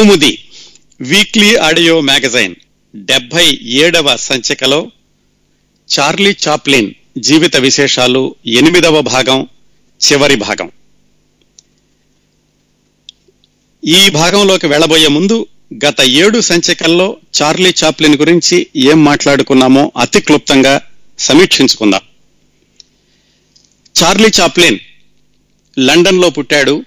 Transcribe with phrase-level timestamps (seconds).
[0.00, 0.44] కౌముది
[1.00, 2.54] weekly audio magazine
[2.94, 4.90] డెబ్బై ఏడవ సంచికలో
[5.90, 9.48] చార్లీ చాప్లిన్ జీవిత విశేషాలు ఎనిమిదవ భాగం
[10.00, 10.70] చివరి భాగం.
[13.84, 15.46] ఈ భాగంలోకి వెళ్ళబోయే ముందు
[15.84, 20.80] గత ఏడు సంచికల్లో చార్లీ చాప్లిన్ గురించి ఏం మాట్లాడుకున్నామో అతి క్లుప్తంగా
[21.18, 22.00] సమీక్షించుకుందాం.
[24.02, 24.78] చార్లీ చాప్లిన్
[25.78, 26.84] లండన్లో పుట్టాడు.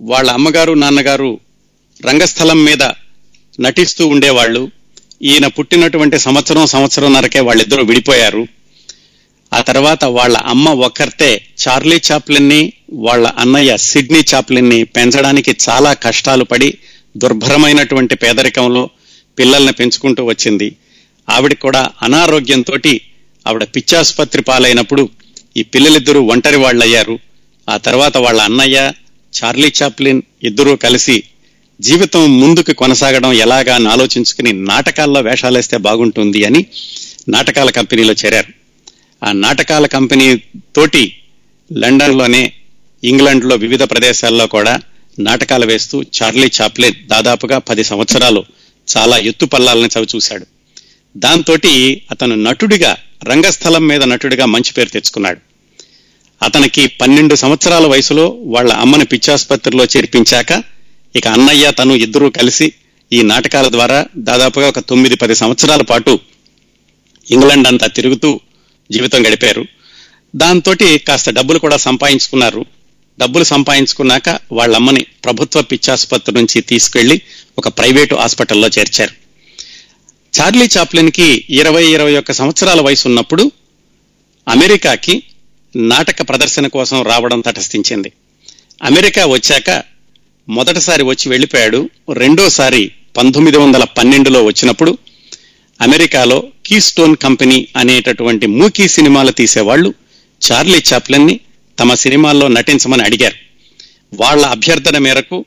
[0.00, 1.40] వాళ్ళ అమ్మగారు నాన్నగారు
[2.02, 2.82] రంగస్థలం మీద
[3.60, 4.70] నటిస్తూ ఉండేవాళ్ళు.
[5.22, 8.46] ఈయన పుట్టినటువంటి సంవత్సరం సంవత్సరంన్నరకే వాళ్ళిద్దరూ విడిపోయారు.
[9.54, 16.78] ఆ తర్వాత వాళ్ళ అమ్మ ఒక్కరితే చార్లీ చాప్లిన్ని వాళ్ళ అన్నయ్య సిడ్నీ చాప్లిన్ని పెంచడానికి చాలా కష్టాలు పడి
[17.16, 18.90] దుర్భరమైనటువంటి పేదరికంలో
[19.38, 20.76] పిల్లల్ని పెంచుకుంటూ వచ్చింది.
[21.30, 22.74] ఆవిడ కూడా అనారోగ్యంతో
[23.46, 25.08] ఆవిడ పిచ్చాసుపత్రి పాలైనప్పుడు
[25.56, 27.18] ఈ పిల్లలిద్దరూ ఒంటరి వాళ్ళయ్యారు.
[27.70, 28.92] ఆ తర్వాత వాళ్ళ అన్నయ్య
[29.44, 31.22] చార్లీ చాప్లిన్ ఇద్దరూ కలిసి
[31.80, 36.66] జీవితం ముందుకు కొనసాగడం ఎలాగా అని ఆలోచించుకుని నాటకాల్లో వేషాలేస్తే బాగుంటుంది అని
[37.28, 38.52] నాటకాల కంపెనీలో చేరారు.
[39.24, 40.36] ఆ నాటకాల కంపెనీ
[40.76, 41.16] తోటి
[41.72, 42.52] లండన్లోనే
[43.04, 44.80] ఇంగ్లాండ్లో వివిధ ప్రదేశాల్లో కూడా
[45.18, 48.44] నాటకాలు వేస్తూ చార్లీ చాప్లిన్ దాదాపుగా పది సంవత్సరాలు
[48.96, 50.46] చాలా ఎత్తు పల్లాలని చవి చూశాడు.
[51.16, 51.56] దాంతో
[52.10, 55.40] అతను నటుడిగా రంగస్థలం మీద నటుడిగా మంచి పేరు తెచ్చుకున్నాడు.
[56.44, 60.75] అతనికి పన్నెండు సంవత్సరాల వయసులో వాళ్ళ అమ్మని పిచ్చాసుపత్రిలో చేర్పించాక
[61.16, 62.72] ఇక అన్నయ్య తను ఇద్దరూ కలిసి
[63.12, 66.18] ఈ నాటకాల ద్వారా దాదాపుగా ఒక తొమ్మిది పది సంవత్సరాల పాటు
[67.30, 68.40] ఇంగ్లాండ్ అంతా తిరుగుతూ
[68.92, 69.66] జీవితం గడిపారు.
[70.36, 70.74] దాంతో
[71.08, 72.66] కాస్త డబ్బులు కూడా సంపాదించుకున్నారు.
[73.18, 77.22] డబ్బులు సంపాదించుకున్నాక వాళ్ళ అమ్మని ప్రభుత్వ పిచ్చాసుపత్రి నుంచి తీసుకెళ్ళి
[77.58, 79.10] ఒక ప్రైవేటు హాస్పిటల్లో చేర్చారు.
[80.40, 83.52] చార్లీ చాప్లిన్కి ఇరవై ఇరవై ఒక్క సంవత్సరాల వయసు ఉన్నప్పుడు
[84.48, 85.22] అమెరికాకి
[85.76, 88.12] నాటక ప్రదర్శన కోసం రావడం తటస్థించింది.
[88.82, 89.95] అమెరికా వచ్చాక
[90.48, 91.90] మొదటిసారి వచ్చి వెళ్ళిపోయాడు.
[92.12, 94.98] రెండోసారి పంతొమ్మిది వందల పన్నెండులో వచ్చినప్పుడు
[95.82, 99.94] అమెరికాలో కీస్టోన్ కంపెనీ అనేటటువంటి మూకీ సినిమాలు తీసేవాళ్ళు
[100.52, 101.40] చార్లీ చాప్లన్ని
[101.78, 103.34] తమ సినిమాల్లో నటించమని అడిగారు.
[104.14, 105.44] వాళ్ళ అభ్యర్థన మేరకు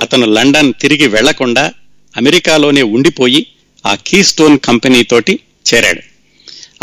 [0.00, 1.72] అతను లండన్ తిరిగి వెళ్ళకుండా
[2.16, 3.46] అమెరికాలోనే ఉండిపోయి
[3.86, 5.38] ఆ కీస్టోన్ కంపెనీ తోటి
[5.74, 6.00] చేరాడు.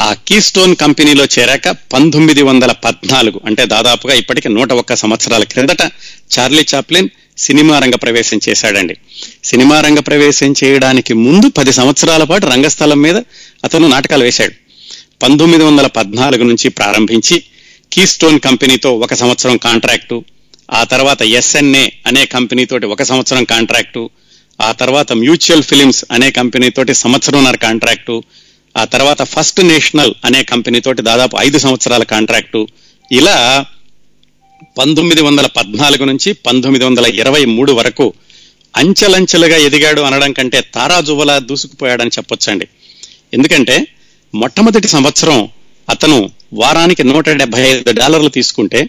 [0.02, 5.82] ఆ కీస్టోన్ కంపెనీలో చేరాక పంతొమ్మిది వందల పద్నాలుగు అంటే దాదాపుగా ఇప్పటికి నూట ఒక్క సంవత్సరాల క్రిందట
[6.40, 8.96] చార్లీ చాప్లిన్ సినిమా రంగ ప్రవేశం చేశాడండి.
[9.44, 13.18] సినిమా రంగ ప్రవేశం చేయడానికి ముందు పది సంవత్సరాల పాటు రంగస్థలం మీద
[13.64, 14.54] అతను నాటకాలు వేశాడు.
[15.24, 17.44] పంతొమ్మిది వందల పద్నాలుగు నుంచి ప్రారంభించి
[17.94, 20.24] కీస్టోన్ కంపెనీతో ఒక సంవత్సరం కాంట్రాక్టు
[20.74, 24.10] ఆ తర్వాత ఎస్ఎన్ఏ అనే కంపెనీతోటి ఒక సంవత్సరం కాంట్రాక్టు
[24.62, 28.24] ఆ తర్వాత మ్యూచువల్ ఫిలిమ్స్ అనే కంపెనీతోటి సంవత్సరంన్నర కాంట్రాక్టు
[28.78, 32.68] ఆ తర్వాత ఫస్ట్ నేషనల్ అనే కంపెనీతోటి దాదాపు ఐదు సంవత్సరాల కాంట్రాక్టు.
[33.12, 33.66] ఇలా
[34.78, 38.06] పంతొమ్మిది వందల పద్నాలుగు నుంచి పంతొమ్మిది వందల ఇరవై మూడు వరకు
[38.74, 42.66] అంచెలంచెలుగా ఎదిగాడు అనడం కంటే తారాజువలా దూసుకుపోయాడని చెప్పొచ్చండి.
[43.34, 43.76] ఎందుకంటే
[44.34, 45.38] మొట్టమొదటి సంవత్సరం
[45.88, 46.18] అతను
[46.54, 48.80] వారానికి నూట డెబ్బై ఐదు డాలర్లు తీసుకుంటే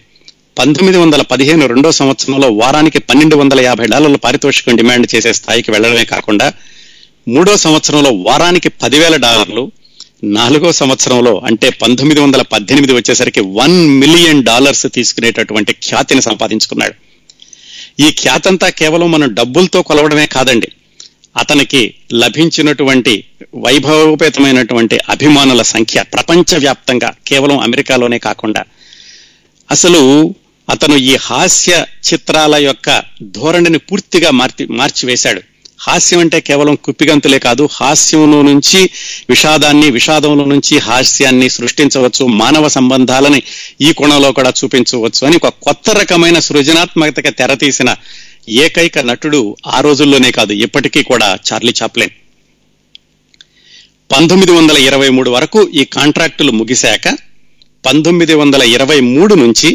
[0.56, 6.04] పంతొమ్మిది వందల పదిహేను రెండో సంవత్సరంలో వారానికి పన్నెండు వందల యాభై డాలర్ల పారితోషికం డిమాండ్ చేసే స్థాయికి వెళ్ళడమే
[6.04, 6.46] కాకుండా
[7.26, 9.64] మూడో సంవత్సరంలో వారానికి పదివేల డాలర్లు
[10.24, 16.94] నాలుగో సంవత్సరంలో అంటే పంతొమ్మిది వందల పద్దెనిమిది వచ్చేసరికి వన్ మిలియన్ డాలర్స్ తీసుకునేటటువంటి ఖ్యాతిని సంపాదించుకున్నాడు.
[18.02, 20.68] ఈ ఖ్యాతంతా కేవలం మనం డబ్బులతో కొలవడమే కాదండి.
[21.36, 28.64] అతనికి లభించినటువంటి వైభవోపేతమైనటువంటి అభిమానుల సంఖ్య ప్రపంచవ్యాప్తంగా కేవలం అమెరికాలోనే కాకుండా.
[29.70, 30.34] అసలు
[30.70, 35.49] అతను ఈ హాస్య చిత్రాల యొక్క ధోరణిని పూర్తిగా మార్చి మార్చివేశాడు.
[35.80, 38.80] హాస్యం అంటే కేవలం కుప్పిగంతులే కాదు హాస్యంలో నుంచి
[39.30, 43.40] విషాదాన్ని విషాదంలో నుంచి హాస్యాన్ని సృష్టించవచ్చు మానవ సంబంధాలని
[43.80, 47.90] ఈ కోణంలో కూడా చూపించవచ్చు అని ఒక కొత్త రకమైన సృజనాత్మకతకి తెరతీసిన
[48.58, 52.12] ఏకైక నటుడు ఆ రోజుల్లోనే కాదు ఇప్పటికీ కూడా చార్లీ చాప్లెన్.
[54.10, 57.04] పంతొమ్మిది వందల ఇరవై మూడు వరకు ఈ కాంట్రాక్టులు ముగిశాక
[57.84, 59.68] పంతొమ్మిది వందల ఇరవై మూడు నుంచి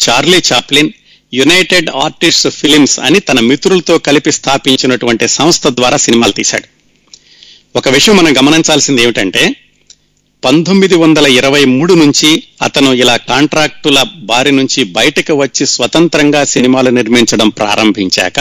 [0.00, 0.90] Charlie Chaplin
[1.32, 6.66] United Artist Films అని తన మిత్రులతో కలిపి స్థాపించినటువంటి సంస్థ ద్వారా సినిమాలు తీశాడు.
[7.74, 9.42] ఒక విషయం మనం గమనించాల్సింది ఏమిటంటే
[10.42, 12.28] పంతొమ్మిది వందల ఇరవై మూడు నుంచి
[12.62, 18.38] అతను ఇలా కాంట్రాక్టుల బారి నుంచి బయటకు వచ్చి స్వతంత్రంగా సినిమాలు నిర్మించడం ప్రారంభించాక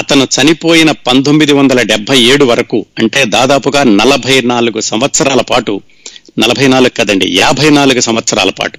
[0.00, 5.72] అతను చనిపోయిన పంతొమ్మిది వందల డెబ్బై ఏడు వరకు అంటే దాదాపుగా నలభై నాలుగు సంవత్సరాల పాటు
[6.38, 8.78] నలభై నాలుగు కదండి యాభై నాలుగు సంవత్సరాల పాటు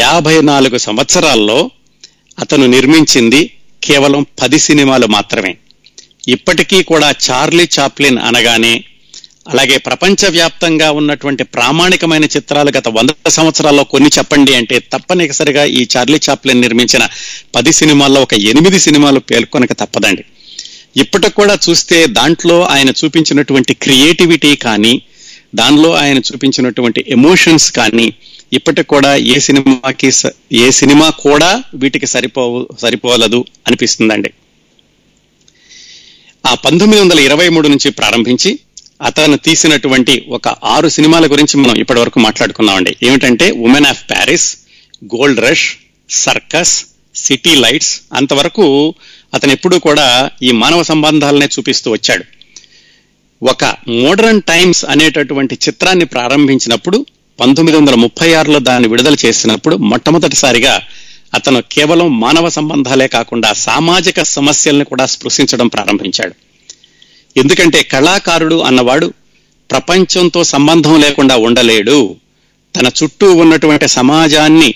[0.00, 1.58] యాభై నాలుగు సంవత్సరాల్లో
[2.40, 3.50] అతను నిర్మించింది
[3.84, 5.56] కేవలం పది సినిమాలు మాత్రమే.
[6.28, 8.84] ఇప్పటికీ కూడా చార్లీ చాప్లిన్ అనగానే
[9.50, 16.60] అలాగే ప్రపంచవ్యాప్తంగా ఉన్నటువంటి ప్రామాణికమైన చిత్రాలు గత వంద సంవత్సరాల్లో కొన్ని చెప్పండి అంటే తప్పనిసరిగా ఈ చార్లీ చాప్లిన్
[16.60, 17.08] నిర్మించిన
[17.54, 20.24] పది సినిమాల్లో ఒక ఎనిమిది సినిమాలు పేర్కొనక తప్పదండి.
[20.96, 25.02] ఇప్పటికి కూడా చూస్తే దాంట్లో ఆయన చూపించినటువంటి క్రియేటివిటీ కానీ
[25.54, 28.12] దానిలో ఆయన చూపించినటువంటి ఎమోషన్స్ కానీ
[28.52, 30.12] ఇప్పటికి కూడా ఏ సినిమాకి
[30.52, 34.30] ఏ సినిమా కూడా వీటికి సరిపోవు సరిపోలదు అనిపిస్తుందండి.
[36.46, 38.58] ఆ పంతొమ్మిది వందల ఇరవై మూడు నుంచి ప్రారంభించి
[39.02, 42.96] అతను తీసినటువంటి ఒక ఆరు సినిమాల గురించి మనం ఇప్పటి వరకు మాట్లాడుకున్నామండి.
[43.02, 44.58] ఏమిటంటే woman of Paris
[45.04, 45.76] Gold Rush
[46.10, 48.94] Circus City Lights అంతవరకు
[49.34, 52.24] అతను ఎప్పుడూ కూడా ఈ మానవ సంబంధాలనే చూపిస్తూ వచ్చాడు.
[53.42, 57.06] ఒక మోడర్న్ టైమ్స్ అనేటటువంటి చిత్రాన్ని ప్రారంభించినప్పుడు
[57.40, 60.82] పంతొమ్మిది వందల ముప్పై ఆరులో దాన్ని విడుదల చేసినప్పుడు మొట్టమొదటిసారిగా
[61.34, 66.34] అతను కేవలం మానవ సంబంధాలే కాకుండా సామాజిక సమస్యల్ని కూడా స్పృశించడం ప్రారంభించాడు.
[67.36, 69.12] ఎందుకంటే కళాకారుడు అన్నవాడు
[69.70, 72.16] ప్రపంచంతో సంబంధం లేకుండా ఉండలేడు.
[72.76, 74.74] తన చుట్టూ ఉన్నటువంటి సమాజాన్ని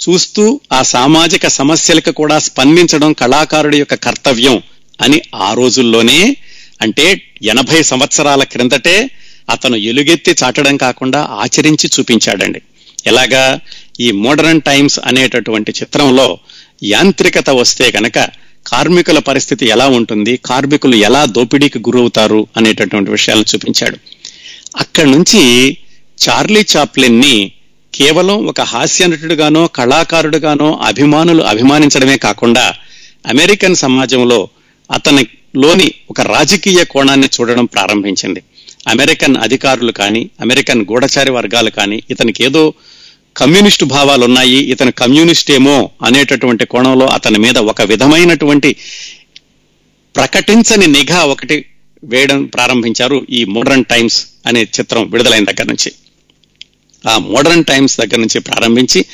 [0.00, 4.62] చూస్తూ ఆ సామాజిక సమస్యలకు కూడా స్పందించడం కళాకారుడి యొక్క కర్తవ్యం
[5.00, 6.36] అని ఆ రోజుల్లోనే
[6.82, 7.06] అంటే
[7.42, 9.10] ఎనభై సంవత్సరాల క్రిందటే
[9.50, 12.62] అతను ఎలుగెత్తి చాటడం కాకుండా ఆచరించి చూపించాడండి.
[13.06, 13.60] ఎలాగా?
[14.00, 16.38] ఈ మోడర్న్ టైమ్స్ అనేటటువంటి చిత్రంలో
[16.84, 18.18] యాంత్రికత వస్తే గనక
[18.66, 20.36] కార్మికుల పరిస్థితి ఎలా ఉంటుంది?
[20.36, 22.46] కార్మికులు ఎలా దోపిడీకి గురవుతారు?
[22.56, 23.96] అనేటటువంటి విషయాలను చూపించాడు.
[24.76, 25.76] అక్కడి నుంచి
[26.28, 27.52] చార్లీ చాప్లిన్ని
[27.94, 32.74] కేవలం ఒక హాస్య నటుడుగానో కళాకారుడుగానో అభిమానులు అభిమానించడమే కాకుండా
[33.26, 34.48] అమెరికన్ సమాజంలో
[34.92, 38.42] అతనిలోని ఒక రాజకీయ కోణాన్ని చూడడం ప్రారంభించింది.
[38.88, 42.74] అమెరికన్ అధికారులు కానీ అమెరికన్ గూఢచారి వర్గాలు కానీ ఇతనికి ఏదో
[43.36, 48.76] కమ్యూనిస్టు భావాలు ఉన్నాయి ఇతను కమ్యూనిస్ట్ ఏమో అనేటటువంటి కోణంలో అతని మీద ఒక విధమైనటువంటి
[50.16, 51.64] ప్రకటించని నిఘా ఒకటి
[52.04, 55.92] వేయడం ప్రారంభించారు ఈ మోడర్న్ టైమ్స్ అనే చిత్రం విడుదలైన దగ్గర నుంచి.
[57.08, 59.04] ఆ మోడర్న్ టైమ్స్ దగ్గర నుంచి ప్రారంభించి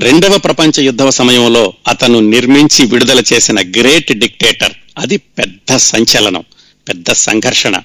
[0.00, 4.72] రెండవ ప్రపంచ యుద్ధ సమయంలో అతను నిర్మించి విడుదల చేసిన గ్రేట్ డిక్టేటర్.
[4.98, 6.44] అది పెద్ద సంచలనం
[6.88, 7.80] పెద్ద సంఘర్షణ.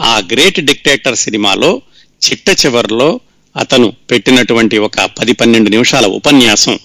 [0.00, 1.82] ఆ గ్రేట్ డిక్టేటర్ సినిమాలో
[2.22, 3.20] చిట్ట చివరిలో
[3.56, 6.78] అతను పెట్టినటువంటి ఒక పది పన్నెండు నిమిషాల ఉపన్యాసం.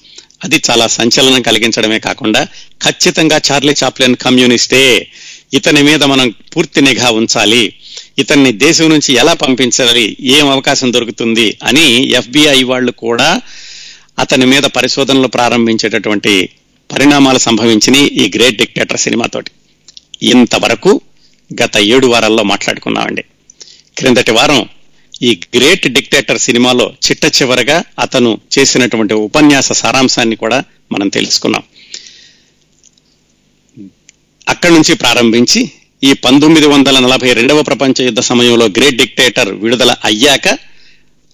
[0.44, 2.48] అది చాలా సంచలనం కలిగించడమే కాకుండా
[2.84, 5.12] ఖచ్చితంగా చార్లీ చాప్లిన్ కమ్యూనిస్టే
[5.54, 7.74] ఇతని మీద మనం పూర్తి నిఘా ఉంచాలి
[8.18, 13.42] ఇతన్ని దేశం నుంచి ఎలా పంపించాలి ఏం అవకాశం దొరుకుతుంది అని ఎఫ్బిఐ వాళ్ళు కూడా
[14.20, 16.50] అతని మీద పరిశోధనలు ప్రారంభించేటటువంటి
[16.92, 19.52] పరిణామాలు సంభవించినాయి ఈ గ్రేట్ డిక్టేటర్ సినిమాతోటి.
[20.24, 21.02] ఇంతవరకు
[21.54, 23.24] గత ఏడు వారాల్లో మాట్లాడుకున్నామండి.
[23.98, 24.70] క్రిందటి వారం
[25.22, 31.64] ఈ గ్రేట్ డిక్టేటర్ సినిమాలో చిట్ట చివరగా అతను చేసినటువంటి ఉపన్యాస సారాంశాన్ని కూడా మనం తెలుసుకున్నాం.
[34.50, 35.72] అక్కడి నుంచి ప్రారంభించి
[36.04, 40.48] ఈ పంతొమ్మిది వందల నలభై రెండవ ప్రపంచ యుద్ధ సమయంలో గ్రేట్ డిక్టేటర్ విడుదల అయ్యాక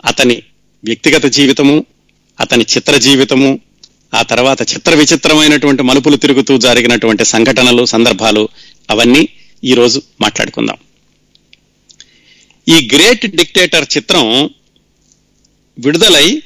[0.05, 0.43] అతని
[0.83, 1.85] వ్యక్తిగత జీవితము
[2.39, 3.59] అతని చిత్ర జీవితము
[4.15, 8.49] ఆ తర్వాత చిత్ర విచిత్రమైనటువంటి మలుపులు తిరుగుతూ జరిగినటువంటి సంఘటనలు సందర్భాలు
[8.89, 9.29] అవన్నీ
[9.63, 10.75] ఈ రోజు మాట్లాడుకుందాం.
[12.67, 14.49] ఈ గ్రేట్ డిక్టేటర్ చిత్రం
[15.79, 16.41] విడుదలై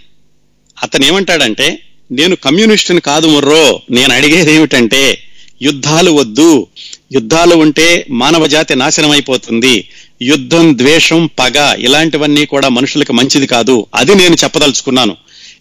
[0.83, 1.81] అతను ఏమంటాడంటే
[2.11, 5.21] నేను కమ్యూనిస్టుని కాదు ముర్రో నేను అడిగేది ఏమిటంటే
[5.61, 6.67] యుద్ధాలు వద్దు.
[7.13, 9.89] యుద్ధాలు ఉంటే మానవ జాతి నాశనం అయిపోతుంది.
[10.21, 13.87] యుద్ధం ద్వేషం పగ ఇలాంటివన్నీ కూడా మనుషులకు మంచిది కాదు.
[13.95, 15.17] అది నేను చెప్పదలుచుకున్నాను.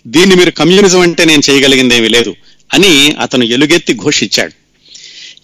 [0.06, 2.37] దీన్ని మీరు కమ్యూనిజం అంటే నేను చేయగలిగిందేమీ లేదు
[2.73, 4.63] అని అతను ఎలుగెత్తి ఘోషించాడు.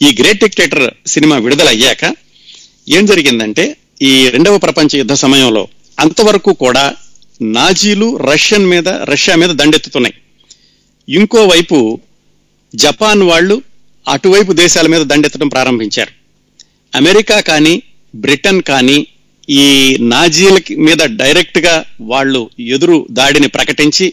[0.00, 2.04] ఈ గ్రేట్ డిక్టేటర్ సినిమా విడుదలయ్యాక
[2.96, 3.64] ఏం జరిగిందంటే
[4.02, 6.84] ఈ రెండవ ప్రపంచ యుద్ధ సమయంలో అంతవరకు కూడా
[7.56, 10.14] నాజీలు రష్యన్ మీద రష్యా మీద దండెత్తుతున్నాయి.
[11.08, 12.00] ఇంకోవైపు
[12.74, 13.56] జపాన్ వాళ్ళు
[14.06, 16.12] అటువైపు దేశాల మీద దండెత్తడం ప్రారంభించారు.
[16.92, 17.74] అమెరికా కానీ
[18.14, 18.98] బ్రిటన్ కానీ
[19.48, 24.06] ఈ నాజీల మీద డైరెక్ట్గా వాళ్ళు ఎదురు దాడిని ప్రకటించి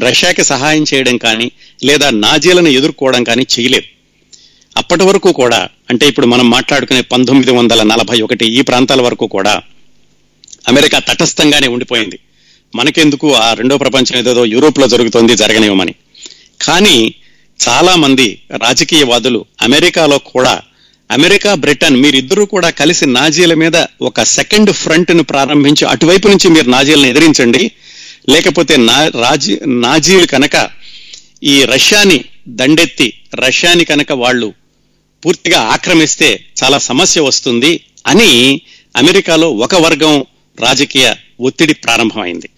[0.00, 1.48] రష్యాకి సహాయం చేయడం కానీ
[1.84, 3.88] లేదా నాజీలను ఎదుర్కోవడం కానీ చేయలేదు.
[4.76, 9.62] అప్పటి వరకు కూడా అంటే ఇప్పుడు మనం మాట్లాడుకునే పంతొమ్మిది వందల నలభై ఒకటి ఈ ప్రాంతాల వరకు కూడా
[10.68, 12.18] అమెరికా తటస్థంగానే ఉండిపోయింది.
[12.74, 15.94] మనకెందుకు ఆ రెండో ప్రపంచం ఏదేదో యూరోప్లో జరుగుతోంది జరగనివ్వమని.
[16.62, 17.14] కానీ
[17.68, 20.62] చాలా మంది రాజకీయవాదులు అమెరికాలో కూడా
[21.10, 27.06] అమెరికా బ్రిటన్ మీరిద్దరూ కూడా కలిసి నాజీల మీద ఒక సెకండ్ ఫ్రంట్ను ప్రారంభించి అటువైపు నుంచి మీరు నాజీలను
[27.06, 27.70] ఎదిరించండి.
[28.28, 30.70] లేకపోతే నా రాజీ నాజీలు కనుక
[31.42, 34.54] ఈ రష్యాని దండెత్తి రష్యాని కనుక వాళ్ళు
[35.24, 38.62] పూర్తిగా ఆక్రమిస్తే చాలా సమస్య వస్తుంది అని
[38.96, 40.24] అమెరికాలో ఒక వర్గం
[40.60, 42.48] రాజకీయ ఒత్తిడి ప్రారంభమైంది.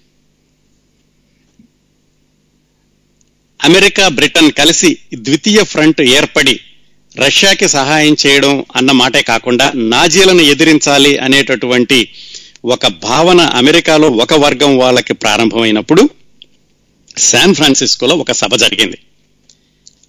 [3.63, 6.61] అమెరికా బ్రిటన్ కలిసి ద్వితీయ ఫ్రంట్ ఏర్పడి
[7.19, 12.09] రష్యాకి సహాయం చేయడం అన్న మాటే కాకుండా నాజీలను ఎదిరించాలి అనేటటువంటి
[12.65, 16.11] ఒక భావన అమెరికాలో ఒక వర్గం వాళ్ళకి ప్రారంభమైనప్పుడు
[17.19, 18.99] శాన్ ఫ్రాన్సిస్కోలో ఒక సభ జరిగింది.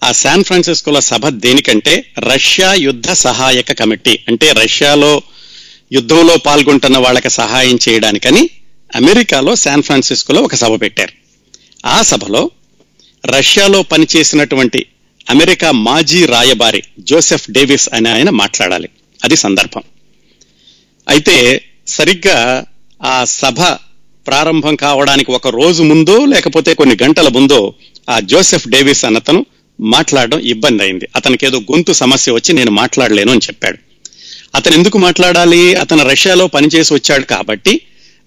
[0.04, 5.22] ఆ శాన్ ఫ్రాన్సిస్కోల సభ దేనికంటే రష్యా యుద్ధ సహాయక కమిటీ అంటే రష్యాలో
[5.92, 8.50] యుద్ధంలో పాల్గొంటున్న వాళ్ళకి సహాయం చేయడానికని
[8.96, 11.12] అమెరికాలో శాన్ ఫ్రాన్సిస్కోలో ఒక సభ పెట్టారు.
[11.86, 12.50] ఆ సభలో
[13.26, 14.86] రష్యాలో పనిచేసినటువంటి
[15.30, 18.88] అమెరికా మాజీ రాయబారి జోసెఫ్ డేవిస్ అనే ఆయన మాట్లాడాలి.
[19.24, 19.82] అది సందర్భం.
[21.08, 22.64] అయితే సరిగ్గా
[23.04, 23.60] ఆ సభ
[24.26, 27.74] ప్రారంభం కావడానికి ఒక రోజు ముందో లేకపోతే కొన్ని గంటల ముందో
[28.10, 29.46] ఆ జోసెఫ్ డేవిస్ అన్నతను
[29.80, 31.08] మాట్లాడడం ఇబ్బంది అయింది.
[31.16, 33.78] అతనికి ఏదో గొంతు సమస్య వచ్చి నేను మాట్లాడలేను అని చెప్పాడు.
[34.54, 35.74] అతను ఎందుకు మాట్లాడాలి?
[35.74, 37.80] అతను రష్యాలో పనిచేసి వచ్చాడు కాబట్టి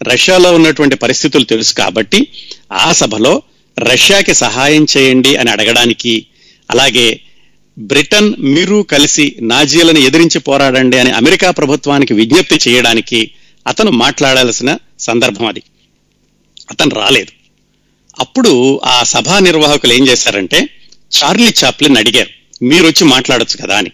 [0.03, 2.27] రష్యాలో ఉన్నటువంటి పరిస్థితులు తెలుసు కాబట్టి
[2.73, 3.41] ఆ సభలో
[3.79, 6.25] రష్యాకి సహాయం చేయండి అని అడగడానికి
[6.71, 7.19] అలాగే
[7.79, 13.31] బ్రిటన్ మీరు కలిసి నాజీలను ఎదిరించి పోరాడండి అని అమెరికా ప్రభుత్వానికి విజ్ఞప్తి చేయడానికి
[13.67, 15.63] అతను మాట్లాడాల్సిన సందర్భం అది.
[16.71, 17.31] అతను రాలేదు.
[18.19, 20.69] అప్పుడు ఆ సభా నిర్వాహకులు ఏం చేశారంటే
[21.11, 22.31] చార్లీ చాప్లిన్ అడిగారు
[22.63, 23.91] మీరు వచ్చి మాట్లాడొచ్చు కదా అని.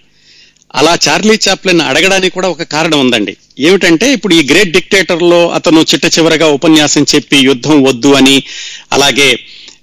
[0.75, 3.37] అలా చార్లీ చాప్లిన్ అడగడానికి కూడా ఒక కారణం ఉందండి.
[3.59, 8.43] ఏమిటంటే ఇప్పుడు ఈ గ్రేట్ డిక్టేటర్లో అతను చిట్ట చివరగా ఉపన్యాసం చెప్పి యుద్ధం వద్దు అని
[8.91, 9.29] అలాగే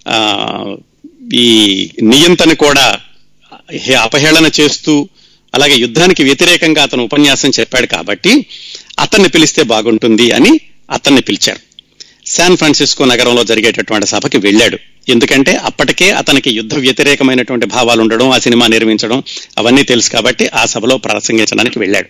[0.09, 0.19] ఆ
[1.35, 1.49] ఈ
[2.03, 2.87] నియంతను కూడా
[4.01, 4.95] అపహేళన చేస్తూ
[5.55, 8.33] అలాగే యుద్ధానికి వ్యతిరేకంగా అతను ఉపన్యాసం చెప్పాడు కాబట్టి
[8.99, 10.53] అతన్ని పిలిస్తే బాగుంటుంది అని
[10.91, 11.61] అతన్ని పిలిచారు.
[12.35, 14.79] శాన్ ఫ్రాన్సిస్కో నగరంలో జరిగేటటువంటి సభకి వెళ్ళాడు.
[15.09, 19.23] ఎందుకంటే అప్పటికే అతనికి యుద్ధ వ్యతిరేకమైనటువంటి భావాలు ఉండడం ఆ సినిమా నిర్మించడం
[19.59, 22.09] అవన్నీ తెలుసు కాబట్టి ఆ సభలో ప్రసంగించడానికి వెళ్ళాడు.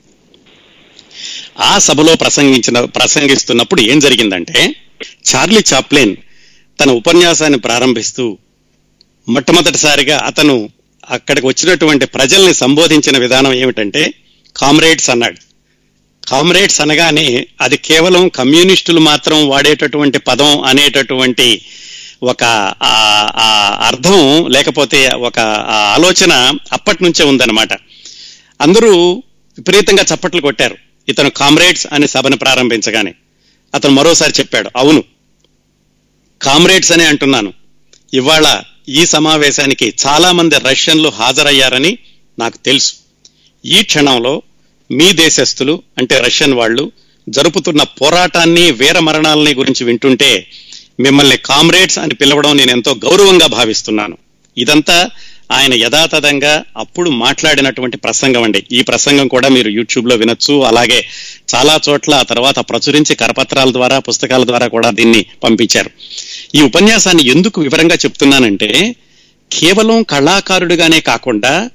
[1.60, 4.74] ఆ సభలో ప్రసంగించిన ప్రసంగిస్తున్నప్పుడు ఏం జరిగిందంటే
[5.30, 6.14] చార్లీ చాప్లిన్
[6.78, 8.38] తన ఉపన్యాసాన్ని ప్రారంభిస్తూ
[9.28, 10.70] మొట్టమొదటిసారిగా అతను
[11.10, 14.02] అక్కడికి వచ్చినటువంటి ప్రజల్ని సంబోధించిన విధానం ఏమిటంటే
[14.56, 15.51] కామ్రేడ్స్ అన్నాడు.
[16.28, 21.64] కామ్రేడ్స్ అనగానే అది కేవలం కమ్యూనిస్టులు మాత్రం వాడేటటువంటి పదం అనేటటువంటి
[22.22, 22.44] ఒక
[23.86, 25.38] అర్థం లేకపోతే ఒక
[25.94, 26.32] ఆలోచన
[26.72, 27.72] అప్పటి నుంచే ఉందన్నమాట.
[28.60, 29.22] అందరూ
[29.58, 30.76] విపరీతంగా చప్పట్లు కొట్టారు.
[31.08, 33.14] ఇతను కామ్రేడ్స్ అనే సభను ప్రారంభించగానే.
[33.74, 35.04] అతను మరోసారి చెప్పాడు అవును
[36.42, 37.52] కామ్రేడ్స్ అనే అంటున్నాను.
[38.14, 41.98] ఇవాళ ఈ సమావేశానికి చాలామంది రష్యన్లు హాజరయ్యారని
[42.38, 42.92] నాకు తెలుసు.
[43.64, 44.42] ఈ క్షణంలో
[44.92, 46.92] మీ దేశస్థులు అంటే రష్యన్ వాళ్ళు
[47.28, 50.46] జరుపుతున్న పోరాటాన్ని వీర మరణాలని గురించి వింటుంటే
[51.00, 54.18] మిమ్మల్ని కామ్రేడ్స్ అని పిలవడం నేను ఎంతో గౌరవంగా భావిస్తున్నాను.
[54.58, 55.10] ఇదంతా
[55.50, 58.66] ఆయన యథాతథంగా అప్పుడు మాట్లాడినటువంటి ప్రసంగం అండి.
[58.72, 60.62] ఈ ప్రసంగం కూడా మీరు యూట్యూబ్లో వినొచ్చు.
[60.62, 61.04] అలాగే
[61.54, 65.90] చాలా చోట్ల ఆ తర్వాత ప్రచురించి కరపత్రాల ద్వారా పుస్తకాల ద్వారా కూడా దీన్ని పంపించారు.
[66.54, 68.96] ఈ ఉపన్యాసాన్ని ఎందుకు వివరంగా చెప్తున్నానంటే
[69.50, 71.70] కేవలం కళాకారుడిగానే కాకుండా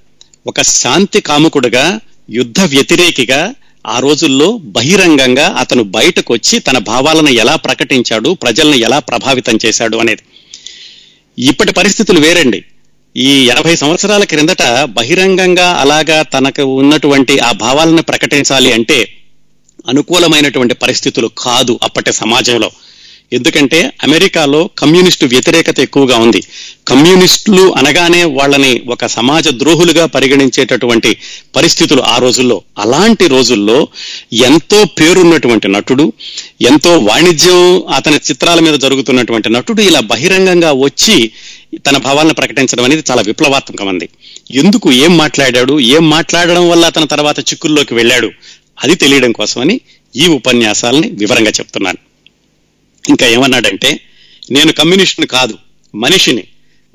[0.47, 3.53] ఒక శాంతి కాముకుడుగా యుద్ధ వ్యతిరేకిగా
[3.87, 10.21] ఆ రోజుల్లో బహిరంగంగా అతను బయటకు వచ్చి తన భావాలను ఎలా ప్రకటించాడు ప్రజలను ఎలా ప్రభావితం చేశాడు అనేది.
[11.47, 12.63] ఇప్పటి పరిస్థితులు వేరండి.
[13.17, 19.13] ఈ ఎనభై సంవత్సరాల క్రిందట బహిరంగంగా అలాగా తనకు ఉన్నటువంటి ఆ భావాలను ప్రకటించాలి అంటే
[19.87, 22.71] అనుకూలమైనటువంటి పరిస్థితులు కాదు అప్పటి సమాజంలో.
[23.33, 26.41] ఎందుకంటే అమెరికాలో కమ్యూనిస్టు వ్యతిరేకత ఎక్కువగా ఉంది.
[26.87, 31.17] కమ్యూనిస్టులు అనగానే వాళ్ళని ఒక సమాజ ద్రోహులుగా పరిగణించేటటువంటి
[31.55, 32.61] పరిస్థితులు ఆ రోజుల్లో.
[32.77, 33.87] అలాంటి రోజుల్లో
[34.33, 36.13] ఎంతో పేరున్నటువంటి నటుడు
[36.61, 41.31] ఎంతో వాణిజ్యం అతని చిత్రాల మీద జరుగుతున్నటువంటి నటుడు ఇలా బహిరంగంగా వచ్చి
[41.77, 44.09] తన భావాలను ప్రకటించడం అనేది చాలా విప్లవాత్మకమంది
[44.51, 45.79] ఎందుకు ఏం మాట్లాడాడు?
[45.79, 48.31] ఏం మాట్లాడడం వల్ల అతను తర్వాత చిక్కుల్లోకి వెళ్ళాడు?
[48.83, 49.79] అది తెలియడం కోసమని
[50.15, 52.06] ఈ ఉపన్యాసాలని వివరంగా చెప్తున్నాను.
[53.09, 53.99] ఇంకా ఏమన్నాడంటే
[54.51, 55.57] నేను కమ్యూనిస్టుని కాదు
[55.95, 56.43] మనిషిని.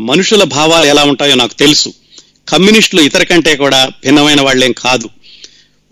[0.01, 1.93] మనుషుల భావాలు ఎలా ఉంటాయో నాకు తెలుసు.
[2.49, 5.11] కమ్యూనిస్టులు ఇతర కంటే కూడా భిన్నమైన వాళ్ళేం కాదు.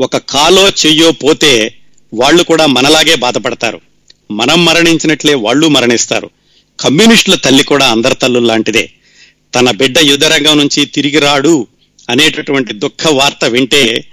[0.00, 1.74] ఒక కాలో చెయ్యో పోతే
[2.14, 3.80] వాళ్ళు కూడా మనలాగే బాధపడతారు.
[4.30, 6.30] మనం మరణించినట్లే వాళ్ళు మరణిస్తారు.
[6.80, 8.90] కమ్యూనిస్టుల తల్లి కూడా అందరి తల్లు లాంటిదే.
[9.54, 11.66] తన బిడ్డ యుద్ధరంగం నుంచి తిరిగి రాడు
[12.10, 14.04] అనేటటువంటి దుఃఖ వార్త వింటే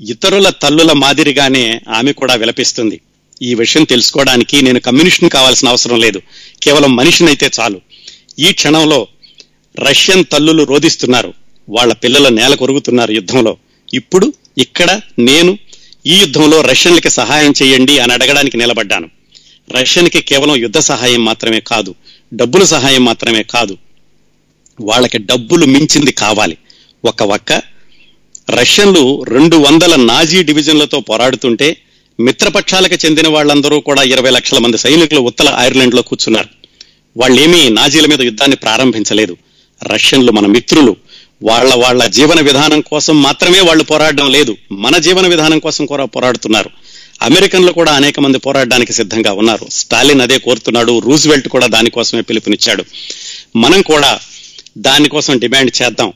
[0.00, 3.00] ఇతరుల తల్లుల మాదిరిగానే ఆమె కూడా విలపిస్తుంది.
[3.42, 6.22] ఈ విషయం తెలుసుకోవడానికి నేను కమ్యూనిస్ట్ని కావాల్సిన అవసరం లేదు.
[6.62, 7.80] కేవలం మనిషినైతే చాలు.
[8.38, 9.08] ఈ క్షణంలో
[9.78, 11.34] రష్యన్ తల్లులు రోధిస్తున్నారు.
[11.68, 13.56] వాళ్ళ పిల్లల నేల కొరుగుతున్నారు యుద్ధంలో.
[13.94, 15.58] ఇప్పుడు ఇక్కడ నేను
[16.06, 19.10] ఈ యుద్ధంలో రష్యన్లకి సహాయం చేయండి అని అడగడానికి నిలబడ్డాను.
[19.70, 21.94] రష్యన్కి కేవలం యుద్ధ సహాయం మాత్రమే కాదు
[22.34, 23.78] డబ్బుల సహాయం మాత్రమే కాదు.
[24.80, 26.56] వాళ్ళకి డబ్బులు మించింది కావాలి.
[27.04, 27.62] ఒక ఒక్క
[28.50, 31.76] రష్యన్లు రెండు వందల నాజీ డివిజన్లతో పోరాడుతుంటే
[32.20, 36.48] మిత్రపక్షాలకు చెందిన వాళ్ళందరూ కూడా ఇరవై లక్షల మంది సైనికులు ఉత్తర ఐర్లాండ్లో కూర్చున్నారు.
[37.16, 39.36] వాళ్ళేమీ నాజీల మీద యుద్ధాన్ని ప్రారంభించలేదు.
[39.82, 40.96] రష్యన్లు మన మిత్రులు.
[41.42, 44.56] వాళ్ళ వాళ్ళ జీవన విధానం కోసం మాత్రమే వాళ్ళు పోరాడడం లేదు.
[44.72, 46.70] మన జీవన విధానం కోసం కూడా పోరాడుతున్నారు.
[47.22, 49.66] అమెరికన్లు కూడా అనేక మంది పోరాడడానికి సిద్ధంగా ఉన్నారు.
[49.70, 50.98] స్టాలిన్ అదే కోరుతున్నాడు.
[50.98, 52.84] రూజ్వెల్ట్ కూడా దానికోసమే పిలుపునిచ్చాడు.
[53.56, 54.20] మనం కూడా
[54.78, 56.12] దానికోసం డిమాండ్ చేద్దాం.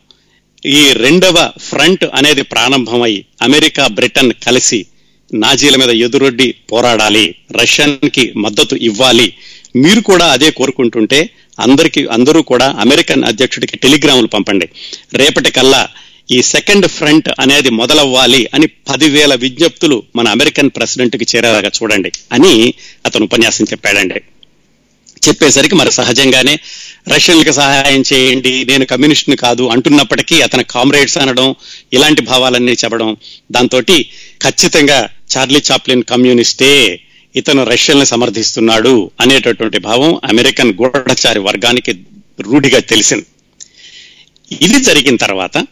[0.66, 4.86] ఈ రెండవ ఫ్రంట్ అనేది ప్రారంభమై అమెరికా బ్రిటన్ కలిసి
[5.34, 9.34] నాజీల మీద ఎదురొడ్డి పోరాడాలి రష్యాకి మద్దతు ఇవ్వాలి.
[9.76, 14.68] మీరు కూడా అదే కోరుకుంటుంటే అందరికి అందరూ కూడా అమెరికన్ అధ్యక్షుడికి టెలిగ్రాములు పంపండి.
[15.14, 15.88] రేపటి కల్లా
[16.30, 22.74] ఈ సెకండ్ ఫ్రంట్ అనేది మొదలవ్వాలి అని పదివేల విజ్ఞప్తులు మన అమెరికన్ ప్రెసిడెంట్కి చేరేలాగా చూడండి అని
[23.06, 24.20] అతను ఉపన్యాసం చెప్పాడండి.
[25.28, 26.58] చెప్పేసరికి మరి సహజంగానే
[27.08, 31.54] రష్యన్లకు సహాయం చేయండి నేను కమ్యూనిస్ట్ని కాదు అంటున్నప్పటికీ అతని కామ్రేడ్స్ అనడం
[31.92, 33.16] ఇలాంటి భావాలన్నీ చెప్పడం
[33.52, 33.80] దాంతో
[34.42, 37.00] ఖచ్చితంగా చార్లీ చాప్లిన్ కమ్యూనిస్టే
[37.36, 41.92] ఇతను రష్యల్ని సమర్థిస్తున్నాడు అనేటటువంటి భావం అమెరికన్ గూఢచారి వర్గానికి
[42.40, 43.26] రూఢిగా తెలిసింది.
[44.60, 45.66] ఇది జరిగిన తర్వాత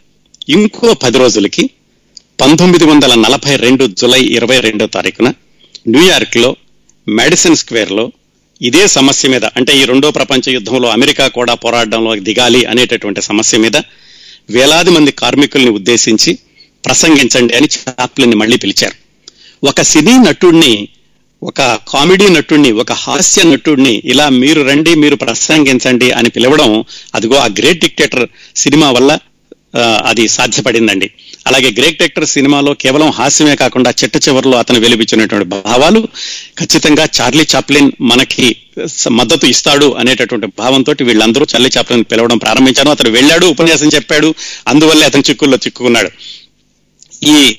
[0.49, 1.69] ఇంకో పది రోజులకి
[2.41, 5.33] పంతొమ్మిది వందల నలభై రెండు జులై ఇరవై రెండో తారీఖున
[5.87, 6.55] న్యూయార్క్లో
[7.09, 8.11] మెడిసిన్ స్క్వేర్లో
[8.61, 13.77] ఇదే సమస్య మీద అంటే ఈ రెండో ప్రపంచ యుద్ధంలో అమెరికా కూడా పోరాడడంలో దిగాలి అనేటటువంటి సమస్య మీద
[14.49, 16.31] వేలాది మంది కార్మికుల్ని ఉద్దేశించి
[16.85, 18.95] ప్రసంగించండి అని చాప్లిన్ మళ్ళీ పిలిచారు.
[19.63, 20.73] ఒక సినీ నటుడిని
[21.43, 26.71] ఒక కామెడీ నటుడిని ఒక హాస్య నటుడిని ఇలా మీరు రండి మీరు ప్రసంగించండి అని పిలవడం
[27.15, 28.25] అదిగో ఆ గ్రేట్ డిక్టేటర్
[28.55, 29.11] సినిమా వల్ల
[30.05, 31.07] అది సాధ్యపడిందండి.
[31.47, 36.01] అలాగే గ్రేట్ డిక్టేటర్ సినిమాలో కేవలం హాస్యమే కాకుండా చిట్ట చివరిలో అతను వెలిపించినటువంటి భావాలు
[36.59, 38.55] ఖచ్చితంగా చార్లీ చాప్లిన్ మనకి
[39.11, 42.89] మద్దతు ఇస్తాడు అనేటటువంటి భావంతో వీళ్ళందరూ చార్లీ చాప్లిన్ పిలవడం ప్రారంభించారు.
[42.89, 44.35] అతను వెళ్ళాడు ఉపన్యాసం చెప్పాడు
[44.67, 46.11] అందువల్లే అతను చిక్కుల్లో చిక్కుకున్నాడు.
[47.23, 47.57] ఈ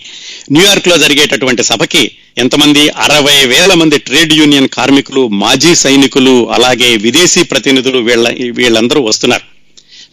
[0.52, 2.88] న్యూయార్క్లో జరిగేటటువంటి సభకి ఎంతమంది?
[2.88, 9.44] అరవై వేల మంది ట్రేడ్ యూనియన్ కార్మికులు మాజీ సైనికులు అలాగే విదేశీ ప్రతినిధులు వీళ్ళ వీళ్ళందరూ వస్తున్నారు.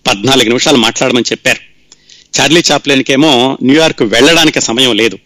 [0.07, 1.68] పద్నాలుగు నిమిషాలు మాట్లాడమని చెప్పారు.
[2.37, 5.17] చార్లీ చాప్లెన్కేమో న్యూయార్క్ వెళ్ళడానికి సమయం లేదు.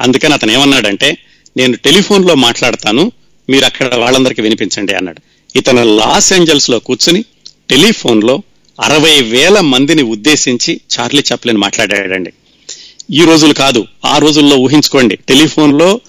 [0.00, 1.18] అందుకని అతను ఏమన్నాడంటే
[1.56, 3.12] నేను టెలిఫోన్లో మాట్లాడతాను
[3.50, 5.20] మీరు అక్కడ వాళ్ళందరికీ వినిపించండి అన్నాడు.
[5.56, 7.24] ఇతను లాస్ ఏంజల్స్లో కూర్చుని
[7.70, 8.42] టెలిఫోన్లో
[8.80, 12.32] అరవై వేల మందిని ఉద్దేశించి చార్లీ చాప్లెన్ మాట్లాడాడండి.
[13.10, 15.16] ఈ రోజులు కాదు ఆ రోజుల్లో ఊహించుకోండి.
[15.16, 16.00] టెలిఫోన్లో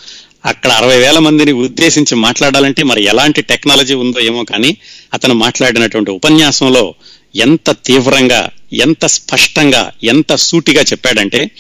[0.45, 4.77] అక్కడ అరవై వేల మందిని ఉద్దేశించి మాట్లాడాలంటే మరి ఎలాంటి టెక్నాలజీ ఉందో ఏమో కానీ
[5.13, 6.95] అతను మాట్లాడినటువంటి ఉపన్యాసంలో
[7.35, 11.51] ఎంత తీవ్రంగా ఎంత స్పష్టంగా ఎంత సూటిగా చెప్పాడంటే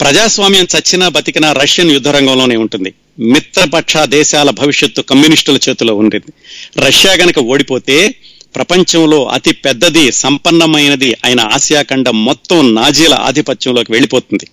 [0.00, 2.94] ప్రజాస్వామ్యం చచ్చినా బతికినా రష్యన్ యుద్ధ రంగంలోనే ఉంటుంది.
[3.18, 6.32] మిత్రపక్ష దేశాల భవిష్యత్తు కమ్యూనిస్టుల చేతిలో ఉండేది.
[6.80, 8.14] రష్యా గనక ఓడిపోతే
[8.54, 14.46] ప్రపంచంలో అతి పెద్దది సంపన్నమైనది అయిన ఆసియా ఖండం మొత్తం నాజీల ఆధిపత్యంలోకి వెళ్ళిపోతుంది.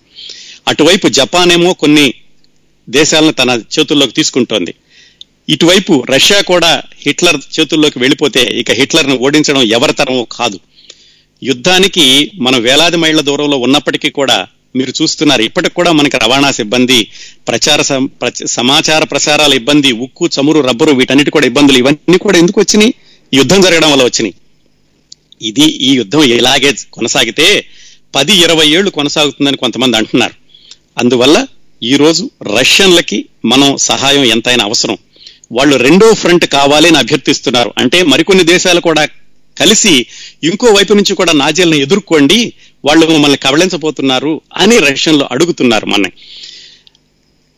[0.68, 2.14] అటువైపు జపాన్ ఏమో కొన్ని
[2.90, 4.74] దేశాలను తన చేతుల్లోకి తీసుకుంటోంది.
[5.48, 10.60] ఇటువైపు రష్యా కూడా హిట్లర్ చేతుల్లోకి వెళ్ళిపోతే ఇక హిట్లర్ను ఓడించడం ఎవరి తరమో కాదు.
[11.42, 17.08] యుద్ధానికి మనం వేలాది మైళ్ళ దూరంలో ఉన్నప్పటికీ కూడా మీరు చూస్తున్నారు ఇప్పటికి కూడా మనకి రవాణా సిబ్బంది
[17.48, 18.08] ప్రచార సం-
[18.46, 22.94] సమాచార ప్రసారాల ఇబ్బంది ఉక్కు చమురు రబ్బరు వీటన్నిటి కూడా ఇబ్బందులు ఇవన్నీ కూడా ఎందుకు వచ్చినాయి?
[23.34, 24.34] యుద్ధం జరగడం వల్ల వచ్చినాయి.
[25.42, 27.66] ఇది ఈ యుద్ధం ఇలాగే కొనసాగితే
[28.14, 30.34] పది ఇరవై ఏళ్ళు కొనసాగుతుందని కొంతమంది అంటున్నారు.
[30.98, 31.46] అందువల్ల
[31.82, 34.98] ఈ రోజు రష్యన్లకి మనం సహాయం ఎంతైనా అవసరం.
[35.52, 37.74] వాళ్ళు రెండో ఫ్రంట్ కావాలి అని అభ్యర్థిస్తున్నారు.
[37.78, 39.08] అంటే మరికొన్ని దేశాలు కూడా
[39.58, 40.06] కలిసి
[40.44, 42.52] ఇంకో వైపు నుంచి కూడా నాజీలను ఎదుర్కోండి
[42.84, 46.04] వాళ్ళు మమ్మల్ని కవలించబోతున్నారు అని రష్యన్లు అడుగుతున్నారు మన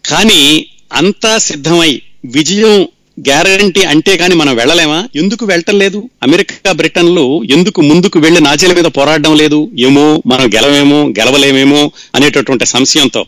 [0.04, 2.88] కానీ అంతా సిద్ధమై విజయం
[3.20, 5.08] గ్యారంటీ అంటే కానీ మనం వెళ్ళలేమా?
[5.16, 6.08] ఎందుకు వెళ్ళటం లేదు?
[6.22, 9.70] అమెరికా బ్రిటన్లు ఎందుకు ముందుకు వెళ్ళి నాజీల మీద పోరాడడం లేదు?
[9.78, 13.26] ఏమో మనం గెలవేమో గెలవలేమేమో అనేటటువంటి సంశయంతో.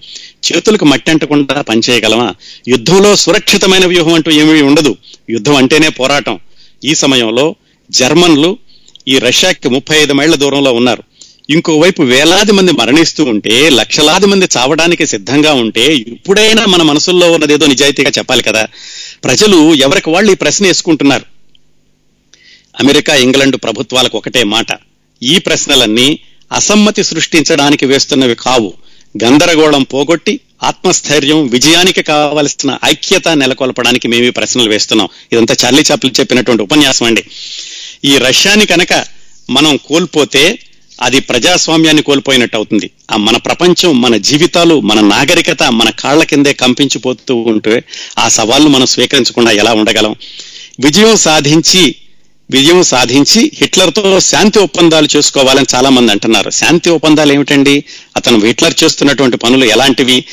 [0.53, 2.35] చేతులకు మట్టి అంటకుండా పనిచేయగలమా?
[2.69, 4.97] యుద్ధంలో సురక్షితమైన వ్యూహం అంటూ ఏమీ ఉండదు.
[5.31, 6.39] యుద్ధం అంటేనే పోరాటం.
[6.85, 7.55] ఈ సమయంలో
[7.91, 8.59] జర్మన్లు
[9.09, 11.03] ఈ రష్యాకి ముప్పై ఐదు మైళ్ళ దూరంలో ఉన్నారు.
[11.51, 18.11] ఇంకోవైపు వేలాది మంది మరణిస్తూ ఉంటే లక్షలాది మంది చావడానికి సిద్ధంగా ఉంటే ఇప్పుడైనా మన మనసుల్లో ఉన్నదేదో నిజాయితీగా
[18.19, 18.67] చెప్పాలి కదా.
[19.25, 21.25] ప్రజలు ఎవరికి వాళ్ళు ఈ ప్రశ్న వేసుకుంటున్నారు?
[22.81, 24.67] అమెరికా ఇంగ్లాండ్ ప్రభుత్వాలకు ఒకటే మాట.
[25.23, 26.19] ఈ ప్రశ్నలన్నీ
[26.53, 28.73] అసమ్మతి సృష్టించడానికి వేస్తున్నవి కావు.
[29.25, 35.09] గందరగోళం పోగొట్టి ఆత్మస్థైర్యం విజయానికి కావలసిన ఐక్యత నెలకొల్పడానికి మేము ప్రశ్నలు వేస్తున్నాం.
[35.33, 37.25] ఇదంతా చార్లీ చాప్లు చెప్పినటువంటి ఉపన్యాసం అండి.
[38.05, 39.05] ఈ రష్యాని కనుక
[39.51, 40.59] మనం కోల్పోతే
[41.03, 42.91] అది ప్రజాస్వామ్యాన్ని కోల్పోయినట్టు అవుతుంది.
[43.13, 47.83] ఆ మన ప్రపంచం మన జీవితాలు మన నాగరికత మన కాళ్ళ కిందే కంపించిపోతూ ఉంటే
[48.19, 50.17] ఆ సవాళ్ళు మనం స్వీకరించకుండా ఎలా ఉండగలం?
[50.81, 51.95] విజయం సాధించి
[52.51, 56.51] విజయం సాధించి హిట్లర్తో శాంతి ఒప్పందాలు చేసుకోవాలని చాలా మంది అంటున్నారు.
[56.51, 57.85] శాంతి ఒప్పందాలు ఏమిటండి?
[58.17, 60.25] అతను హిట్లర్ చేస్తున్నటువంటి పనులు ఎలాంటివి?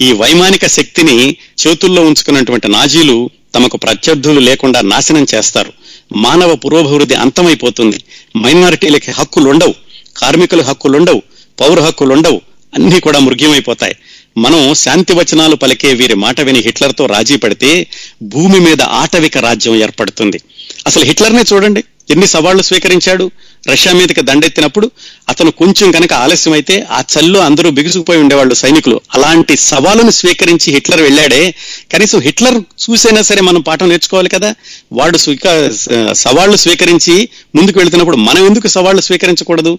[0.00, 5.72] ఈ వైమానిక శక్తిని చేతుల్లో ఉంచుకున్నటువంటి నాజీలు తమకు ప్రత్యర్థులు లేకుండా నాశనం చేస్తారు.
[6.16, 7.98] మానవ పురోభివృద్ధి అంతమైపోతుంది.
[8.36, 9.74] మైనారిటీలకి హక్కులు ఉండవు.
[10.16, 11.22] కార్మికుల హక్కులు ఉండవు.
[11.60, 12.40] పౌర హక్కులు ఉండవు.
[12.74, 13.96] అన్ని కూడా మృగ్యమైపోతాయి.
[14.38, 17.86] మనం శాంతి వచనాలు పలికే వీరి మాట విని హిట్లర్తో రాజీ పడితే
[18.22, 20.40] భూమి మీద ఆటవిక రాజ్యం ఏర్పడుతుంది.
[20.86, 21.84] అసలు హిట్లర్నే చూడండి.
[22.10, 23.30] ఎన్ని సవాళ్ళు స్వీకరించాడు.
[23.68, 24.90] రష్యా మీదకి దండెత్తినప్పుడు
[25.28, 29.00] అతను కొంచెం కనుక ఆలస్యం అయితే ఆ చల్లో అందరూ బిగుసుకుపోయి ఉండేవాళ్ళు సైనికులు.
[29.14, 31.54] అలాంటి సవాలును స్వీకరించి హిట్లర్ వెళ్ళాడే.
[31.92, 34.54] కనీసం హిట్లర్ చూసైనా సరే మనం పాఠం నేర్చుకోవాలి కదా.
[34.92, 39.78] వాడు స్వీక- సవాళ్ళు స్వీకరించి ముందుకు వెళ్తున్నప్పుడు మనం ఎందుకు సవాళ్ళు స్వీకరించకూడదు?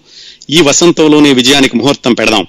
[0.50, 2.46] ఈ వసంతంలోనే విజయానికి ముహూర్తం పెడదాం.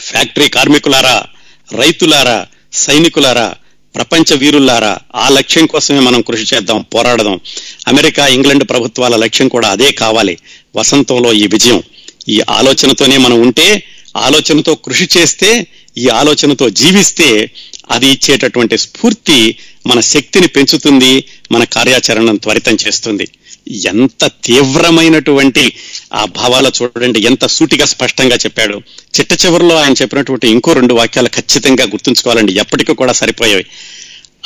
[0.00, 1.24] ఫ్యాక్టరీ కార్మికులారా
[1.72, 3.54] రైతులారా సైనికులారా
[3.94, 7.40] ప్రపంచ వీరుల్లారా ఆ లక్ష్యం కోసమే మనం కృషి చేద్దాం పోరాడదాం.
[7.88, 10.38] అమెరికా ఇంగ్లాండ్ ప్రభుత్వాల లక్ష్యం కూడా అదే కావాలి.
[10.76, 11.82] వసంతంలో ఈ విజయం.
[12.28, 13.82] ఈ ఆలోచనతోనే మనం ఉంటే
[14.16, 15.66] ఆలోచనతో కృషి చేస్తే
[15.98, 17.50] ఈ ఆలోచనతో జీవిస్తే
[17.90, 23.28] అది ఇచ్చేటటువంటి స్ఫూర్తి మన శక్తిని పెంచుతుంది మన కార్యాచరణను త్వరితం చేస్తుంది.
[23.70, 25.72] ఎంత తీవ్రమైనటువంటి
[26.14, 27.20] ఆ భావాలు చూడండి.
[27.20, 28.82] ఎంత సూటిగా స్పష్టంగా చెప్పాడు.
[29.20, 32.52] చిట్ట చివరిలో ఆయన చెప్పినటువంటి ఇంకో రెండు వాక్యాలు ఖచ్చితంగా గుర్తుంచుకోవాలండి.
[32.52, 33.66] ఎప్పటికీ కూడా సరిపోయేవి.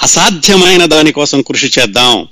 [0.02, 2.28] అసాధ్యమైన దానికోసం కృషి చేద్దాం.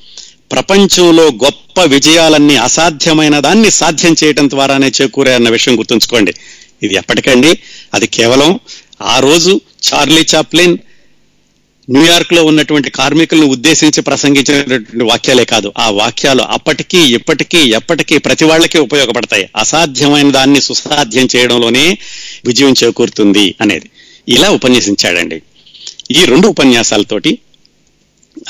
[0.53, 6.35] ప్రపంచంలో గొప్ప విజయాలన్నీ అసాధ్యమైన దాన్ని సాధ్యం చేయడం ద్వారానే చేకూరే అన్న విషయం గుర్తుంచుకోండి.
[6.83, 7.59] ఇది ఎప్పటికండి?
[7.95, 8.61] అది కేవలం
[9.03, 9.61] ఆ రోజు
[9.93, 10.79] చార్లీ చాప్లిన్
[11.91, 15.73] న్యూయార్క్లో ఉన్నటువంటి కార్మికులను ఉద్దేశించి ప్రసంగించినటువంటి వాక్యాలే కాదు.
[15.79, 19.49] ఆ వాక్యాలు అప్పటికీ ఇప్పటికీ ఎప్పటికీ ప్రతి వాళ్ళకి ఉపయోగపడతాయి.
[19.57, 21.99] అసాధ్యమైన దాన్ని సుసాధ్యం చేయడంలోనే
[22.45, 23.91] విజయం చేకూరుతుంది అనేది.
[24.29, 25.43] ఇలా ఉపన్యసించాడండి.
[26.11, 27.39] ఈ రెండు ఉపన్యాసాలతోటి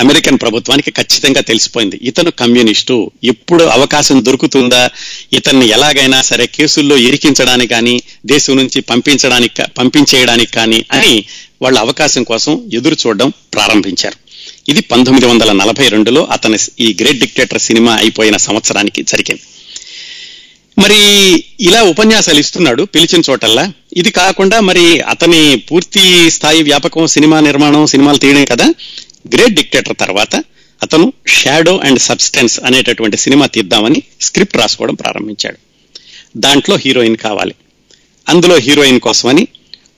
[0.00, 2.00] అమెరికన్ ప్రభుత్వానికి ఖచ్చితంగా తెలిసిపోయింది.
[2.02, 3.10] ఇతను కమ్యూనిస్టు.
[3.24, 4.90] ఎప్పుడు అవకాశం దొరుకుతుందా?
[5.32, 11.24] ఇతన్ని ఎలాగైనా సరే కేసుల్లో ఇరికించడానికి కానీ దేశం నుంచి పంపించడానికి పంపించేయడానికి కానీ అని
[11.62, 14.16] వాళ్ళ అవకాశం కోసం ఎదురు చూడడం ప్రారంభించారు.
[14.68, 19.42] ఇది పంతొమ్మిది వందల నలభై రెండులో అతని ఈ గ్రేట్ డిక్టేటర్ సినిమా అయిపోయిన సంవత్సరానికి జరిగింది.
[20.78, 21.00] మరి
[21.60, 23.72] ఇలా ఉపన్యాసాలు ఇస్తున్నాడు పిలిచిన చోటల్లా.
[23.96, 28.74] ఇది కాకుండా మరి అతని పూర్తి స్థాయి వ్యాపకం సినిమా నిర్మాణం సినిమాలు తీయడం కదా.
[29.34, 30.44] గ్రేట్ డిక్టేటర్ తర్వాత
[30.82, 35.56] అతను షాడో అండ్ సబ్స్టెన్స్ అనేటటువంటి సినిమా తీద్దామని స్క్రిప్ట్ రాసుకోవడం ప్రారంభించాడు.
[36.36, 37.54] దాంట్లో హీరోయిన్ కావాలి.
[38.28, 39.48] అందులో హీరోయిన్ కోసమని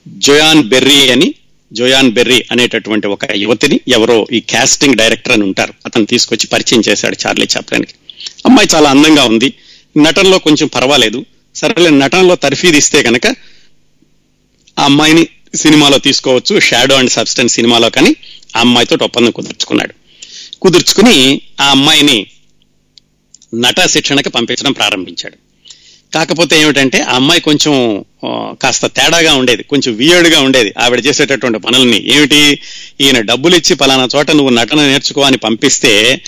[0.07, 1.35] జోయాన్ బెర్రీ అని
[1.73, 5.73] జోయాన్ బెర్రీ అనేటటువంటి ఒక యువతిని ఎవరో ఈ కాస్టింగ్ డైరెక్టర్ అని ఉంటారు.
[5.85, 7.93] అతను తీసుకొచ్చి పరిచయం చేశాడు చార్లీ చాప్లెన్కి
[8.45, 9.53] అమ్మాయి చాలా అందంగా ఉంది.
[9.97, 11.25] నటనలో కొంచెం పర్వాలేదు.
[11.55, 13.27] సరేలే నటనలో తర్ఫీదు ఇస్తే కనుక
[14.79, 16.59] ఆ అమ్మాయిని సినిమాలో తీసుకోవచ్చు.
[16.59, 18.15] షాడో అండ్ సబ్స్టెన్స్ సినిమాలో కానీ
[18.55, 19.93] ఆ అమ్మాయితో ఒప్పందం కుదుర్చుకున్నాడు.
[20.65, 22.25] కుదుర్చుకుని ఆ అమ్మాయిని
[23.55, 25.37] నట శిక్షణకి పంపించడం ప్రారంభించాడు.
[26.13, 28.05] కాకపోతే ఏమిటంటే ఆ అమ్మాయి కొంచెం
[28.61, 30.73] కాస్త తేడాగా ఉండేది కొంచెం వియర్డ్గా ఉండేది.
[30.79, 32.15] ఆవిడ చేసేటటువంటి పనుల్ని.
[32.15, 32.59] ఏమిటి?
[33.01, 36.21] ఈయన డబ్బులు ఇచ్చి పలానా చోట నువ్వు నటన నేర్చుకో అని పంపిస్తే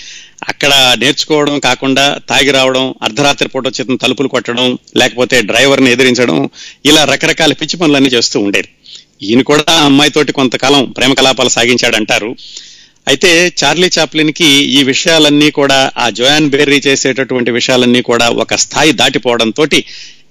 [0.48, 6.50] అక్కడ నేర్చుకోవడం కాకుండా తాగి రావడం అర్ధరాత్రి పూట వచ్చి తలుపులు కొట్టడం లేకపోతే డ్రైవర్ని ఎదిరించడం
[6.86, 8.68] ఇలా రకరకాల పిచ్చి పనులన్నీ చేస్తూ ఉండేది.
[9.22, 12.36] ఈయన కూడా ఆ అమ్మాయితోటి కొంతకాలం ప్రేమ కలాపాలు సాగించాడంటారు.
[13.08, 19.66] అయితే చార్లీ చాప్లిన్కి ఈ విషయాలన్నీ కూడా ఆ జోయాన్ బెర్రీ చేసేటటువంటి విషయాలన్నీ కూడా ఒక స్థాయి దాటిపోవడంతో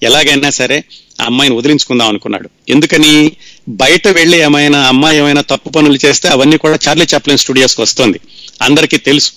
[0.03, 0.83] ఎలాగైనా సరే
[1.21, 2.49] ఆ అమ్మాయిని వదిలించుకుందాం అనుకున్నాడు.
[2.69, 3.31] ఎందుకని?
[3.69, 8.19] బయట వెళ్ళి ఏమైనా అమ్మాయి ఏమైనా తప్పు పనులు చేస్తే అవన్నీ కూడా చార్లీ చాప్లిన్ స్టూడియోస్కి వస్తుంది.
[8.61, 9.31] అందరికీ తెలుసు.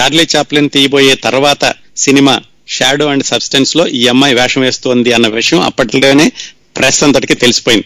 [0.00, 6.32] చార్లీ చాప్లిన్ తీయబోయే తర్వాత సినిమా షాడో అండ్ సబ్స్టెన్స్లో ఈ అమ్మాయి వేషం వేస్తోంది అన్న విషయం అప్పట్లోనే
[6.76, 7.84] ప్రెస్ అంతటికి తెలిసిపోయింది.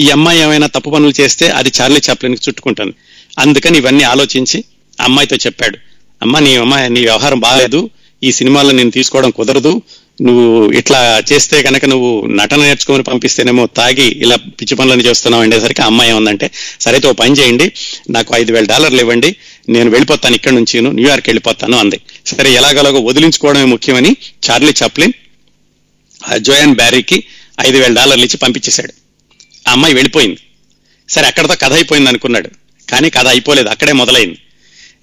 [0.00, 2.94] ఈ అమ్మాయి ఏమైనా తప్పు పనులు చేస్తే అది చార్లీ చాప్లిన్కి చుట్టుకుంటుంది.
[3.38, 4.64] అందుకని ఇవన్నీ ఆలోచించి
[5.00, 5.78] అమ్మాయితో చెప్పాడు.
[6.22, 7.90] అమ్మ నీ అమ్మాయి నీ వ్యవహారం బాగాలేదు.
[8.24, 9.82] ఈ సినిమాలో నేను తీసుకోవడం కుదరదు.
[10.22, 16.10] నువ్వు ఇట్లా చేస్తే కనుక నువ్వు నటన నేర్చుకొని పంపిస్తేనేమో తాగి ఇలా పిచ్చి పనులను చేస్తున్నావు అనేసరికి అమ్మాయి
[16.10, 17.72] ఏమందంటే సరైతే ఓ పని చేయండి.
[18.10, 19.36] నాకు ఐదు వేల డాలర్లు ఇవ్వండి.
[19.68, 22.00] నేను వెళ్ళిపోతాను ఇక్కడ నుంచి న్యూయార్క్ వెళ్ళిపోతాను అంది.
[22.26, 24.16] సరే ఎలాగలాగో వదిలించుకోవడమే ముఖ్యమని
[24.50, 25.12] చార్లీ చాప్లిన్
[26.28, 27.24] ఆ జోయాన్ బ్యారీకి
[27.60, 28.92] ఐదు వేల డాలర్లు ఇచ్చి పంపించేశాడు.
[29.68, 30.40] ఆ అమ్మాయి వెళ్ళిపోయింది.
[31.08, 32.50] సరే అక్కడతో కథ అయిపోయింది అనుకున్నాడు
[32.90, 34.38] కానీ కథ అయిపోలేదు అక్కడే మొదలైంది.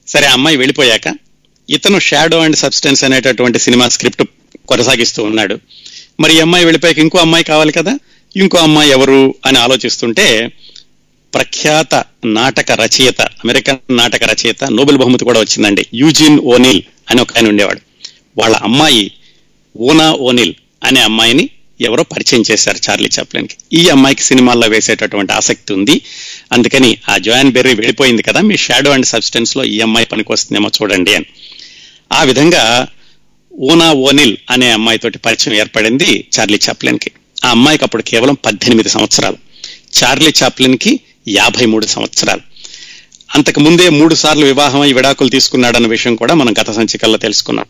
[0.07, 1.15] సరే ఆ అమ్మాయి వెళ్ళిపోయాక
[1.69, 4.23] ఇతను షాడో అండ్ సబ్స్టెన్స్ అనేటటువంటి సినిమా స్క్రిప్ట్
[4.67, 5.59] కొనసాగిస్తూ ఉన్నాడు.
[6.19, 7.99] మరి ఈ అమ్మాయి వెళ్ళిపోయాక ఇంకో అమ్మాయి కావాలి కదా?
[8.37, 10.51] ఇంకో అమ్మాయి ఎవరు అని ఆలోచిస్తుంటే
[11.33, 15.85] ప్రఖ్యాత నాటక రచయిత అమెరికన్ నాటక రచయిత నోబెల్ బహుమతి కూడా వచ్చిందండి.
[15.93, 17.81] యూజిన్ ఓనిల్ అని ఒక ఆయన ఉండేవాడు.
[18.37, 19.11] వాళ్ళ అమ్మాయి
[19.77, 21.49] ఓనా ఓనిల్ అనే అమ్మాయిని
[21.81, 23.55] ఎవరో పరిచయం చేశారు చార్లీ చాప్లిన్కి.
[23.73, 26.01] ఈ అమ్మాయికి సినిమాల్లో వేసేటటువంటి ఆసక్తి ఉంది.
[26.51, 31.15] అందుకని ఆ జాయిన్ బెర్రీ వెళ్ళిపోయింది కదా మీ షాడో అండ్ సబ్స్టెన్స్లో ఈ అమ్మాయి పనికి వస్తుందేమో చూడండి
[31.15, 31.25] అని.
[32.13, 32.87] ఆ విధంగా
[33.59, 37.11] ఓనా ఓనిల్ అనే అమ్మాయితోటి పరిచయం ఏర్పడింది చార్లీ చాప్లిన్కి.
[37.45, 39.37] ఆ అమ్మాయికి అప్పుడు కేవలం పద్దెనిమిది సంవత్సరాలు.
[40.03, 42.41] చార్లీ చాప్లిన్కి యాభై మూడు సంవత్సరాలు.
[43.35, 47.65] అంతకు ముందే మూడు సార్లు వివాహం అయి విడాకులు తీసుకున్నాడన్న విషయం కూడా మనం గత సంచికల్లో తెలుసుకున్నాం.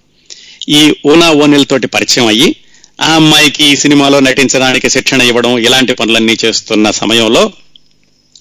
[0.69, 2.55] ఈ ఓనా ఓనిల్ తోటి పరిచయం అయ్యి
[3.01, 7.51] ఆ అమ్మాయికి ఈ సినిమాలో నటించడానికి శిక్షణ ఇవ్వడం ఇలాంటి పనులన్నీ చేస్తున్న సమయంలో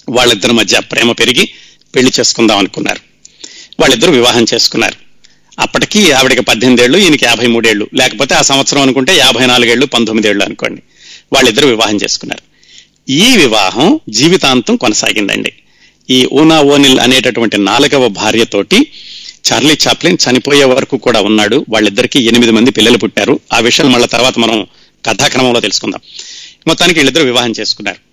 [0.09, 1.49] వాళ్ళిద్దరి మధ్య ప్రేమ పెరిగి
[1.95, 3.01] పెళ్ళి చేసుకుందాం అనుకున్నారు.
[3.81, 4.95] వాళ్ళిద్దరూ వివాహం చేసుకున్నారు.
[5.61, 10.83] అప్పటికి ఆవిడకి పద్దెనిమిదేళ్ళు ఈయనకి యాభై మూడేళ్ళు లేకపోతే ఆ సంవత్సరం అనుకుంటే యాభై నాలుగేళ్ళు పంతొమ్మిదేళ్ళు అనుకోండి.
[11.33, 12.57] వాళ్ళిద్దరు వివాహం చేసుకున్నారు.
[13.13, 15.53] ఈ వివాహం జీవితాంతం కొనసాగిందండి.
[16.11, 18.93] ఈ ఊనా ఓనిల్ అనేటటువంటి నాలుగవ భార్యతోటి
[19.53, 21.67] చార్లీ చాప్లిన్ చనిపోయే వరకు కూడా ఉన్నాడు.
[21.69, 23.41] వాళ్ళిద్దరికీ ఎనిమిది మంది పిల్లలు పుట్టారు.
[23.53, 24.67] ఆ విషయాలు మళ్ళీ తర్వాత మనం
[25.05, 26.01] కథాక్రమంలో తెలుసుకుందాం.
[26.67, 28.06] మొత్తానికి వీళ్ళిద్దరు వివాహం చేసుకున్నారు.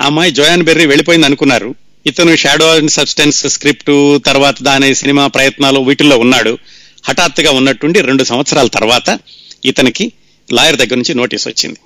[0.00, 1.74] ఆ అమ్మాయి జోయాన్ బెర్రీ వెళ్ళిపోయింది అనుకున్నారు.
[2.06, 6.58] ఇతను షాడో అండ్ సబ్స్టెన్స్ స్క్రిప్ట్ తర్వాత దాని సినిమా ప్రయత్నాలు వీటిల్లో ఉన్నాడు.
[7.04, 9.18] హఠాత్తుగా ఉన్నట్టుండి రెండు సంవత్సరాల తర్వాత
[9.64, 10.12] ఇతనికి
[10.52, 11.76] లాయర్ దగ్గర నుంచి నోటీస్ వచ్చింది.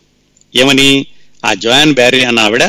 [0.59, 1.07] ఏమని?
[1.47, 2.63] ఆ జోయాన్ బ్యారీ అన్న ఆవిడ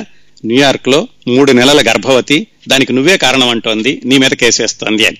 [0.46, 2.48] న్యూయార్క్లో మూడు నెలల గర్భవతి.
[2.68, 4.02] దానికి నువ్వే కారణం అంటోంది.
[4.06, 5.18] నీ మీద కేసు వేస్తోంది అని.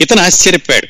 [0.00, 0.86] ఇతను ఆశ్చర్యపోయాడు.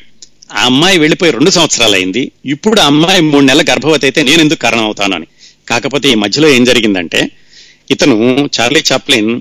[0.53, 4.59] ఆ అమ్మాయి వెళ్ళిపోయి రెండు సంవత్సరాలు అయింది ఇప్పుడు ఆ అమ్మాయి మూడు నెలల గర్భవతి అయితే నేను ఎందుకు
[4.59, 5.27] కారణం అవుతాను అని.
[5.69, 7.31] కాకపోతే ఈ మధ్యలో ఏం జరిగిందంటే
[7.93, 8.15] ఇతను
[8.55, 9.31] చార్లీ చాప్లిన్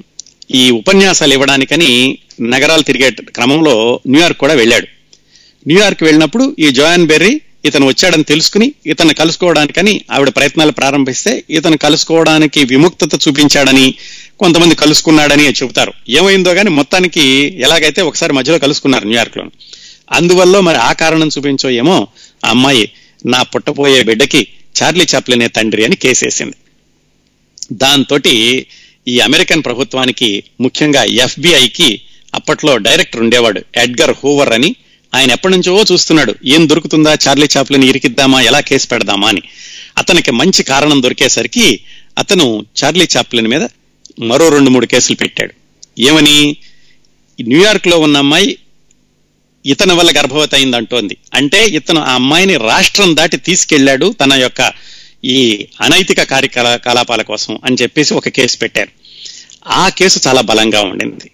[0.60, 1.90] ఈ ఉపన్యాసాలు ఇవ్వడానికని
[2.54, 3.74] నగరాలు తిరిగే క్రమంలో
[4.12, 4.86] న్యూయార్క్ కూడా వెళ్ళాడు.
[5.66, 7.32] న్యూయార్క్ వెళ్ళినప్పుడు ఈ జోయాన్ బెర్రీ
[7.68, 13.86] ఇతను వచ్చాడని తెలుసుకుని ఇతను కలుసుకోవడానికని ఆవిడ ప్రయత్నాలు ప్రారంభిస్తే ఇతను కలుసుకోవడానికి విముక్తత చూపించాడని
[14.38, 15.92] కొంతమంది కలుసుకున్నాడని చెబుతారు.
[16.18, 17.24] ఏమైందో కానీ మొత్తానికి
[17.66, 19.44] ఎలాగైతే ఒకసారి మధ్యలో కలుసుకున్నారు న్యూయార్క్లో
[20.18, 21.96] అందువల్ల మరి ఆ కారణం చూపించో ఏమో
[22.44, 22.84] ఆ అమ్మాయి
[23.26, 24.40] నా పుట్టపోయే బిడ్డకి
[24.80, 26.56] చార్లీ చాప్లినే తండ్రి అని కేసేసింది.
[27.72, 28.18] దాంతో
[29.08, 32.00] ఈ అమెరికన్ ప్రభుత్వానికి ముఖ్యంగా ఎఫ్బిఐకి
[32.34, 34.74] అప్పట్లో డైరెక్టర్ ఉండేవాడు ఎడ్గర్ హూవర్ అని.
[35.14, 39.42] ఆయన ఎప్పటి నుంచో చూస్తున్నాడు ఏం దొరుకుతుందా చార్లీ చాప్లిని ఇరికిద్దామా ఎలా కేసు పెడదామా అని.
[39.98, 41.80] అతనికి మంచి కారణం దొరికేసరికి
[42.18, 43.68] అతను చార్లీ చాప్లిన్ మీద
[44.20, 45.54] మరో రెండు మూడు కేసులు పెట్టాడు.
[45.98, 46.56] ఏమని?
[47.40, 48.58] న్యూయార్క్లో ఉన్న అమ్మాయి
[49.66, 54.72] ఇతని వల్ల గర్భవతి అయింది అంటోంది అంటే ఇతను ఆ అమ్మాయిని రాష్ట్రం దాటి తీసుకెళ్ళాడు తన యొక్క
[55.24, 58.92] ఈ అనైతిక కార్యకలాపాల కోసం అని చెప్పేసి ఒక కేసు పెట్టారు.
[59.82, 61.28] ఆ కేసు చాలా బలంగా ఉండింది.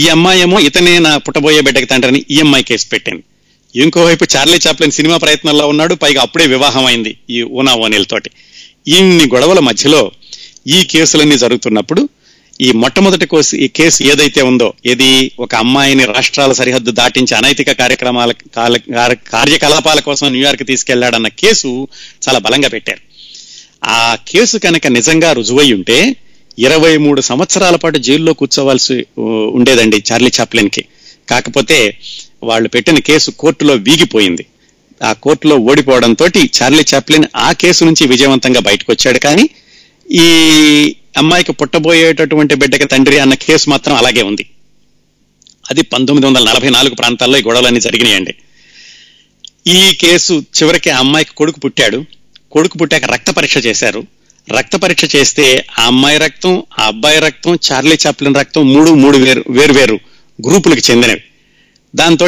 [0.00, 3.22] ఈ అమ్మాయి ఏమో ఇతనే నా పుట్టబోయే బిడ్డకి తండ్రిని ఈ అమ్మాయి కేసు పెట్టింది.
[3.74, 8.30] ఇంకోవైపు చార్లీ చాప్లిన్ సినిమా ప్రయత్నంలో ఉన్నాడు పైగా అప్పుడే వివాహం అయింది ఈ ఊనా ఓనీలతోటి
[8.96, 10.02] ఇన్ని గొడవల మధ్యలో
[10.76, 12.02] ఈ కేసులన్నీ జరుగుతున్నప్పుడు
[12.60, 15.08] ఈ మొట్టమొదటి కోసు ఈ కేసు ఏదైతే ఉందో ఇది
[15.44, 18.32] ఒక అమ్మాయిని రాష్ట్రాల సరిహద్దు దాటించి అనైతిక కార్యక్రమాల
[19.32, 21.70] కార్యకలాపాల కోసం న్యూయార్క్ తీసుకెళ్ళాడన్న కేసు
[22.26, 23.02] చాలా బలంగా పెట్టారు.
[23.84, 26.16] ఆ కేసు కనుక నిజంగా రుజువై ఉంటే
[26.58, 29.06] ఇరవై మూడు సంవత్సరాల పాటు జైల్లో కూర్చోవలసి
[29.58, 30.84] ఉండేదండి చార్లీ చాప్లిన్కి
[31.30, 31.96] కాకపోతే
[32.44, 34.46] వాళ్ళు పెట్టిన కేసు కోర్టులో వీగిపోయింది.
[35.04, 36.26] ఆ కోర్టులో ఓడిపోవడంతో
[36.58, 39.50] చార్లీ చాప్లిన్ ఆ కేసు నుంచి విజయవంతంగా బయటకు వచ్చాడు కానీ
[40.22, 40.26] ఈ
[41.16, 44.46] అమ్మాయికి పుట్టబోయేటటువంటి బిడ్డకి తండ్రి అన్న కేసు మాత్రం అలాగే ఉంది.
[45.70, 48.34] అది పంతొమ్మిది వందల నలభై నాలుగు ప్రాంతాల్లో ఈ గొడవలన్నీ జరిగినాయండి.
[49.66, 52.04] ఈ కేసు చివరికి ఆ అమ్మాయికి కొడుకు పుట్టాడు.
[52.52, 54.00] కొడుకు పుట్టాక రక్త పరీక్ష చేశారు.
[54.48, 55.44] రక్త పరీక్ష చేస్తే
[55.78, 59.96] ఆ అమ్మాయి రక్తం ఆ అబ్బాయి రక్తం చార్లీ చాప్లిన్ రక్తం మూడు మూడు వేరు వేరు వేరు
[60.38, 61.22] గ్రూపులకు చెందినవి.
[61.94, 62.26] దాంతో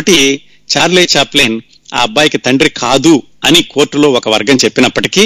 [0.69, 1.57] చార్లీ చాప్లిన్
[1.95, 5.25] ఆ అబ్బాయికి తండ్రి కాదు అని కోర్టులో ఒక వర్గం చెప్పినప్పటికీ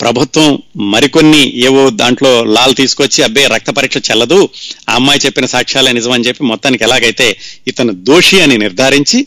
[0.00, 0.48] ప్రభుత్వం
[0.92, 4.38] మరికొన్ని ఏవో దాంట్లో లాల్ తీసుకొచ్చి అబ్బాయి రక్త పరీక్ష చెల్లదు
[4.90, 7.26] ఆ అమ్మాయి చెప్పిన సాక్ష్యాలే నిజమని చెప్పి మొత్తానికి ఎలాగైతే
[7.68, 9.18] ఇతను దోషి అని నిర్ధారించి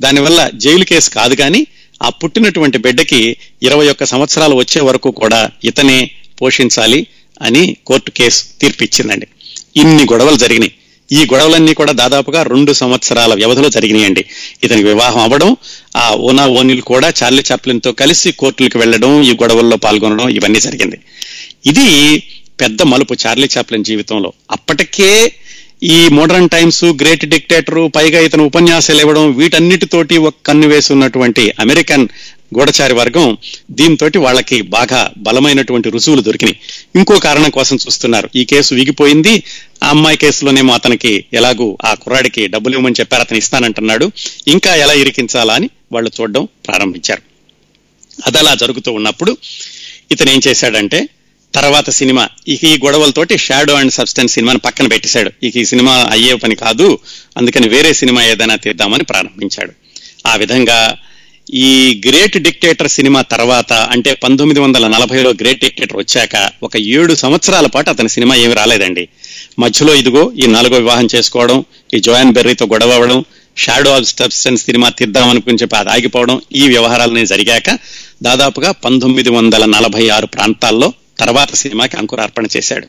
[0.00, 1.60] దానివల్ల జైలు కేసు కాదు కానీ
[2.02, 6.10] ఆ పుట్టినటువంటి బిడ్డకి ఇరవై ఒక్క సంవత్సరాలు వచ్చే వరకు కూడా ఇతనే
[6.42, 7.06] పోషించాలి
[7.42, 9.26] అని కోర్టు కేసు తీర్పిచ్చిందండి.
[9.76, 10.72] ఇన్ని గొడవలు జరిగినాయి.
[11.12, 14.24] ఈ గొడవలన్నీ కూడా దాదాపుగా రెండు సంవత్సరాల వ్యవధిలో జరిగినాయండి.
[14.64, 15.56] ఇతనికి వివాహం అవ్వడం
[15.96, 20.98] ఆ ఓనా ఓనిల్ కూడా చార్లీ చాప్లిన్తో కలిసి కోర్టులకు వెళ్ళడం ఈ గొడవల్లో పాల్గొనడం ఇవన్నీ జరిగింది.
[21.66, 21.88] ఇది
[22.60, 24.32] పెద్ద మలుపు చార్లీ చాప్లిన్ జీవితంలో.
[24.50, 25.10] అప్పటికే
[25.82, 32.08] ఈ మోడర్న్ టైమ్స్ గ్రేట్ డిక్టేటర్ పైగా ఇతను ఉపన్యాసాలు ఇవ్వడం వీటన్నిటితోటి ఒక కన్ను వేసి ఉన్నటువంటి అమెరికన్
[32.56, 33.38] గూఢచారి వర్గం
[33.70, 36.56] దీంతో వాళ్ళకి బాగా బలమైనటువంటి రుజువులు దొరికినాయి.
[36.96, 38.30] ఇంకో కారణం కోసం చూస్తున్నారు.
[38.36, 39.42] ఈ కేసు విగిపోయింది.
[39.84, 44.12] ఆ అమ్మాయి కేసులోనేమో అతనికి ఎలాగూ ఆ కుర్రాడికి డబ్బులు ఇవ్వమని చెప్పారు అతను ఇస్తానంటున్నాడు.
[44.46, 47.22] ఇంకా ఎలా ఇరికించాలా అని వాళ్ళు చూడడం ప్రారంభించారు.
[48.26, 49.36] అదలా జరుగుతూ ఉన్నప్పుడు
[50.10, 51.08] ఇతను ఏం చేశాడంటే
[51.54, 52.28] తర్వాత సినిమా.
[52.48, 55.30] ఇక ఈ గొడవలతోటి షాడో అండ్ సబ్స్టెన్స్ సినిమాని పక్కన పెట్టేశాడు.
[55.42, 56.98] ఇక ఈ సినిమా అయ్యే పని కాదు.
[57.36, 59.72] అందుకని వేరే సినిమా ఏదైనా తీద్దామని ప్రారంభించాడు.
[60.26, 60.96] ఆ విధంగా
[61.54, 67.66] ఈ గ్రేట్ డిక్టేటర్ సినిమా తర్వాత అంటే పంతొమ్మిది వందల నలభైలో గ్రేట్ డిక్టేటర్ వచ్చాక ఒక ఏడు సంవత్సరాల
[67.66, 69.08] పాటు అతని సినిమా ఏమి రాలేదండి.
[69.58, 73.24] మధ్యలో ఇదిగో ఈ నాలుగో వివాహం చేసుకోవడం ఈ జోయాన్ బెర్రీతో గొడవ అవ్వడం
[73.56, 77.78] షాడో ఆఫ్ సబ్స్టెన్స్ సినిమా తీద్దామనుకుని చెప్పి అది ఆగిపోవడం ఈ వ్యవహారాలనే జరిగాక
[78.22, 80.92] దాదాపుగా పంతొమ్మిది వందల నలభై ఆరు ప్రాంతాల్లో
[81.24, 82.86] తర్వాత సినిమాకి అంకురార్పణ చేశాడు.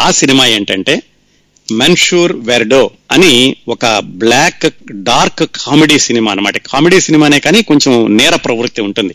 [0.00, 1.02] ఆ సినిమా ఏంటంటే
[1.72, 8.82] మెన్షూర్ వెర్డో అని ఒక బ్లాక్ డార్క్ కామెడీ సినిమా అనమాట కామెడీ సినిమానే కానీ కొంచెం నేర ప్రవృత్తి
[8.82, 9.14] ఉంటుంది.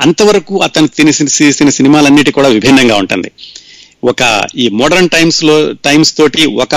[0.00, 3.30] అంతవరకు అతను తీసిన సినిమాలన్నిటి కూడా విభిన్నంగా ఉంటుంది.
[4.04, 6.76] ఒక ఈ మోడర్న్ టైమ్స్లో టైమ్స్ తోటి ఒక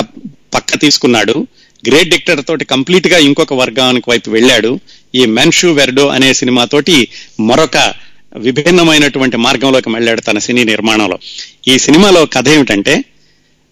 [0.53, 1.47] పక్క తీసుకున్నాడు.
[1.87, 4.79] గ్రేట్ డిక్టర్ తోటి కంప్లీట్గా ఇంకొక వర్గానికి వైపు వెళ్ళాడు.
[5.15, 7.07] ఈ మెన్షు వెర్డో అనే సినిమాతోటి
[7.39, 7.93] మరొక
[8.37, 11.19] విభిన్నమైనటువంటి మార్గంలోకి వెళ్ళాడు తన సినీ నిర్మాణంలో.
[11.67, 13.03] ఈ సినిమాలో కథ ఏమిటంటే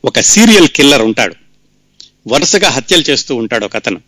[0.05, 1.35] ఒక సీరియల్ కిల్లర్ ఉంటాడు.
[2.27, 4.01] వరుసగా హత్యలు చేస్తూ ఉంటాడు ఒక అతను.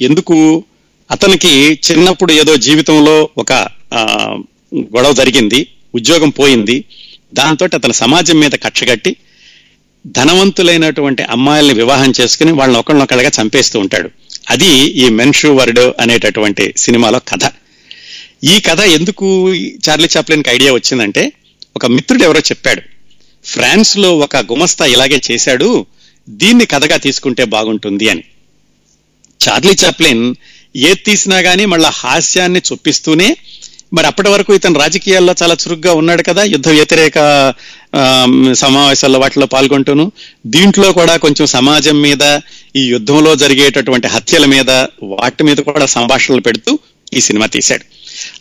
[0.00, 0.64] ఎందుకు?
[1.10, 4.36] అతనికి చిన్నప్పుడు ఏదో జీవితంలో ఒక ఆ,
[4.76, 6.84] గొడవ జరిగింది ఉద్యోగం పోయింది.
[7.34, 9.16] దాంతో అతను సమాజం మీద కక్షగట్టి
[10.06, 14.10] ధనవంతులైనటువంటి అమ్మాయిల్ని వివాహం చేసుకుని వాళ్ళని ఒకళ్ళనొకళ్ళగా చంపేస్తూ ఉంటాడు.
[14.50, 17.44] అది ఈ మెన్షూ వర్డ్ అనేటటువంటి సినిమాలో కథ.
[18.42, 19.26] ఈ కథ ఎందుకు
[19.84, 21.22] చార్లీ చాప్లిన్కి ఐడియా వచ్చిందంటే
[21.76, 22.82] ఒక మిత్రుడు ఎవరో చెప్పాడు
[23.44, 25.68] ఫ్రాన్స్లో ఒక గుమస్తా ఇలాగే చేశాడు
[26.28, 28.24] దీన్ని కథగా తీసుకుంటే బాగుంటుంది అని.
[29.40, 30.24] చార్లీ చాప్లిన్
[30.82, 33.28] ఏది తీసినా కానీ మళ్ళా హాస్యాన్ని చొప్పిస్తూనే
[33.92, 37.18] మరి అప్పటి వరకు ఇతను రాజకీయాల్లో చాలా చురుగ్గా ఉన్నాడు కదా యుద్ధ వ్యతిరేక
[37.94, 38.02] ఆ,
[38.58, 40.04] సమావేశాల్లో వాటిలో పాల్గొంటూను
[40.48, 42.24] దీంట్లో కూడా కొంచెం సమాజం మీద
[42.76, 44.70] ఈ యుద్ధంలో జరిగేటటువంటి హత్యల మీద
[45.14, 46.72] వాటి మీద కూడా సంభాషణలు పెడుతూ
[47.12, 47.84] ఈ సినిమా తీశాడు.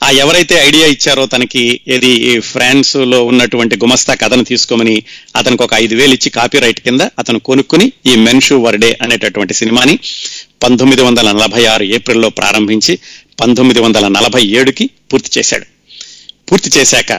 [0.04, 5.04] ఆ ఎవరైతే ఐడియా ఇచ్చారో తనకి ఏది ఈ ఫ్రాన్స్లో ఉన్నటువంటి గుమస్తా కథను తీసుకోమని
[5.36, 10.00] అతనికి ఒక ఐదు వేలు ఇచ్చి కాపీ రైట్ కింద అతను కొనుక్కుని ఈ మెన్షు వర్డే అనేటటువంటి సినిమాని
[10.64, 13.00] పంతొమ్మిది వందల నలభై ఆరు ఏప్రిల్లో ప్రారంభించి
[13.42, 15.66] పంతొమ్మిది వందల నలభై ఏడుకి పూర్తి చేశాడు.
[16.52, 17.12] పూర్తి చేశాక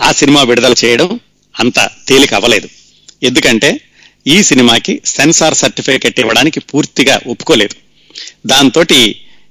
[0.00, 1.20] ఆ సినిమా విడుదల చేయడం
[1.60, 2.68] అంత తేలిక అవ్వలేదు.
[3.22, 3.80] ఎందుకంటే
[4.26, 7.74] ఈ సినిమాకి సెన్సార్ సర్టిఫికేట్ ఇవ్వడానికి పూర్తిగా ఒప్పుకోలేదు.
[8.46, 8.82] దాంతో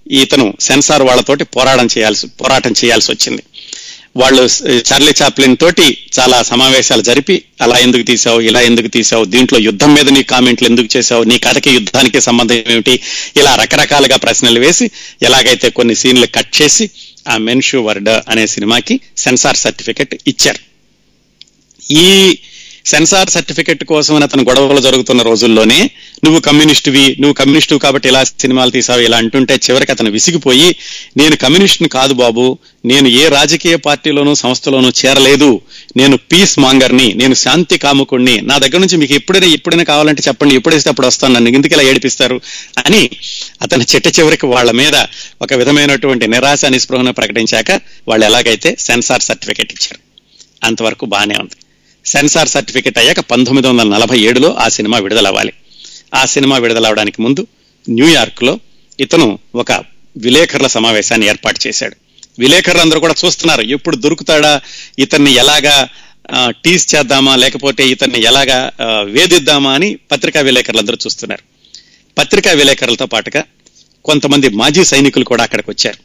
[0.08, 3.44] ఇతను సెన్సార్ వాళ్ళతోటి పోరాటం చేయాల్సి పోరాటం చేయాల్సి వచ్చింది.
[4.18, 4.42] వాళ్ళు
[4.90, 5.86] చార్లీ చాప్లిన్ తోటి
[6.20, 10.90] చాలా సమావేశాలు జరిపి అలా ఎందుకు తీసావు ఇలా ఎందుకు తీసావు దీంట్లో యుద్ధం మీద నీ కామెంట్లు ఎందుకు
[10.98, 13.00] చేసావు నీ కథకి యుద్ధానికి సంబంధం ఏమిటి
[13.38, 16.90] ఇలా రకరకాలుగా ప్రశ్నలు వేసి ఎలాగైతే కొన్ని సీన్లు కట్ చేసి
[17.30, 20.62] ఆ మెన్షు వర్డ్ అనే సినిమాకి సెన్సార్ సర్టిఫికెట్ ఇచ్చారు.
[21.98, 22.38] ఈ
[22.86, 25.92] సెన్సార్ సర్టిఫికెట్ కోసం అతను గొడవలు జరుగుతున్న రోజుల్లోనే
[26.24, 30.76] నువ్వు కమ్యూనిస్టువి నువ్వు కమ్యూనిస్టు కాబట్టి ఇలా సినిమాలు తీసావు ఇలా అంటుంటే చివరికి అతను విసిగిపోయి
[31.18, 35.62] నేను కమ్యూనిస్ట్ని కాదు బాబు నేను ఏ రాజకీయ పార్టీలోనూ సంస్థలోనూ చేరలేదు.
[35.98, 38.42] నేను పీస్ మాంగర్ని నేను శాంతి కాముకుణ్ణి.
[38.42, 42.42] నా దగ్గర నుంచి మీకు ఎప్పుడైనా ఎప్పుడైనా కావాలంటే చెప్పండి ఎప్పుడైతే అప్పుడు వస్తాను నన్ను ఎందుకు ఇలా ఏడిపిస్తారు?
[42.86, 43.10] అని
[43.62, 45.06] అతను చిట్ట చివరికి వాళ్ళ మీద
[45.42, 47.72] ఒక విధమైనటువంటి నిరాశ నిస్పృహను ప్రకటించాక
[48.08, 50.00] వాళ్ళు ఎలాగైతే సెన్సార్ సర్టిఫికెట్ ఇచ్చారు.
[50.64, 51.56] అంతవరకు బాగానే ఉంది.
[52.06, 55.54] సెన్సార్ సర్టిఫికెట్ అయ్యాక పంతొమ్మిది వందల నలభై ఏడులో ఆ సినిమా విడుదలవ్వాలి.
[56.14, 57.48] ఆ సినిమా విడుదలవడానికి ముందు
[57.90, 58.60] న్యూయార్క్లో
[59.00, 59.72] ఇతను ఒక
[60.18, 61.96] విలేకరుల సమావేశాన్ని ఏర్పాటు చేశాడు.
[62.40, 64.62] విలేకరులందరూ కూడా చూస్తున్నారు ఎప్పుడు దొరుకుతాడా
[65.00, 65.90] ఇతన్ని ఎలాగా
[66.64, 68.72] టీస్ చేద్దామా లేకపోతే ఇతన్ని ఎలాగా
[69.04, 71.44] వేధిద్దామా అని పత్రికా విలేకరులందరూ చూస్తున్నారు.
[72.18, 73.44] పత్రికా విలేకరులతో పాటుగా
[74.06, 75.98] కొంతమంది మాజీ సైనికులు కూడా అక్కడికి వచ్చారు.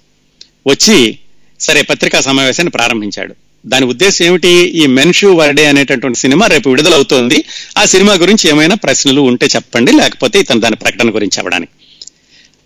[0.68, 1.18] వచ్చి
[1.60, 3.34] సరే పత్రికా సమావేశాన్ని ప్రారంభించాడు.
[3.68, 4.48] దాని ఉద్దేశం ఏమిటి?
[4.48, 7.44] ఈ మెన్షు వర్డే అనేటటువంటి సినిమా రేపు విడుదలవుతోంది.
[7.78, 11.72] ఆ సినిమా గురించి ఏమైనా ప్రశ్నలు ఉంటే చెప్పండి లేకపోతే ఇతను దాని ప్రకటన గురించి అవ్వడానికి.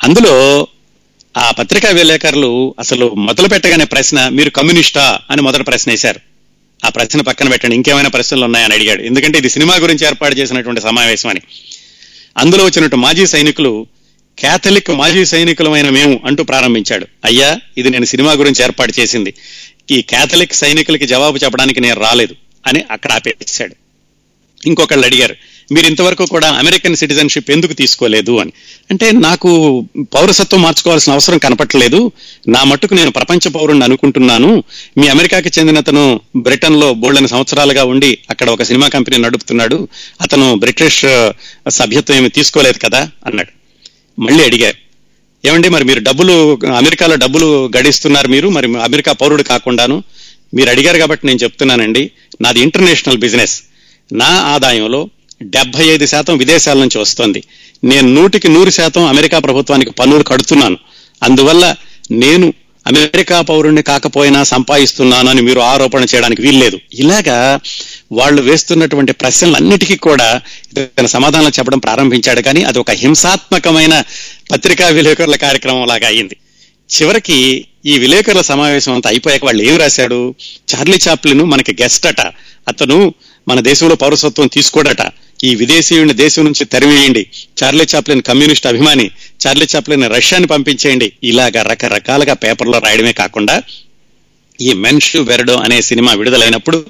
[0.03, 0.67] అందులో
[1.37, 6.21] ఆ పత్రికా విలేకరులు అసలు మొదలు పెట్టగానే ప్రశ్న మీరు కమ్యూనిస్టా అని మొదటి ప్రశ్న వేశారు.
[6.87, 9.03] ఆ ప్రశ్న పక్కన పెట్టండి ఇంకేమైనా ప్రశ్నలు ఉన్నాయని అడిగాడు.
[9.03, 11.41] ఎందుకంటే ఇది సినిమా గురించి ఏర్పాటు చేసినటువంటి సమావేశం అని.
[12.39, 13.87] అందులో వచ్చినట్టు మాజీ సైనికులు
[14.39, 17.07] కేథలిక్ మాజీ సైనికులమైన మేము అంటూ ప్రారంభించాడు.
[17.25, 19.35] అయ్యా ఇది నేను సినిమా గురించి ఏర్పాటు చేసింది.
[19.93, 22.35] ఈ కేథలిక్ సైనికులకి జవాబు చెప్పడానికి నేను రాలేదు
[22.67, 23.77] అని అక్కడ ఆపేశాడు.
[24.67, 25.37] ఇంకొకళ్ళు అడిగారు
[25.73, 28.39] మీరు ఇంతవరకు కూడా అమెరికన్ సిటిజన్షిప్ ఎందుకు తీసుకోలేదు?
[28.39, 28.53] అని.
[28.91, 32.13] అంటే నాకు పౌరసత్వం మార్చుకోవాల్సిన అవసరం కనపట్లేదు
[32.49, 34.65] నా మట్టుకు నేను ప్రపంచ పౌరుణ్ణి అనుకుంటున్నాను.
[34.99, 39.89] మీ అమెరికాకి చెందినతను బ్రిటన్లో బోల్డెన్ సంవత్సరాలుగా ఉండి అక్కడ ఒక సినిమా కంపెనీ నడుపుతున్నాడు.
[40.21, 41.05] అతను బ్రిటిష్
[41.69, 43.11] సభ్యత్వం ఏమి తీసుకోలేదు కదా?
[43.27, 43.53] అన్నాడు.
[44.21, 44.92] మళ్ళీ అడిగారు
[45.45, 50.03] ఏమండి మరి మీరు డబ్బులు అమెరికాలో డబ్బులు గడిస్తున్నారు మీరు మరి అమెరికా పౌరుడు కాకుండాను
[50.55, 53.63] మీరు అడిగారు కాబట్టి నేను చెప్తున్నానండి నాది ఇంటర్నేషనల్ బిజినెస్.
[54.13, 55.09] నా ఆదాయంలో
[55.43, 57.43] డెబ్బై ఐదు శాతం విదేశాల నుంచి వస్తుంది.
[57.85, 60.77] నేను నూటికి నూరు శాతం అమెరికా ప్రభుత్వానికి పన్నులు కడుతున్నాను.
[61.23, 61.77] అందువల్ల
[62.11, 62.55] నేను
[62.87, 66.79] అమెరికా పౌరుణ్ణి కాకపోయినా సంపాదిస్తున్నానని మీరు ఆరోపణ చేయడానికి వీల్లేదు.
[66.95, 67.61] ఇలాగా
[68.13, 70.41] వాళ్ళు వేస్తున్నటువంటి ప్రశ్నలన్నిటికీ కూడా
[70.73, 72.41] ఇతను సమాధానాలు చెప్పడం ప్రారంభించాడు.
[72.41, 74.03] కానీ అది ఒక హింసాత్మకమైన
[74.51, 76.37] పత్రికా విలేకరుల కార్యక్రమం లాగా అయింది
[76.91, 80.35] చివరికి ఈ విలేకరుల సమావేశం అంతా అయిపోయాక వాళ్ళు ఏం రాశాడు?
[80.75, 82.21] చార్లీ చాప్లిన్ మనకి గెస్ట్ అట.
[82.69, 83.15] అతను
[83.49, 85.11] మన దేశంలో పౌరసత్వం తీసుకోడట.
[85.45, 87.27] ఈ విదేశీయుడిని దేశం నుంచి తరివేయండి
[87.63, 89.11] చార్లీ చాప్లిన్ కమ్యూనిస్ట్ అభిమాని.
[89.47, 91.13] చార్లీ చాప్లిన్ రష్యాని పంపించేయండి.
[91.25, 93.63] ఇలాగా రకరకాలుగా పేపర్లో రాయడమే కాకుండా
[94.61, 96.87] ఈ మెన్షు వెరడో అనే సినిమా విడుదలైనప్పుడు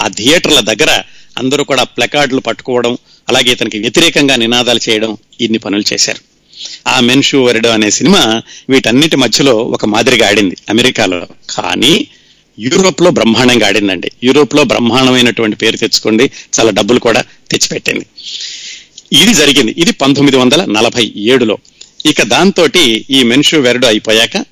[0.00, 1.02] ఆ థియేటర్ల దగ్గర
[1.38, 2.98] అందరూ కూడా ప్లకార్డులు పట్టుకోవడం
[3.28, 6.35] అలాగే ఇతనికి వ్యతిరేకంగా నినాదాలు చేయడం ఇన్ని పనులు చేశారు.
[6.86, 11.26] ఆ మెన్షూ వెరడో అనే సినిమా వీటన్నిటి మధ్యలో ఒక మాదిరిగా ఆడింది అమెరికాలో.
[11.50, 12.06] కానీ
[12.58, 14.10] యూరోప్లో బ్రహ్మాండంగా ఆడిందండి.
[14.24, 16.30] యూరోప్లో బ్రహ్మాండమైనటువంటి పేరు తెచ్చుకోండి
[16.60, 18.06] చాలా డబ్బులు కూడా తెచ్చిపెట్టింది.
[19.12, 19.74] ఇది జరిగింది.
[19.78, 21.58] ఇది పంతొమ్మిది వందల నలభై ఏడులో.
[22.06, 22.68] ఇక దాంతో
[23.10, 24.44] ఈ మెన్షూ వెరడు అయిపోయాక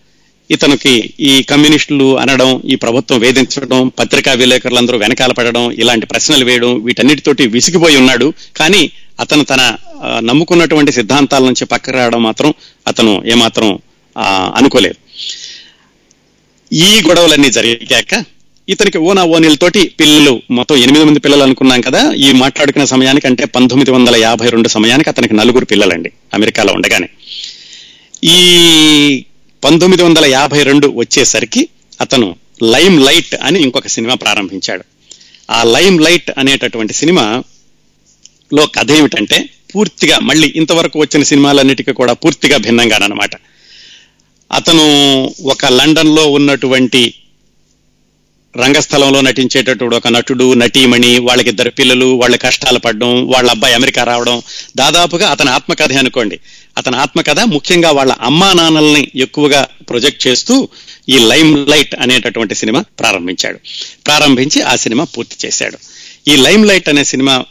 [0.50, 0.92] ఇతనికి
[1.24, 7.96] ఈ కమ్యూనిస్టులు అనడం ఈ ప్రభుత్వం వేధించడం పత్రికా విలేకరులందరూ వెనకాల పడడం ఇలాంటి ప్రశ్నలు వేయడం వీటన్నిటితోటి విసిగిపోయి
[7.96, 8.26] ఉన్నాడు.
[8.56, 8.82] కానీ
[9.20, 9.62] అతను తన
[10.02, 12.50] ఆ, నమ్ముకున్నటువంటి సిద్ధాంతాల నుంచి పక్కకు రావడం మాత్రం
[12.86, 13.68] అతను ఏమాత్రం
[14.16, 14.26] ఆ,
[14.56, 14.98] అనుకోలేదు.
[16.70, 18.12] ఈ గొడవలన్నీ జరిగాక
[18.68, 23.90] ఇతనికి ఓనా ఓనిలతోటి పిల్లలు మొత్తం ఎనిమిది మంది పిల్లలు అనుకున్నాం కదా ఈ మాట్లాడుకునే సమయానికి అంటే పంతొమ్మిది
[23.90, 27.08] వందల యాభై రెండు సమయానికి అతనికి నలుగురు పిల్లలండి అమెరికాలో ఉండగానే.
[28.30, 28.38] ఈ
[29.64, 31.68] పంతొమ్మిది వందల యాభై రెండు వచ్చేసరికి
[32.00, 34.84] అతను లైమ్ లైట్ అని ఇంకొక సినిమా ప్రారంభించాడు.
[35.50, 37.42] ఆ లైమ్ లైట్ అనేటటువంటి సినిమా
[38.52, 43.30] లో కథ ఏమిటంటే పూర్తిగా మళ్ళీ ఇంతవరకు వచ్చిన సినిమాలన్నిటికీ కూడా పూర్తిగా భిన్నంగానమాట
[44.52, 44.84] అతను
[45.42, 47.14] ఒక లండన్లో ఉన్నటువంటి
[48.56, 54.42] రంగస్థలంలో నటించేటటువంటి ఒక నటుడు నటీమణి వాళ్ళకిద్దరు పిల్లలు వాళ్ళ కష్టాలు పడడం వాళ్ళ అబ్బాయి అమెరికా రావడం
[54.76, 56.40] దాదాపుగా అతని ఆత్మకథ అనుకోండి.
[56.78, 60.68] అతని ఆత్మకథ ముఖ్యంగా వాళ్ళ అమ్మా నాన్నల్ని ఎక్కువగా ప్రొజెక్ట్ చేస్తూ
[61.08, 63.58] ఈ లైమ్ లైట్ అనేటటువంటి సినిమా ప్రారంభించాడు.
[64.06, 65.78] ప్రారంభించి ఆ సినిమా పూర్తి చేశాడు.
[66.30, 67.44] ఈ లైమ్ లైట్ అనే సినిమా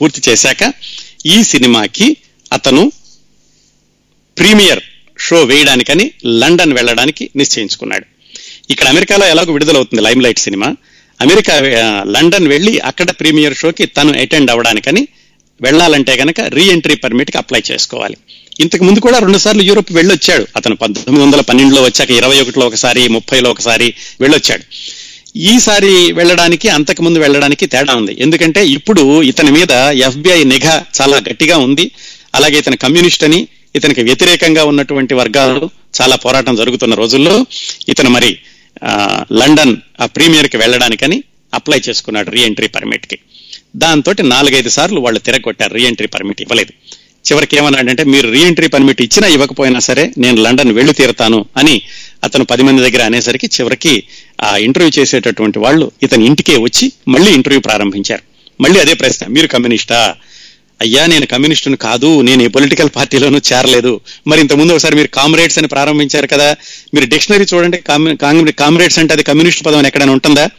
[0.00, 0.72] పూర్తి చేశాక
[1.26, 2.16] ఈ సినిమాకి
[2.52, 2.92] అతను
[4.38, 4.82] ప్రీమియర్
[5.20, 8.06] షో వేయడానికని లండన్ వెళ్ళడానికి నిశ్చయించుకున్నాడు.
[8.70, 10.76] ఇక్కడ అమెరికాలో ఎలాగో విడుదలవుతుంది lime light cinema.
[11.20, 11.54] America
[12.06, 15.08] London వెళ్ళి అక్కడ ప్రీమియర్ షోకి తను అటెండ్ అవ్వడానికని
[15.60, 18.16] వెళ్ళాలంటే గనక రీ ఎంట్రీ పర్మిట్కి అప్లై చేసుకోవాలి.
[18.60, 20.46] ఇంతకు ముందు కూడా రెండు సార్లు యూరోప్ వెళ్ళొచ్చాడు.
[20.56, 23.88] అతను పంతొమ్మిది వందల పన్నెండులో వచ్చాక ఇరవై ఒకటిలో ఒకసారి ముప్పైలో ఒకసారి
[24.20, 24.64] వెళ్ళొచ్చాడు.
[25.36, 28.12] ఈసారి వెళ్ళడానికి అంతకు ముందు వెళ్ళడానికి తేడా ఉంది.
[28.20, 31.84] ఎందుకంటే ఇప్పుడు ఇతని మీద ఎఫ్బిఐ నిఘా చాలా గట్టిగా ఉంది.
[32.34, 33.40] అలాగే ఇతను కమ్యూనిస్ట్ అని
[33.74, 37.34] ఇతనికి వ్యతిరేకంగా ఉన్నటువంటి వర్గాలు చాలా పోరాటం జరుగుతున్న రోజుల్లో
[37.88, 38.30] ఇతను మరి
[38.82, 38.90] ఆ,
[39.32, 41.16] లండన్ ఆ ప్రీమియర్కి వెళ్ళడానికని
[41.52, 43.16] అప్లై చేసుకున్నాడు రీ ఎంట్రీ పర్మిట్కి.
[43.76, 46.72] దాంతో నాలుగైదు సార్లు వాళ్ళు తిరగొట్టారు రీఎంట్రీ పర్మిట్ ఇవ్వలేదు.
[47.28, 51.82] చివరికి ఏమన్నాడంటే మీరు రీఎంట్రీ పర్మిట్ ఇచ్చినా ఇవ్వకపోయినా సరే నేను లండన్ వెళ్ళి తీరుతాను అని
[52.24, 54.02] అతను పది మంది దగ్గర అనేసరికి చివరికి
[54.42, 58.22] ఆ ఇంటర్వ్యూ చేసేటటువంటి వాళ్ళు ఇతని ఇంటికే వచ్చి మళ్ళీ ఇంటర్వ్యూ ప్రారంభించారు.
[58.60, 60.16] మళ్ళీ అదే ప్రశ్న మీరు కమ్యూనిస్టా
[60.80, 64.00] అయ్యా నేను కమ్యూనిస్టును కాదు నేను ఏ పొలిటికల్ పార్టీలోనూ చేరలేదు.
[64.26, 66.56] మరి ఇంత ముందు ఒకసారి మీరు కామ్రేడ్స్ అని ప్రారంభించారు కదా.
[66.94, 67.78] మీరు డిక్షనరీ చూడండి
[68.56, 70.50] కామ్రేడ్స్ అంటే అది కమ్యూనిస్ట్ పదం ఎక్కడైనా ఉంటుందా?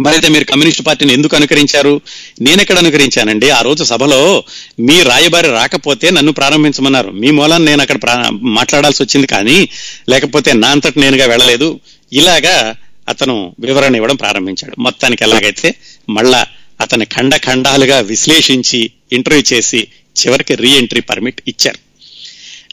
[0.00, 2.00] మరైతే మీరు కమ్యూనిస్ట్ పార్టీని ఎందుకు అనుకరించారు?
[2.40, 3.50] నేనెక్కడ అనుకరించానండి?
[3.50, 4.44] ఆ రోజు సభలో
[4.80, 7.10] మీ రాయబారి రాకపోతే నన్ను ప్రారంభించమన్నారు.
[7.10, 9.68] మీ మూలాన్ని నేను అక్కడ ప్రా- మాట్లాడాల్సి వచ్చింది కానీ
[10.08, 11.80] లేకపోతే నా అంతటి నేనుగా వెళ్ళలేదు.
[12.12, 12.76] ఇలాగా
[13.08, 14.80] అతను వివరణ ఇవ్వడం ప్రారంభించాడు.
[14.80, 15.74] మొత్తానికి ఎలాగైతే
[16.08, 16.46] మళ్ళా
[16.80, 19.88] అతని ఖండ ఖండాలుగా విశ్లేషించి ఇంటర్వ్యూ చేసి
[20.26, 21.78] చివరికి రీ ఎంట్రీ పర్మిట్ ఇచ్చారు.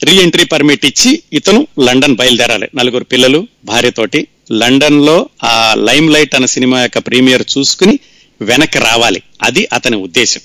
[0.06, 2.68] రీ ఎంట్రీ పర్మిట్ ఇచ్చి ఇతను లండన్ బయలుదేరాలి.
[2.76, 7.96] నలుగురు పిల్లలు భార్యతోటి లండన్లో ఆ లైమ్ లైట్ అనే సినిమా యొక్క ప్రీమియర్ చూసుకుని
[8.42, 9.24] వెనక్కి రావాలి.
[9.42, 10.42] అది అతని ఉద్దేశం.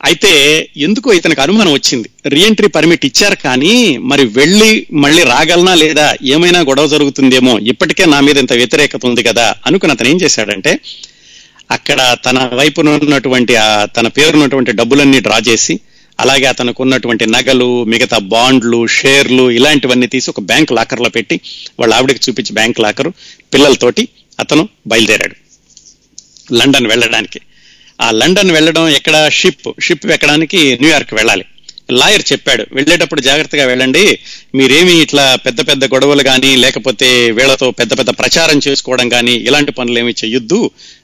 [0.00, 0.30] అయితే
[0.76, 2.10] ఎందుకో ఇతనికి అనుమానం వచ్చింది.
[2.26, 8.36] రీఎంట్రీ పర్మిట్ ఇచ్చారు కానీ మరి వెళ్ళి మళ్ళీ రాగలనా లేదా ఏమైనా గొడవ జరుగుతుందేమో ఇప్పటికే నా మీద
[8.36, 10.72] ఇంత వ్యతిరేకత ఉంది కదా అనుకుని అతను ఏం చేశాడంటే
[11.70, 13.54] అక్కడ తన వైపున ఉన్నటువంటి
[13.96, 15.74] తన పేరున్నటువంటి డబ్బులన్నీ డ్రా చేసి
[16.18, 21.36] అలాగే అతనికి ఉన్నటువంటి నగలు మిగతా బాండ్లు షేర్లు ఇలాంటివన్నీ తీసి ఒక బ్యాంక్ లాకర్లో పెట్టి
[21.80, 23.10] వాళ్ళ ఆవిడకి చూపించి బ్యాంక్ లాకర్
[23.54, 24.04] పిల్లలతోటి
[24.38, 25.36] అతను బయలుదేరాడు
[26.52, 27.40] లండన్ వెళ్ళడానికి.
[28.00, 29.16] ఆ లండన్ వెళ్ళడం ఎక్కడ?
[29.30, 31.44] షిప్ షిప్ ఎక్కడానికి న్యూయార్క్ వెళ్ళాలి.
[31.90, 34.02] లాయర్ చెప్పాడు వెళ్ళేటప్పుడు జాగ్రత్తగా వెళ్ళండి
[34.54, 37.08] మీరేమి ఇట్లా పెద్ద పెద్ద గొడవలు కానీ లేకపోతే
[37.38, 40.60] వీళ్ళతో పెద్ద పెద్ద ప్రచారం చేసుకోవడం కానీ ఇలాంటి పనులు ఏమి చెయ్యొద్దు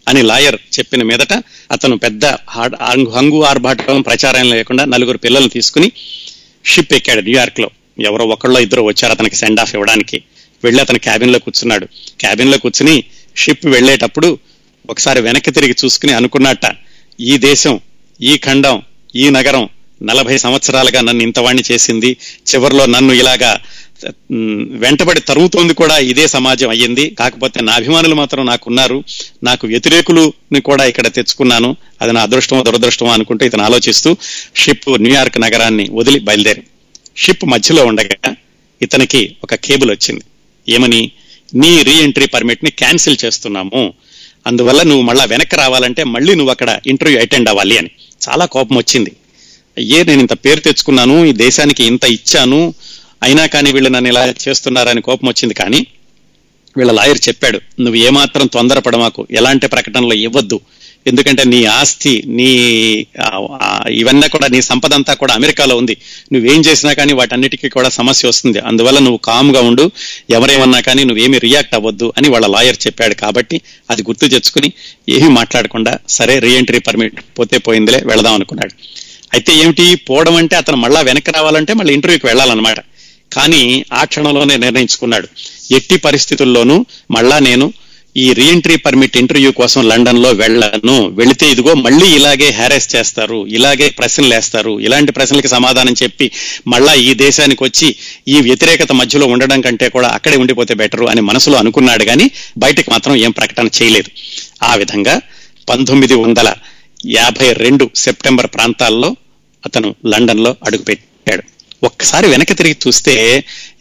[0.09, 1.33] అని లాయర్ చెప్పిన మీదట
[1.73, 5.93] అతను పెద్ద హాడ్- హంగు- ఆర్భాటం ప్రచారం లేకుండా నలుగురు పిల్లల్ని తీసుకుని
[6.67, 10.23] షిప్ ఎక్కాడు న్యూయార్క్లో ఎవరో ఒకళ్ళో ఇద్దరు వచ్చారు అతనికి సెండ్ ఆఫ్ ఇవ్వడానికి.
[10.65, 11.87] వెళ్ళి అతను క్యాబిన్లో కూర్చున్నాడు.
[12.21, 13.05] క్యాబిన్లో కూర్చుని
[13.37, 14.39] షిప్ వెళ్ళేటప్పుడు
[14.91, 16.77] ఒకసారి వెనక్కి తిరిగి చూసుకుని అనుకున్నట్ట
[17.21, 17.81] ఈ దేశం
[18.21, 18.83] ఈ ఖండం
[19.17, 19.69] ఈ నగరం
[20.03, 22.17] నలభై సంవత్సరాలుగా నన్ను ఇంతవాణ్ణి చేసింది.
[22.55, 23.61] చివరిలో నన్ను ఇలాగా
[24.71, 27.11] వెంటబడి తరుగుతోంది కూడా ఇదే సమాజం అయ్యింది.
[27.11, 29.05] కాకపోతే నా అభిమానులు మాత్రం నాకున్నారు.
[29.45, 31.77] నాకు వ్యతిరేకులుని కూడా ఇక్కడ తెచ్చుకున్నాను.
[32.03, 34.17] అది నా అదృష్టమో దురదృష్టమో అనుకుంటూ ఇతను ఆలోచిస్తూ
[34.57, 36.63] షిప్ న్యూయార్క్ నగరాన్ని వదిలి బయలుదేరి.
[37.17, 38.35] షిప్ మధ్యలో ఉండగా
[38.83, 40.25] ఇతనికి ఒక కేబుల్ వచ్చింది.
[40.69, 41.13] ఏమని?
[41.55, 43.95] నీ రీ ఎంట్రీ పర్మిట్ని క్యాన్సిల్ చేస్తున్నాము.
[44.47, 47.91] అందువల్ల నువ్వు మళ్ళా వెనక్కి రావాలంటే మళ్ళీ నువ్వు అక్కడ ఇంటర్వ్యూ అటెండ్ అవ్వాలి అని.
[48.29, 49.13] చాలా కోపం వచ్చింది.
[49.79, 51.25] అయ్యే నేను ఇంత పేరు తెచ్చుకున్నాను.
[51.25, 52.75] ఈ దేశానికి ఇంత ఇచ్చాను.
[53.23, 55.81] అయినా కానీ వీళ్ళు నన్ను ఇలా చేస్తున్నారని కోపం వచ్చింది కానీ
[56.77, 60.59] వీళ్ళ లాయర్ చెప్పాడు నువ్వు ఏమాత్రం తొందరపడమాకు ఎలాంటి ప్రకటనలు ఇవ్వద్దు.
[61.09, 62.49] ఎందుకంటే నీ ఆస్తి నీ
[64.01, 65.95] ఇవన్నీ కూడా నీ సంపద అంతా కూడా అమెరికాలో ఉంది.
[66.33, 68.59] నువ్వేం చేసినా కానీ వాటన్నిటికీ కూడా సమస్య వస్తుంది.
[68.71, 69.85] అందువల్ల నువ్వు కామ్గా ఉండు
[70.37, 73.15] ఎవరేమన్నా కానీ నువ్వేమి రియాక్ట్ అవ్వద్దు అని వాళ్ళ లాయర్ చెప్పాడు.
[73.23, 73.59] కాబట్టి
[73.93, 74.71] అది గుర్తు తెచ్చుకుని
[75.17, 78.75] ఏమీ మాట్లాడకుండా సరే రీఎంట్రీ పర్మిట్ పోతే పోయిందిలే వెళదాం అనుకున్నాడు.
[79.37, 79.87] అయితే ఏమిటి?
[80.09, 82.79] పోవడం అంటే అతను మళ్ళా వెనక్కి రావాలంటే మళ్ళీ ఇంటర్వ్యూకి వెళ్ళాలన్నమాట.
[83.33, 85.29] కానీ ఆ క్షణంలోనే నిర్ణయించుకున్నాడు.
[85.75, 87.73] ఎట్టి పరిస్థితుల్లోనూ మళ్ళా నేను
[88.17, 91.07] ఈ రీఎంట్రీ పర్మిట్ ఇంటర్వ్యూ కోసం లండన్లో వెళ్ళను.
[91.07, 96.31] వెళితే ఇదిగో మళ్ళీ ఇలాగే హ్యారెస్ చేస్తారు ఇలాగే ప్రశ్నలు వేస్తారు ఇలాంటి ప్రశ్నలకి సమాధానం చెప్పి
[96.67, 97.97] మళ్ళా ఈ దేశానికి వచ్చి
[98.29, 103.17] ఈ వ్యతిరేకత మధ్యలో ఉండడం కంటే కూడా అక్కడే ఉండిపోతే బెటరు అని మనసులో అనుకున్నాడు కానీ బయటకు మాత్రం
[103.17, 104.11] ఏం ప్రకటన చేయలేదు.
[104.63, 105.21] ఆ విధంగా
[105.71, 106.55] పంతొమ్మిది వందల
[107.07, 109.17] యాభై రెండు సెప్టెంబర్ ప్రాంతాల్లో
[109.67, 111.43] అతను లండన్లో అడుగుపెట్టాడు.
[111.83, 113.15] ఒక్కసారి వెనక్కి తిరిగి చూస్తే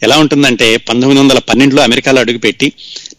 [0.02, 2.72] ఎలా ఉంటుందంటే పంతొమ్మిది వందల పన్నెండులో అమెరికాలో అడుగుపెట్టి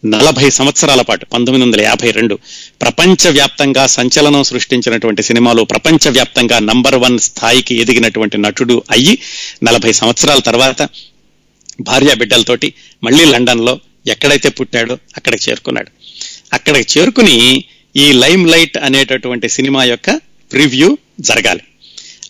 [0.06, 2.38] నలభై సంవత్సరాల పాటు పంతొమ్మిది వందల యాభై రెండు
[2.82, 9.18] ప్రపంచ వ్యాప్తంగా సంచలనం సృష్టించినటువంటి సినిమాలు ప్రపంచ వ్యాప్తంగా నంబర్ వన్ స్థాయికి ఎదిగినటువంటి నటుడు అయ్యి
[9.64, 10.82] నలభై సంవత్సరాల తర్వాత
[11.80, 12.74] భార్య బిడ్డలతోటి
[13.04, 15.90] మళ్ళీ లండన్లో ఎక్కడైతే పుట్టాడో అక్కడికి చేరుకున్నాడు.
[16.52, 17.64] అక్కడికి చేరుకుని
[17.96, 20.10] ఈ లైమ్ లైట్ అనేటటువంటి సినిమా యొక్క
[20.50, 21.62] ప్రివ్యూ జరగాలి.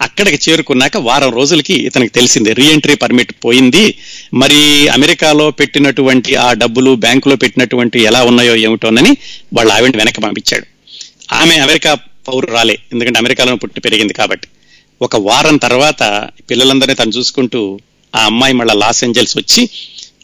[0.00, 3.94] అక్కడికి చేరుకున్నాక వారం రోజులకి ఇతనికి తెలిసింది రీఎంట్రీ పర్మిట్ పోయింది.
[4.34, 9.16] మరి అమెరికాలో పెట్టినటువంటి ఆ డబ్బులు బ్యాంకులో పెట్టినటువంటి ఎలా ఉన్నాయో ఏమిటోనని
[9.54, 10.66] వాళ్ళ ఆవిడ వెనక్కి పంపించాడు.
[11.32, 11.94] ఆమె అమెరికా
[12.28, 14.48] పౌరురాలే ఎందుకంటే అమెరికాలో పుట్టి పెరిగింది కాబట్టి.
[15.02, 17.80] ఒక వారం తర్వాత పిల్లలందరినీ తను చూసుకుంటూ
[18.16, 19.70] ఆ అమ్మాయి మళ్ళీ లాస్ ఏంజల్స్ వచ్చి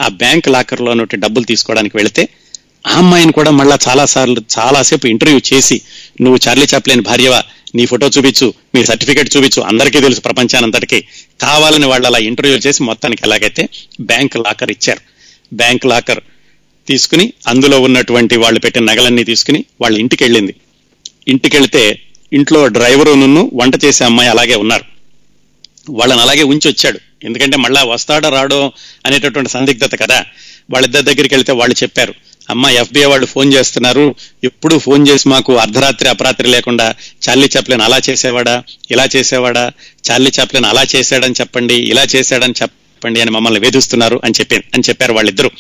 [0.02, 2.28] ఆ బ్యాంక్ లాకర్లో ఉన్నటువంటి డబ్బులు తీసుకోవడానికి వెళితే
[2.86, 5.80] ఆ అమ్మాయిని కూడా మళ్ళా చాలా సార్లు చాలాసేపు ఇంటర్వ్యూ చేసి
[6.20, 7.42] నువ్వు చార్లీ చాప్లేని భార్యవా?
[7.74, 11.04] నీ ఫోటో చూపించు మీ సర్టిఫికేట్ చూపించు అందరికీ తెలుసు ప్రపంచానంతటికి.
[11.40, 13.68] కావాలని వాళ్ళు అలా ఇంటర్వ్యూ చేసి మొత్తానికి ఎలాగైతే
[14.00, 15.00] బ్యాంక్ లాకర్ ఇచ్చారు.
[15.54, 16.20] బ్యాంక్ లాకర్
[16.88, 20.54] తీసుకుని అందులో ఉన్నటువంటి వాళ్ళు పెట్టిన నగలన్నీ తీసుకుని వాళ్ళ ఇంటికి వెళ్ళింది
[21.28, 22.00] ఇంటికి వెళితే
[22.32, 24.84] ఇంట్లో డ్రైవరు నున్ను వంట చేసే అమ్మాయి అలాగే ఉన్నారు.
[25.90, 26.98] వాళ్ళని అలాగే ఉంచి వచ్చాడు.
[27.24, 28.72] ఎందుకంటే మళ్ళా వస్తాడో రాడో
[29.06, 30.24] అనేటటువంటి సందిగ్ధత కదా.
[30.70, 32.14] వాళ్ళిద్దరి దగ్గరికి వెళ్తే వాళ్ళు చెప్పారు
[32.50, 34.14] అమ్మ ఎఫ్బిఐ వాళ్ళు ఫోన్ చేస్తున్నారు.
[34.44, 36.94] ఎప్పుడు ఫోన్ చేసి మాకు అర్ధరాత్రి అపరాత్రి లేకుండా
[37.28, 38.62] చార్లీ చాప్లిన్ అలా చేసేవాడా?
[38.90, 39.72] ఇలా చేసేవాడా?
[40.10, 45.12] చార్లీ చాప్లిన్ అలా చేశాడని చెప్పండి ఇలా చేశాడని చెప్పండి అని మమ్మల్ని వేధిస్తున్నారు అని చెప్పి అని చెప్పారు
[45.12, 45.50] వాళ్ళిద్దరూ.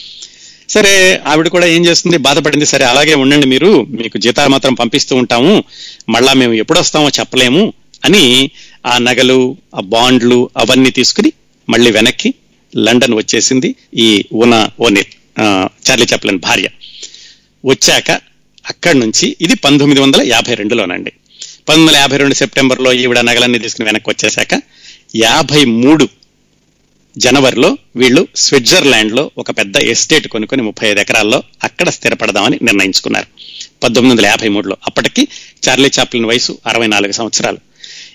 [0.70, 2.16] సరే ఆవిడ కూడా ఏం చేస్తుంది?
[2.16, 2.66] బాధపడింది.
[2.66, 3.82] సరే అలాగే ఉండండి మీరు.
[3.82, 5.64] మీకు జీతాలు మాత్రం పంపిస్తూ ఉంటాము.
[6.08, 7.72] మళ్ళా మేము ఎప్పుడు వస్తామో చెప్పలేము
[8.04, 8.50] అని
[8.86, 11.32] ఆ నగలు ఆ బాండ్లు అవన్నీ తీసుకుని
[11.68, 12.34] మళ్ళీ వెనక్కి
[12.76, 15.04] లండన్ వచ్చేసింది ఈ ఊనా ఓనిల్
[15.86, 16.68] చార్లీ చాప్లిన్ భార్య
[17.64, 18.10] వచ్చాక
[18.70, 21.12] అక్కడి నుంచి ఇది పంతొమ్మిది వందల యాభై రెండులోనండి.
[21.40, 24.54] పంతొమ్మిది వందల యాభై రెండు సెప్టెంబర్లో ఈవిడ నగలన్నీ తీసుకుని వెనక్కి వచ్చేసాక
[25.14, 26.08] యాభై మూడు
[27.18, 33.26] జనవరిలో వీళ్ళు స్విట్జర్లాండ్లో ఒక పెద్ద ఎస్టేట్ కొనుక్కొని ముప్పై ఐదు ఎకరాల్లో అక్కడ స్థిరపడదామని నిర్ణయించుకున్నారు.
[33.82, 34.76] పంతొమ్మిది వందల యాభై మూడులో.
[34.86, 35.28] అప్పటికి
[35.68, 37.58] చార్లీ చాప్లిన్ వయసు అరవై నాలుగు సంవత్సరాలు.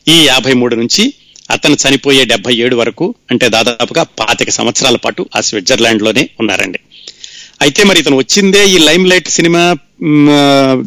[0.08, 1.14] ఈ యాభై మూడు నుంచి
[1.52, 6.80] అతను చనిపోయే డెబ్బై ఏడు వరకు అంటే దాదాపుగా పాతిక సంవత్సరాల పాటు ఆ స్విట్జర్లాండ్లోనే ఉన్నారండి.
[7.64, 9.62] అయితే మరి ఇతను వచ్చిందే ఈ లైమ్ లైట్ సినిమా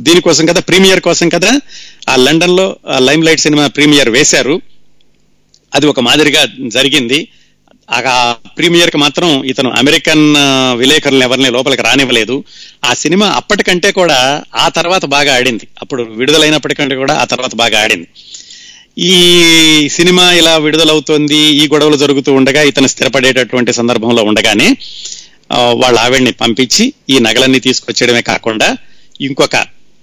[0.07, 1.51] దీనికోసం కదా ప్రీమియర్ కోసం కదా
[2.12, 2.66] ఆ లండన్లో
[3.09, 4.57] లైమ్ లైట్ సినిమా ప్రీమియర్ వేశారు.
[5.72, 6.43] అది ఒక మాదిరిగా
[6.77, 7.18] జరిగింది.
[7.97, 8.16] ఆ
[8.59, 10.25] ప్రీమియర్కి మాత్రం ఇతను అమెరికన్
[10.81, 12.37] విలేకరులను ఎవరిని లోపలికి రానివ్వలేదు.
[12.89, 14.18] ఆ సినిమా అప్పటికంటే కూడా
[14.64, 15.66] ఆ తర్వాత బాగా ఆడింది.
[15.83, 18.09] అప్పుడు విడుదలైనప్పటికంటే కూడా ఆ తర్వాత బాగా ఆడింది.
[19.12, 19.14] ఈ
[19.99, 24.68] సినిమా ఇలా విడుదలవుతోంది ఈ గొడవలు జరుగుతూ ఉండగా ఇతను స్థిరపడేటటువంటి సందర్భంలో ఉండగానే
[25.59, 28.77] వాళ్ళ ఆవిడ్ని పంపించి ఈ నగలన్నీ తీసుకొచ్చేయడమే కాకుండా
[29.21, 29.57] ఇంకొక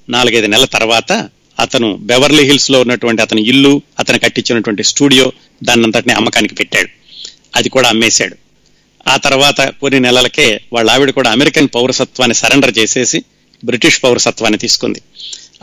[0.09, 1.29] నాలుగైదు నెలల తర్వాత
[1.59, 5.31] అతను బెవర్లీ హిల్స్లో ఉన్నటువంటి అతని ఇల్లు అతను కట్టించినటువంటి స్టూడియో
[5.63, 6.89] దాన్నంతటిని అమ్మకానికి పెట్టాడు.
[7.55, 8.35] అది కూడా అమ్మేశాడు.
[9.07, 13.23] ఆ తర్వాత కొన్ని నెలలకే వాళ్ళ ఆవిడ కూడా అమెరికన్ పౌరసత్వాన్ని సరెండర్ చేసేసి
[13.65, 15.01] బ్రిటిష్ పౌరసత్వాన్ని తీసుకుంది.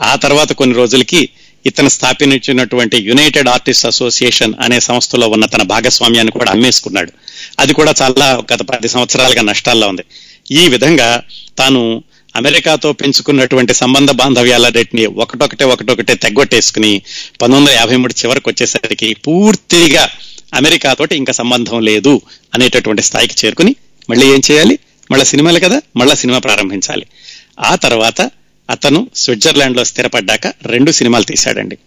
[0.01, 1.29] ఆ తర్వాత కొన్ని రోజులకి
[1.65, 7.11] ఇతను స్థాపించినటువంటి యునైటెడ్ ఆర్టిస్ట్ అసోసియేషన్ అనే సంస్థలో ఉన్న తన భాగస్వామ్యాన్ని కూడా అమ్మేసుకున్నాడు.
[7.59, 10.03] అది కూడా చాలా గత పది సంవత్సరాలుగా నష్టాల్లో ఉంది.
[10.51, 11.21] ఈ విధంగా
[11.57, 12.03] తాను
[12.35, 17.01] అమెరికాతో పెంచుకున్నటువంటి సంబంధ బాంధవ్యాలన్నింటినీ ఒకటొకటే ఒకటొకటే తెగ్గొట్టేసుకుని
[17.41, 20.09] పంతొమ్మిది వందల యాభై మూడు చివరికి వచ్చేసరికి పూర్తిగా
[20.53, 22.21] అమెరికాతోటి ఇంకా సంబంధం లేదు
[22.53, 23.75] అనేటటువంటి స్థాయికి చేరుకుని
[24.09, 24.79] మళ్ళీ ఏం చేయాలి?
[25.11, 25.81] మళ్ళీ సినిమాలు కదా?
[25.95, 27.05] మళ్ళీ సినిమా ప్రారంభించాలి.
[27.59, 28.31] ఆ తర్వాత
[28.69, 31.77] అతను స్విట్జర్లాండ్లో స్థిరపడ్డాక రెండు సినిమాలు తీశాడండి.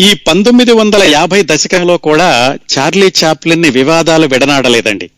[0.00, 5.10] ఈ పంతొమ్మిది వందల యాభై దశకంలో కూడా చార్లీ చాప్లిన్ని వివాదాలు విడనాడలేదండి.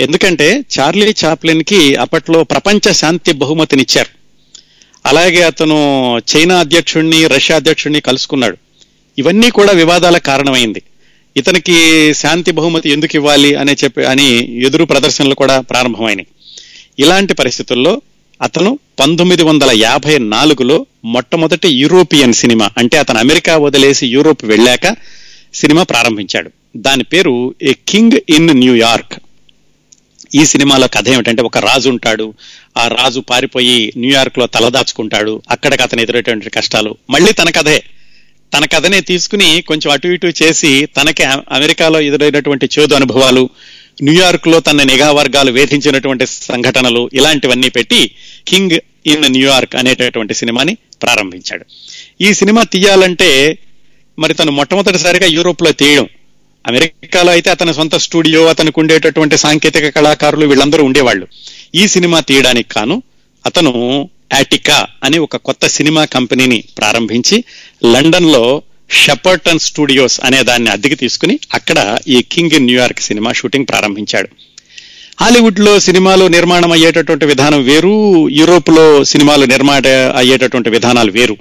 [0.00, 4.10] ఎందుకంటే చార్లీ చాప్లిన్కి అప్పట్లో ప్రపంచ శాంతి బహుమతినిచ్చారు.
[5.06, 5.76] అలాగే అతను
[6.18, 8.56] చైనా అధ్యక్షుడిని రష్యా అధ్యక్షుడిని కలుసుకున్నాడు.
[9.18, 10.82] ఇవన్నీ కూడా వివాదాల కారణమైంది.
[11.36, 11.76] ఇతనికి
[12.14, 16.26] శాంతి బహుమతి ఎందుకు ఇవ్వాలి అనే చెప్పి అని ఎదురు ప్రదర్శనలు కూడా ప్రారంభమైనాయి.
[16.98, 18.02] ఇలాంటి పరిస్థితుల్లో
[18.42, 24.96] అతను పంతొమ్మిది వందల యాభై నాలుగులో మొట్టమొదటి యూరోపియన్ సినిమా అంటే అతను అమెరికా వదిలేసి యూరోప్ వెళ్ళాక
[25.54, 26.50] సినిమా ప్రారంభించాడు.
[26.76, 29.12] దాని పేరు ఏ కింగ్ ఇన్ న్యూయార్క్
[30.34, 32.34] ఈ సినిమాలో కథ ఏమిటంటే ఒక రాజు ఉంటాడు
[32.78, 36.96] ఆ రాజు పారిపోయి న్యూయార్క్లో తలదాచుకుంటాడు అక్కడికి అతను ఎదురేటువంటి కష్టాలు.
[37.10, 37.82] మళ్ళీ తన కథే.
[38.54, 43.48] తన కథనే తీసుకుని కొంచెం అటు ఇటు చేసి తనకి అమెరికాలో ఎదురైనటువంటి చేదు అనుభవాలు
[44.02, 48.10] న్యూయార్క్లో తన నిఘా వర్గాలు వేధించినటువంటి సంఘటనలు ఇలాంటివన్నీ పెట్టి
[48.48, 51.64] కింగ్ ఇన్ న్యూయార్క్ అనేటటువంటి సినిమాని ప్రారంభించాడు.
[52.20, 53.58] ఈ సినిమా తీయాలంటే
[54.18, 56.08] మరి తను మొట్టమొదటిసారిగా యూరోప్లో తీయడం.
[56.66, 61.26] అమెరికాలో అయితే అతని సొంత స్టూడియో అతనికి ఉండేటటువంటి సాంకేతిక కళాకారులు వీళ్ళందరూ ఉండేవాళ్ళు.
[61.74, 63.02] ఈ సినిమా తీయడానికి కాను
[63.46, 67.44] అతను యాటికా అనే ఒక కొత్త సినిమా కంపెనీని ప్రారంభించి
[67.84, 74.28] లండన్లో షెపర్టన్ స్టూడియోస్ అనే దాన్ని అద్దెకి తీసుకుని అక్కడ ఈ king in New York cinema shooting ప్రారంభించాడు.
[75.20, 79.82] హాలీవుడ్లో సినిమాలు నిర్మాణం అయ్యేటటువంటి విధానం వేరు యూరోప్లో సినిమాలు నిర్మాణ
[80.16, 81.36] అయ్యేటటువంటి విధానాలు వేరు.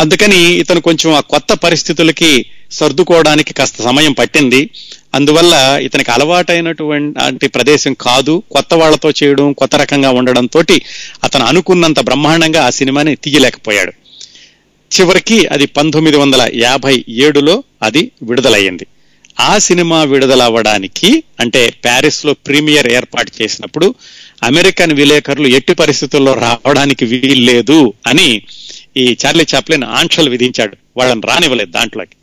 [0.00, 4.70] అందుకని ఇతను కొంచెం ఆ కొత్త పరిస్థితులకి సర్దుకోవడానికి కాస్త సమయం పట్టింది.
[5.14, 8.42] అందువల్ల ఇతనికి అలవాటైనటువంటి ప్రదేశం కాదు.
[8.50, 10.82] కొత్త వాళ్ళతో చేయడం కొత్త రకంగా ఉండడం తోటి
[11.24, 13.92] అతను అనుకున్నంత బ్రహ్మాండంగా ఆ సినిమాని తీయలేకపోయాడు.
[15.00, 18.86] చివరికి అది పంతొమ్మిది వందల యాభై ఏడులో అది విడుదలయ్యింది.
[19.40, 23.94] ఆ సినిమా విడుదలవ్వడానికి అంటే ప్యారిస్లో ప్రీమియర్ ఏర్పాటు చేసినప్పుడు
[24.42, 28.42] అమెరికన్ విలేకరులు ఎట్టి పరిస్థితుల్లో రావడానికి వీల్లేదు అని
[28.96, 30.76] ఈ చార్లీ చాప్లిన్ ఆంక్షలు విధించాడు.
[30.96, 32.16] వాళ్ళని రానివ్వలేదు దాంట్లోకి.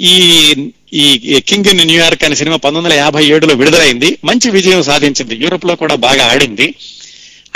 [0.00, 0.54] ఈ
[0.94, 4.18] ఈ కింగ్ ఇన్ న్యూయార్క్ అనే సినిమా పంతొమ్మిది వందల యాభై ఏడులో విడుదలైంది.
[4.24, 5.36] మంచి విజయం సాధించింది.
[5.36, 6.74] యూరోప్లో కూడా బాగా ఆడింది.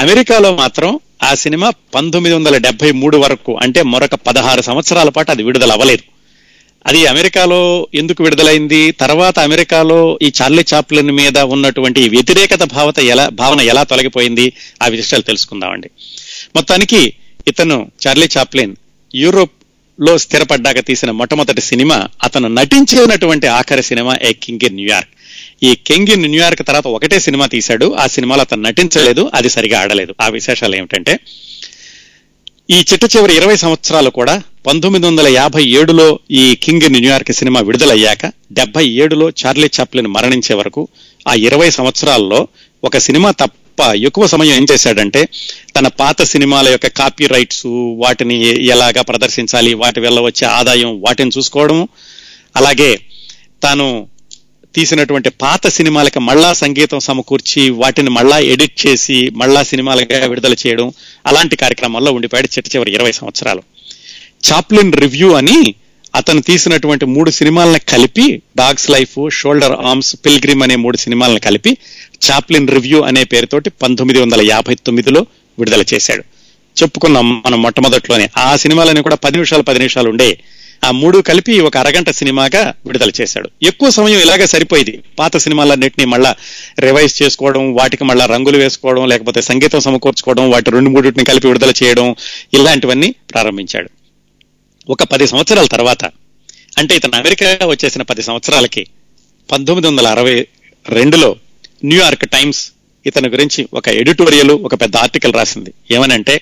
[0.01, 5.43] అమెరికాలో మాత్రం ఆ సినిమా పంతొమ్మిది వందల డెబ్బై మూడు వరకు అంటే మరొక పదహారు సంవత్సరాల పాటు అది
[5.43, 6.03] విడుదల అవ్వలేదు
[6.87, 8.93] అది అమెరికాలో ఎందుకు విడుదలైంది?
[8.93, 14.53] తర్వాత అమెరికాలో ఈ చార్లీ చాప్లిన్ మీద ఉన్నటువంటి వ్యతిరేకత భావత ఎలా భావన ఎలా తొలగిపోయింది?
[14.83, 15.91] ఆ విషయాలు తెలుసుకుందామండి.
[16.57, 17.13] మొత్తానికి
[17.49, 18.77] ఇతను చార్లీ చాప్లిన్
[19.15, 25.11] యూరోప్లో స్థిరపడ్డాక తీసిన మొట్టమొదటి సినిమా అతను నటించినటువంటి ఆఖరి cinema a king in New York.
[25.63, 27.87] ఈ కింగ్ ఇన్ న్యూయార్క్ తర్వాత ఒకటే సినిమా తీశాడు.
[28.03, 30.13] ఆ సినిమాలో అతను నటించలేదు అది సరిగా ఆడలేదు.
[30.25, 31.15] ఆ విశేషాలు ఏమిటంటే
[32.75, 34.33] ఈ చిట్ట చివరి ఇరవై సంవత్సరాలు కూడా
[34.67, 36.07] పంతొమ్మిది వందల యాభై ఏడులో
[36.41, 38.23] ఈ King in New York cinema విడుదలయ్యాక
[38.59, 40.83] డెబ్బై ఏడులో చార్లీ చాప్లిన్ మరణించే వరకు
[41.27, 42.41] ఆ ఇరవై సంవత్సరాల్లో
[42.83, 43.55] ఒక సినిమా తప్ప
[44.09, 45.23] ఎక్కువ సమయం ఏం చేశాడంటే
[45.77, 47.65] తన పాత సినిమాల యొక్క కాపీ రైట్స్
[48.03, 48.37] వాటిని
[48.75, 51.81] ఎలాగా ప్రదర్శించాలి వాటి వల్ల వచ్చే ఆదాయం వాటిని చూసుకోవడం
[52.57, 52.91] అలాగే
[53.63, 53.87] తాను
[54.79, 60.93] తీసినటువంటి పాత సినిమాలకి మళ్ళా సంగీతం సమకూర్చి వాటిని మళ్ళా ఎడిట్ చేసి మళ్ళా సినిమాలుగా విడుదల చేయడం
[61.27, 63.63] అలాంటి కార్యక్రమాల్లో ఉండిపోయాడు చిట్ట చివరి ఇరవై సంవత్సరాలు.
[64.53, 65.75] చాప్లిన్ రివ్యూ అని
[66.15, 71.77] అతను తీసినటువంటి మూడు సినిమాలను కలిపి dogs life shoulder arms pilgrim అనే మూడు సినిమాలను కలిపి
[72.31, 75.27] చాప్లిన్ రివ్యూ అనే పేరుతోటి పంతొమ్మిది వందల యాభై తొమ్మిదిలో
[75.59, 76.25] విడుదల చేశాడు.
[76.83, 78.31] చెప్పుకున్నాం మనం మొట్టమొదట్లోనే.
[78.39, 80.39] ఆ సినిమాలని కూడా పది నిమిషాలు పది నిమిషాలు ఉండే
[80.85, 83.51] ఆ మూడు కలిపి ఒక అరగంట సినిమాగా విడుదల చేశాడు.
[83.63, 85.03] ఎక్కువ సమయం ఇలాగే సరిపోయింది.
[85.19, 86.35] పాత సినిమాలన్నింటినీ మళ్ళా
[86.79, 92.17] రివైజ్ చేసుకోవడం వాటికి మళ్ళా రంగులు వేసుకోవడం లేకపోతే సంగీతం సమకూర్చుకోవడం వాటి రెండు మూడింటిని కలిపి విడుదల చేయడం
[92.55, 93.89] ఇలాంటివన్నీ ప్రారంభించాడు.
[94.91, 96.05] ఒక పది సంవత్సరాల తర్వాత
[96.79, 98.87] అంటే ఇతను అమెరికా వచ్చేసిన పది సంవత్సరాలకి
[99.53, 100.47] పంతొమ్మిది వందల అరవై
[100.89, 101.37] రెండులో
[101.85, 102.73] న్యూయార్క్ టైమ్స్
[103.07, 105.73] ఇతని గురించి ఒక ఎడిటోరియల్ ఒక పెద్ద ఆర్టికల్ రాసింది.
[105.91, 106.41] ఏమనంటే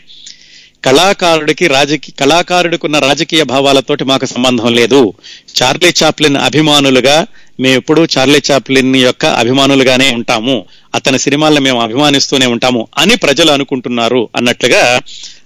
[0.87, 5.14] కళాకారుడికి రాజకీయ కళాకారుడికున్న రాజకీయ భావాలతోటి మాకు సంబంధం లేదు.
[5.59, 7.26] చార్లీ చాప్లిన్ అభిమానులుగా
[7.61, 10.66] మేము ఎప్పుడూ చార్లీ చాప్లిన్ యొక్క అభిమానులుగానే ఉంటాము.
[10.95, 15.01] అతని సినిమాలను మేము అభిమానిస్తూనే ఉంటాము అని ప్రజలు అనుకుంటున్నారు అన్నట్లుగా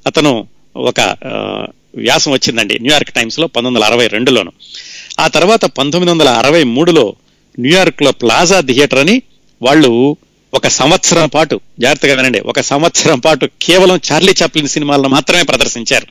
[0.06, 1.00] అతను ఒక
[1.96, 4.52] వ్యాసం వచ్చిందండి న్యూయార్క్ టైమ్స్లో పంతొమ్మిది వందల అరవై రెండులోను.
[5.20, 7.14] ఆ తర్వాత పంతొమ్మిది వందల అరవై మూడులో
[7.58, 9.22] న్యూయార్క్లో ప్లాజా థియేటర్ అని
[9.62, 10.16] వాళ్ళు
[10.54, 16.06] ఒక సంవత్సరం పాటు జాగ్రత్తగా వినండి ఒక సంవత్సరం పాటు కేవలం చార్లీ చాప్లిన్ సినిమాలను మాత్రమే ప్రదర్శించారు.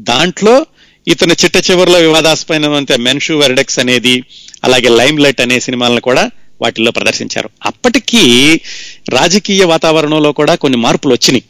[0.00, 0.66] దాంట్లో
[1.08, 4.24] ఇతను చిట్ట చివరిలో వివాదాస్పదమైనంత మెన్షూ వెరడెక్స్ అనేది
[4.64, 6.30] అలాగే లైమ్ లైట్ అనే సినిమాలను కూడా
[6.62, 7.50] వాటిల్లో ప్రదర్శించారు.
[7.66, 8.60] అప్పటికీ
[9.08, 11.44] రాజకీయ వాతావరణంలో కూడా కొన్ని మార్పులు వచ్చినాయి.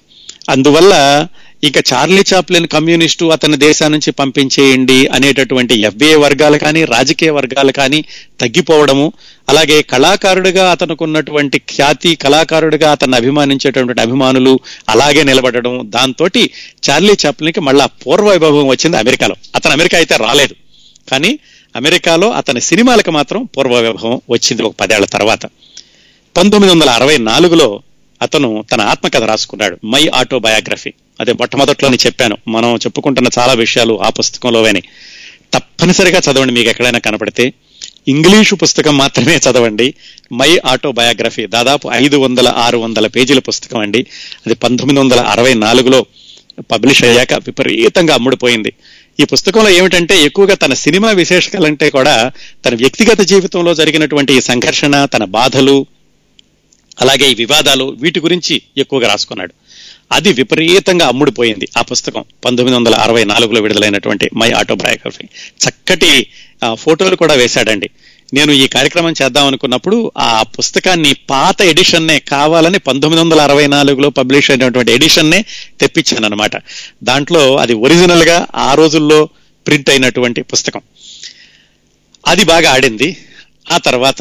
[0.49, 1.27] అందువల్ల
[1.65, 8.05] ఇక చార్లీ చాప్లిన్ కమ్యూనిస్టు అతని దేశం నుంచి పంపించేయండి అనేటటువంటి ఎఫ్బిఐ వర్గాలు కానీ రాజకీయ వర్గాలు కానీ
[8.41, 9.13] తగ్గిపోవడము
[9.53, 16.27] అలాగే కళాకారుడిగా అతనుకున్నటువంటి ఖ్యాతి కళాకారుడిగా అతన్ని అభిమానించేటటువంటి అభిమానులు అలాగే నిలబడడం దాంతో
[16.91, 19.37] చార్లీ చాప్లిన్కి మళ్ళా పూర్వ వైభవం వచ్చింది అమెరికాలో.
[19.55, 20.55] అతను అమెరికా అయితే రాలేదు.
[21.11, 21.39] కానీ
[21.77, 25.47] అమెరికాలో అతని సినిమాలకు మాత్రం పూర్వ వైభవం వచ్చింది ఒక పదేళ్ళ తర్వాత.
[26.37, 27.83] పంతొమ్మిది వందల అరవై నాలుగులో
[28.23, 30.93] అతను తన ఆత్మకథ రాసుకున్నాడు మై ఆటోబయోగ్రఫీ.
[31.21, 34.83] అదే మొట్టమొదట్లోనే చెప్పాను మనం చెప్పుకుంటున్న చాలా విషయాలు ఆ పుస్తకంలోవేని.
[35.55, 37.53] తప్పనిసరిగా చదవండి మీకు ఎక్కడైనా కనపడితే.
[38.09, 39.95] ఇంగ్లీషు పుస్తకం మాత్రమే చదవండి.
[40.33, 44.07] మై ఆటోబయోగ్రఫీ దాదాపు ఐదు వందల ఆరు వందల పేజీల పుస్తకం అండి.
[44.47, 46.07] అది పంతొమ్మిది వందల అరవై నాలుగులో
[46.59, 48.73] పబ్లిష్ అయ్యాక విపరీతంగా అమ్ముడుపోయింది.
[49.21, 52.33] ఈ పుస్తకంలో ఏమిటంటే ఎక్కువగా తన సినిమా విశేషాలంటే కూడా
[52.65, 55.87] తన వ్యక్తిగత జీవితంలో జరిగినటువంటి ఈ సంఘర్షణ తన బాధలు
[57.01, 59.53] అలాగే ఈ వివాదాలు వీటి గురించి ఎక్కువగా రాసుకున్నాడు.
[60.13, 65.25] అది విపరీతంగా అమ్ముడిపోయింది ఆ పుస్తకం పంతొమ్మిది వందల అరవై నాలుగులో విడుదలైనటువంటి మై ఆటోబయోగ్రఫీ.
[65.69, 66.27] చక్కటి
[66.75, 67.91] ఫోటోలు కూడా వేశాడండి.
[68.35, 74.51] నేను ఈ కార్యక్రమం చేద్దాం అనుకున్నప్పుడు ఆ పుస్తకాన్ని పాత ఎడిషన్నే కావాలని పంతొమ్మిది వందల అరవై నాలుగులో పబ్లిష్
[74.51, 75.45] అయినటువంటి ఎడిషన్నే
[75.81, 76.51] తెప్పించాను అనమాట
[77.05, 79.29] దాంట్లో అది ఒరిజినల్గా ఆ రోజుల్లో
[79.67, 80.81] ప్రింట్ అయినటువంటి పుస్తకం.
[82.27, 83.17] అది బాగా ఆడింది.
[83.73, 84.21] ఆ తర్వాత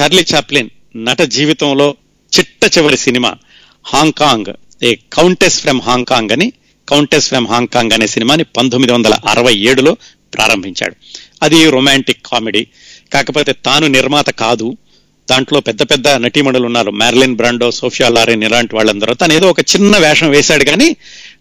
[0.00, 1.96] చార్లీ చాప్లిన్ నట జీవితంలో
[2.38, 3.34] చిట్ట చివరి cinema
[3.84, 4.52] Hong Kong
[4.82, 6.52] a countess from Hong Kong అని
[6.88, 9.96] కౌంటెస్ ఫ్రమ్ హాంకాంగ్ అనే సినిమాని పంతొమ్మిది వందల అరవై ఏడులో
[10.34, 10.96] ప్రారంభించాడు.
[11.42, 12.66] అది రొమాంటిక్ కామెడీ.
[13.12, 14.76] కాకపోతే తాను నిర్మాత కాదు.
[15.30, 16.90] దాంట్లో పెద్ద పెద్ద నటీమణులు ఉన్నారు.
[16.90, 19.14] మ్యార్లిన్ బ్రాండో సోఫియా లారెన్ ఇలాంటి వాళ్ళందరూ.
[19.14, 20.96] తను ఏదో ఒక చిన్న వేషం వేశాడు కానీ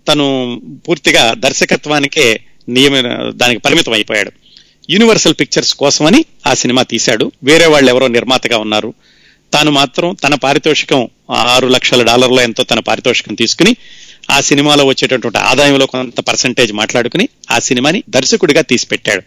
[0.08, 2.40] తను పూర్తిగా దర్శకత్వానికే
[2.70, 4.32] నియమ దానికి పరిమితం అయిపోయాడు.
[4.90, 7.32] యూనివర్సల్ పిక్చర్స్ కోసమని ఆ సినిమా తీశాడు.
[7.44, 8.94] వేరే వాళ్ళు ఎవరో నిర్మాతగా ఉన్నారు.
[9.54, 13.76] తాను మాత్రం తన పారితోషికం ఆరు లక్షల డాలర్ల ఎంతో తన పారితోషికం తీసుకుని
[14.32, 19.22] ఆ సినిమాలో వచ్చేటటువంటి ఆదాయంలో కొంత పర్సంటేజ్ మాట్లాడుకుని ఆ సినిమాని దర్శకుడిగా తీసి పెట్టాడు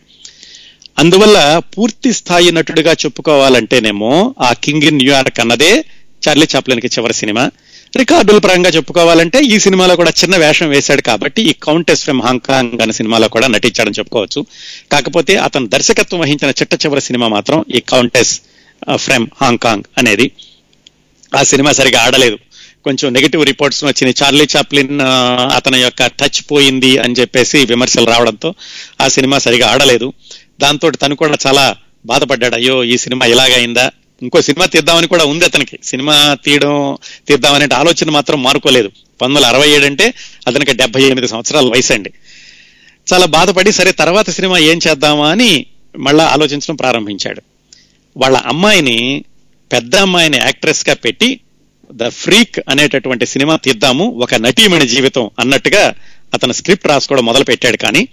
[0.98, 5.84] అందువల్ల పూర్తి స్థాయి నటుడిగా చెప్పుకోవాలంటేనేమో ఆ కింగ్ ఇన్ న్యూయార్క్ అన్నదే
[6.28, 7.50] చార్లీ చాప్లిన్కి చివరి సినిమా.
[7.96, 12.92] రికార్డుల పరంగా చెప్పుకోవాలంటే ఈ సినిమాలో కూడా చిన్న వేషం వేశాడు కాబట్టి ఈ కౌంటెస్ ఫ్రమ్ హాంకాంగ్ అనే
[12.92, 14.46] సినిమాలో కూడా నటించాడని చెప్పుకోవచ్చు.
[14.92, 18.40] కాకపోతే అతను దర్శకత్వం వహించిన చిట్ట చివరి సినిమా మాత్రం ఈ కౌంటెస్
[18.94, 20.30] ఫ్రమ్ హాంకాంగ్ అనేది.
[21.36, 22.38] ఆ సినిమా సరిగా ఆడలేదు.
[22.84, 24.14] కొంచెం నెగిటివ్ రిపోర్ట్స్ వచ్చినాయి.
[24.22, 24.98] చార్లీ చాప్లిన్
[25.54, 28.54] అతని యొక్క టచ్ పోయింది అని చెప్పేసి విమర్శలు రావడంతో
[29.00, 30.12] ఆ సినిమా సరిగా ఆడలేదు.
[30.60, 32.54] దాంతో తను కూడా చాలా బాధపడ్డాడు.
[32.54, 33.90] అయ్యో ఈ సినిమా ఇలాగైందా?
[34.22, 35.78] ఇంకో సినిమా తీద్దామని కూడా ఉంది అతనికి.
[35.84, 36.96] సినిమా తీయడం
[37.28, 38.88] తీద్దామనే ఆలోచన మాత్రం మారుకోలేదు.
[38.88, 40.14] పంతొమ్మిది వందల అరవై ఏడు అంటే
[40.46, 42.12] అతనికి డెబ్బై ఎనిమిది సంవత్సరాల వయసు అండి.
[43.12, 45.66] చాలా బాధపడి సరే తర్వాత సినిమా ఏం చేద్దామా అని
[45.98, 47.42] మళ్ళా ఆలోచించడం ప్రారంభించాడు.
[48.16, 49.24] వాళ్ళ అమ్మాయిని
[49.72, 51.40] పెద్ద అమ్మాయిని యాక్ట్రెస్గా పెట్టి
[51.92, 55.94] ద ఫ్రీక్ అనేటటువంటి సినిమా తీద్దాము ఒక నటీమణి జీవితం అన్నట్టుగా
[56.34, 58.08] అతను స్క్రిప్ట్ రాసుకోవడం మొదలు పెట్టాడు కానీ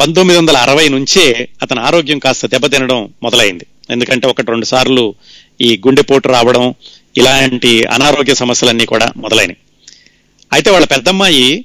[0.00, 3.66] పంతొమ్మిది వందల అరవై నుంచే అతని ఆరోగ్యం కాస్త దెబ్బతినడం మొదలైంది.
[3.90, 5.14] ఎందుకంటే ఒకటి రెండు సార్లు
[5.60, 6.74] ఈ గుండెపోటు రావడం
[7.16, 9.56] ఇలాంటి అనారోగ్య సమస్యలన్నీ కూడా మొదలైనవి
[10.52, 11.64] అయితే వాళ్ళ పెద్దమ్మాయి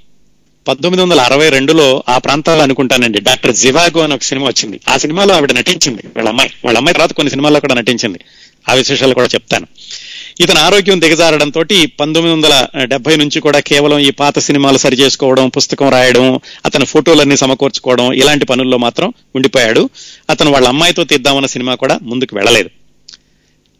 [0.67, 4.79] పంతొమ్మిది వందల అరవై రెండులో ఆ ప్రాంతాల్లో అనుకుంటానండి డాక్టర్ జివాగో అని ఒక సినిమా వచ్చింది.
[4.89, 6.51] ఆ సినిమాలో ఆవిడ నటించింది వాళ్ళ అమ్మాయి.
[6.65, 8.19] వాళ్ళ అమ్మాయి తర్వాత కొన్ని సినిమాల్లో కూడా నటించింది.
[8.69, 9.67] ఆ విశేషాలు కూడా చెప్తాను.
[10.43, 11.61] ఇతని ఆరోగ్యం దిగజారడంతో
[11.99, 12.55] పంతొమ్మిది వందల
[12.91, 16.25] డెబ్బై నుంచి కూడా కేవలం ఈ పాత సినిమాలు సరి చేసుకోవడం పుస్తకం రాయడం
[16.65, 19.89] అతని ఫోటోలన్నీ సమకూర్చుకోవడం ఇలాంటి పనుల్లో మాత్రం ఉండిపోయాడు.
[20.29, 22.69] అతను వాళ్ళ అమ్మాయితో తీద్దామన్న సినిమా కూడా ముందుకు వెళ్ళలేదు.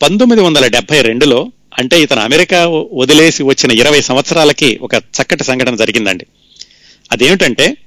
[0.01, 1.39] పంతొమ్మిది వందల డెబ్బై రెండులో
[1.80, 2.60] అంటే ఇతను అమెరికా
[3.01, 6.28] వదిలేసి వచ్చిన ఇరవై సంవత్సరాలకి ఒక చక్కటి సంఘటన జరిగిందండి.
[7.12, 7.78] అదేమిటంటే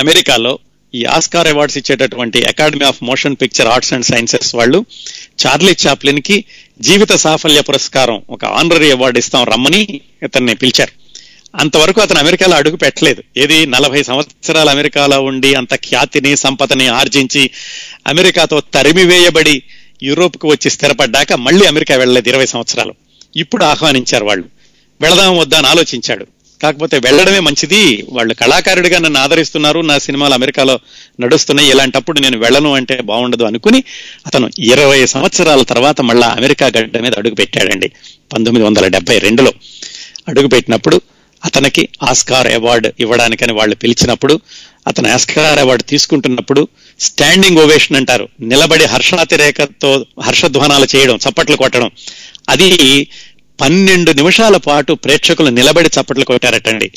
[0.00, 0.58] అమెరికాలో
[0.94, 4.78] ఈ ఆస్కార్ అవార్డ్స్ ఇచ్చేటటువంటి Academy of Motion Picture Arts and Sciences వాళ్ళు
[5.42, 6.36] చార్లీ చాప్లిన్కి
[6.80, 10.92] జీవిత సాఫల్య పురస్కారం ఒక ఆనరీ అవార్డు ఇస్తాం రమ్మని ఇతన్ని పిలిచారు.
[11.56, 13.22] అంతవరకు అతను అమెరికాలో అడుగు పెట్టలేదు.
[13.36, 17.50] ఏది నలభై సంవత్సరాలు అమెరికాలో ఉండి అంత ఖ్యాతిని సంపదని ఆర్జించి
[18.06, 19.62] అమెరికాతో తరిమివేయబడి
[20.02, 22.94] యూరోప్కు వచ్చి స్థిరపడ్డాక మళ్ళీ అమెరికా వెళ్ళలేదు ఇరవై సంవత్సరాలు.
[23.36, 24.44] ఇప్పుడు ఆహ్వానించారు వాళ్ళు.
[25.00, 26.26] వెళదాం వద్దా అని ఆలోచించాడు.
[26.62, 28.04] కాకపోతే వెళ్ళడమే మంచిది.
[28.08, 29.80] వాళ్ళు కళాకారుడిగా నన్ను ఆదరిస్తున్నారు.
[29.80, 30.80] నా సినిమాలు అమెరికాలో
[31.20, 31.70] నడుస్తున్నాయి.
[31.70, 33.84] ఇలాంటప్పుడు నేను వెళ్ళను అంటే బాగుండదు అనుకుని
[34.26, 37.88] అతను ఇరవై సంవత్సరాల తర్వాత మళ్ళా అమెరికా గడ్డ మీద అడుగు పెట్టాడండి.
[38.32, 39.52] పంతొమ్మిది వందల డెబ్బై రెండులో.
[40.28, 41.00] అడుగు పెట్టినప్పుడు
[41.44, 44.40] అతనికి ఆస్కార్ అవార్డు ఇవ్వడానికని వాళ్ళు పిలిచినప్పుడు
[44.86, 46.68] అతను ఆస్కార్ అవార్డు తీసుకుంటున్నప్పుడు
[47.00, 48.28] స్టాండింగ్ ఓవేషన్ అంటారు.
[48.40, 51.90] నిలబడి హర్షాతిరేకతో హర్షధ్వానాలు చేయడం చప్పట్లు కొట్టడం.
[52.48, 53.08] అది
[53.60, 56.90] పన్నెండు నిమిషాల పాటు ప్రేక్షకులు నిలబడి చప్పట్లు కొట్టారటండి.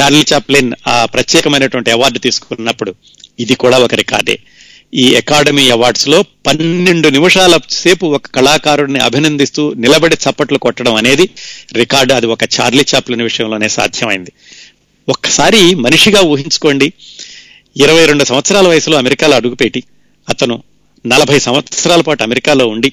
[0.00, 2.94] చార్లీ చాప్లిన్ ఆ ప్రత్యేకమైనటువంటి అవార్డు తీసుకున్నప్పుడు
[3.40, 4.38] ఇది కూడా ఒక రికార్డే
[4.94, 11.28] ఈ అకాడమీ అవార్డ్స్లో పన్నెండు నిమిషాల సేపు ఒక కళాకారుడిని అభినందిస్తూ నిలబడి చప్పట్లు కొట్టడం అనేది
[11.72, 12.12] రికార్డు.
[12.12, 14.32] అది ఒక చార్లీ చాప్లిన్ విషయంలోనే సాధ్యమైంది.
[15.08, 16.92] ఒక్కసారి మనిషిగా ఊహించుకోండి.
[17.76, 19.82] ఇరవై రెండు సంవత్సరాల వయసులో అమెరికాలో అడుగుపెట్టి
[20.28, 20.62] అతను
[21.06, 22.92] నలభై సంవత్సరాల పాటు అమెరికాలో ఉండి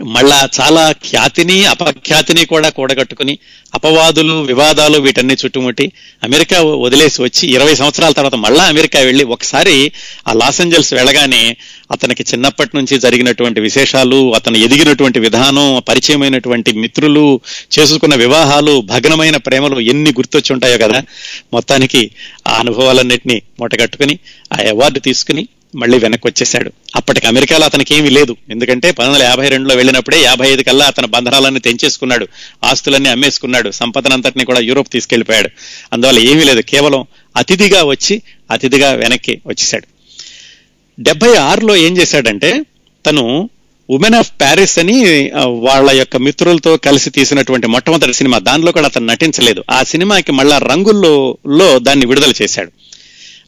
[0.00, 3.34] మళ్ళా చాలా ఖ్యాతిని అపఖ్యాతిని కూడా కూడగట్టుకుని
[3.72, 5.86] అపవాదులు వివాదాలు వీటన్ని చుట్టుముట్టి
[6.22, 9.74] అమెరికా వదిలేసి వచ్చి ఇరవై సంవత్సరాల తర్వాత మళ్ళా అమెరికా వెళ్ళి ఒకసారి
[10.26, 11.42] ఆ లాస్ ఏంజల్స్ వెళ్ళగానే
[11.92, 17.24] అతనికి చిన్నప్పటి నుంచి జరిగినటువంటి విశేషాలు అతను ఎదిగినటువంటి విధానం పరిచయమైనటువంటి మిత్రులు
[17.70, 21.00] చేసుకున్న వివాహాలు భగ్నమైన ప్రేమలు ఎన్ని గుర్తొచ్చి ఉంటాయో కదా.
[21.52, 22.02] మొత్తానికి
[22.46, 24.16] ఆ అనుభవాలన్నింటినీ మూటగట్టుకుని
[24.50, 25.44] ఆ అవార్డు తీసుకుని
[25.74, 28.36] మళ్ళీ వెనక్కి వచ్చేశాడు అప్పటికి అమెరికాలో అతనికి ఏమీ లేదు.
[28.50, 32.28] ఎందుకంటే పంతొమ్మిది వందల యాభై రెండులో వెళ్ళినప్పుడే యాభై ఐదు కల్లా అతని బంధనాలన్నీ తెంచేసుకున్నాడు.
[32.64, 33.70] ఆస్తులన్నీ అమ్మేసుకున్నాడు.
[33.70, 35.50] సంపదనంతటిని కూడా యూరోప్ తీసుకెళ్ళిపోయాడు
[35.92, 36.60] అందువల్ల ఏమీ లేదు.
[36.60, 37.06] కేవలం
[37.36, 39.86] అతిథిగా వచ్చి అతిథిగా వెనక్కి వచ్చేసాడు
[41.00, 42.64] డెబ్బై ఆరులో ఏం చేశాడంటే
[43.06, 43.50] తను
[43.90, 48.38] ఉమెన్ ఆఫ్ ప్యారిస్ అని వాళ్ళ యొక్క మిత్రులతో కలిసి తీసినటువంటి మొట్టమొదటి సినిమా.
[48.38, 49.64] దానిలో కూడా అతను నటించలేదు.
[49.70, 52.70] ఆ సినిమాకి మళ్ళా రంగుల్లో దాన్ని విడుదల చేశాడు.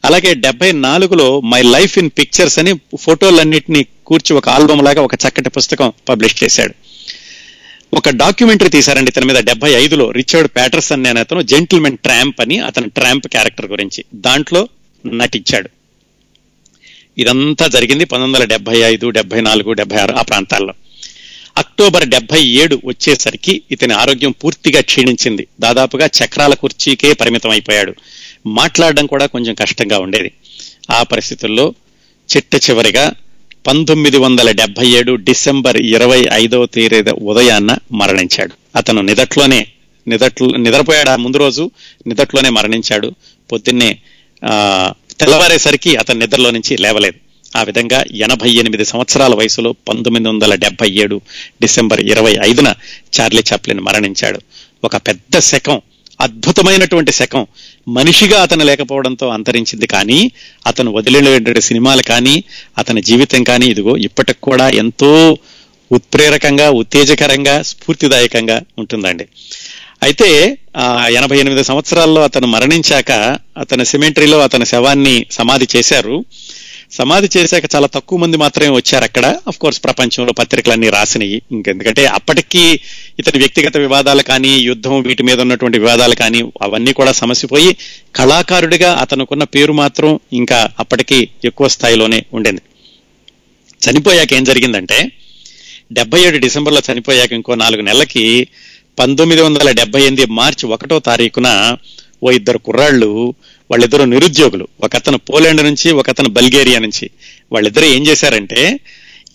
[0.05, 5.49] అలాగే డెబ్బై నాలుగులో మై లైఫ్ ఇన్ పిక్చర్స్ అని ఫోటోలన్నింటినీ కూర్చి ఒక ఆల్బమ్ లాగా ఒక చక్కటి
[5.49, 6.73] పుస్తకం పబ్లిష్ చేశాడు.
[7.93, 10.11] ఒక డాక్యుమెంటరీ తీశారండి ఇతని మీద డెబ్బై ఐదులో.
[10.11, 14.67] రిచర్డ్ ప్యాటర్సన్ అనే అతను జెంటిల్మెన్ ట్రాంప్ అని అతని ట్రాంప్ క్యారెక్టర్ గురించి దాంట్లో
[15.05, 15.69] నటించాడు.
[17.17, 20.73] ఇదంతా జరిగింది పంతొమ్మిది వందల డెబ్బై ఐదు డెబ్బై నాలుగు డెబ్బై ఆరు ఆ ప్రాంతాల్లో.
[21.57, 25.47] అక్టోబర్ డెబ్బై ఏడు వచ్చేసరికి ఇతని ఆరోగ్యం పూర్తిగా క్షీణించింది.
[25.59, 27.93] దాదాపుగా చక్రాల కుర్చీకే పరిమితం అయిపోయాడు
[28.45, 30.31] మాట్లాడడం కూడా కొంచెం కష్టంగా ఉండేది.
[30.91, 31.73] ఆ పరిస్థితుల్లో
[32.35, 33.11] చిట్ట చివరిగా
[33.67, 38.53] పంతొమ్మిది వందల డెబ్బై ఏడు డిసెంబర్ ఇరవై ఐదవ తేదీ ఉదయాన్న మరణించాడు.
[38.75, 39.67] అతను నిదట్లోనే
[40.07, 41.09] నిదట్లో నిద్రపోయాడు.
[41.09, 41.71] ఆ ముందు రోజు
[42.07, 43.13] నిదట్లోనే మరణించాడు.
[43.51, 43.99] పొద్దున్నే
[44.43, 47.17] ఆ తెల్లవారేసరికి అతను నిద్రలో నుంచి లేవలేదు.
[47.57, 51.21] ఆ విధంగా ఎనభై ఎనిమిది సంవత్సరాల వయసులో పంతొమ్మిది వందల డెబ్బై ఏడు
[51.61, 52.73] డిసెంబర్ ఇరవై ఐదున
[53.19, 54.39] చార్లీ చాప్లిన్ మరణించాడు.
[54.83, 55.81] ఒక పెద్ద శకం
[56.23, 57.43] అద్భుతమైనటువంటి శకం.
[57.87, 60.19] మనిషిగా అతను లేకపోవడంతో అంతరించింది కానీ
[60.67, 62.35] అతను వదిలినటువంటి సినిమాలు కానీ
[62.77, 65.37] అతని జీవితం కానీ ఇదిగో ఇప్పటికి కూడా ఎంతో
[65.91, 69.27] ఉత్ప్రేరకంగా ఉత్తేజకరంగా స్ఫూర్తిదాయకంగా ఉంటుందండి.
[70.03, 73.11] అయితే ఆ ఎనభై ఎనిమిది సంవత్సరాల్లో అతను మరణించాక
[73.57, 76.25] అతని సిమెంటరీలో అతని శవాన్ని సమాధి చేశారు.
[76.97, 79.25] సమాధి చేశాక చాలా తక్కువ మంది మాత్రమే వచ్చారు అక్కడ.
[79.47, 81.41] అఫ్ కోర్స్ ప్రపంచంలో పత్రికలన్నీ రాసినాయి.
[81.51, 82.63] ఇంకెందుకంటే అప్పటికీ
[83.19, 87.77] ఇతని వ్యక్తిగత వివాదాలు కానీ యుద్ధం వీటి మీద ఉన్నటువంటి వివాదాలు కానీ అవన్నీ కూడా సమసిపోయి
[88.15, 92.61] కళాకారుడిగా అతనుకున్న పేరు మాత్రం ఇంకా అప్పటికి ఎక్కువ స్థాయిలోనే ఉండింది.
[93.81, 95.11] చనిపోయాక ఏం జరిగిందంటే
[95.91, 98.47] డెబ్బై ఏడు డిసెంబర్లో చనిపోయాక ఇంకో నాలుగు నెలలకి
[98.99, 101.77] పంతొమ్మిది వందల డెబ్బై ఎనిమిది మార్చి ఒకటో తారీఖున
[102.23, 103.09] ఓ ఇద్దరు కుర్రాళ్ళు
[103.71, 104.67] వాళ్ళిద్దరు నిరుద్యోగులు.
[104.83, 107.09] ఒకతను పోలాండ్ నుంచి ఒకతను బల్గేరియా నుంచి.
[107.51, 108.79] వాళ్ళిద్దరూ ఏం చేశారంటే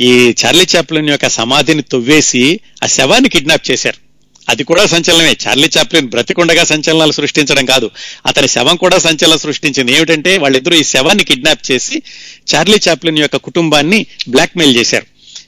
[0.01, 4.09] ఈ చార్లీ చాప్లిన్ యొక్క సమాధిని తొవ్వేసి ఆ శవాన్ని కిడ్నాప్ చేశారు.
[4.49, 5.37] అది కూడా సంచలనమే.
[5.47, 7.91] చార్లీ చాప్లిన్ బ్రతికుండగా సంచలనాలు సృష్టించడం కాదు.
[8.27, 9.93] అతని శవం కూడా సంచలనం సృష్టించింది.
[9.93, 12.03] ఏమిటంటే వాళ్ళిద్దరూ ఈ శవాన్ని కిడ్నాప్ చేసి
[12.55, 15.07] చార్లీ చాప్లిన్ యొక్క కుటుంబాన్ని బ్లాక్మెయిల్ చేశారు.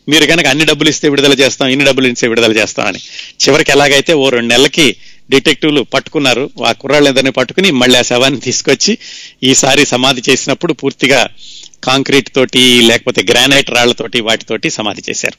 [0.08, 2.98] మీరు కనుక అన్ని డబ్బులు ఇస్తే విడుదల చేస్తాం ఇన్ని డబ్బులు ఇస్తే విడుదల చేస్తాం అని.
[3.44, 4.96] చివరికి ఎలాగైతే ఓ రెండు నెలలకి
[5.30, 6.50] డిటెక్టివ్లు పట్టుకున్నారు.
[6.66, 8.98] ఆ కుర్రాళ్ళందరినీ పట్టుకుని మళ్ళీ ఆ శవాన్ని తీసుకొచ్చి
[9.42, 11.28] ఈసారి సమాధి చేసినప్పుడు పూర్తిగా
[11.84, 15.38] కాంక్రీట్ తోటి లేకపోతే గ్రానైట్ రాళ్ళతోటి వాటితోటి సమాధి చేశారు.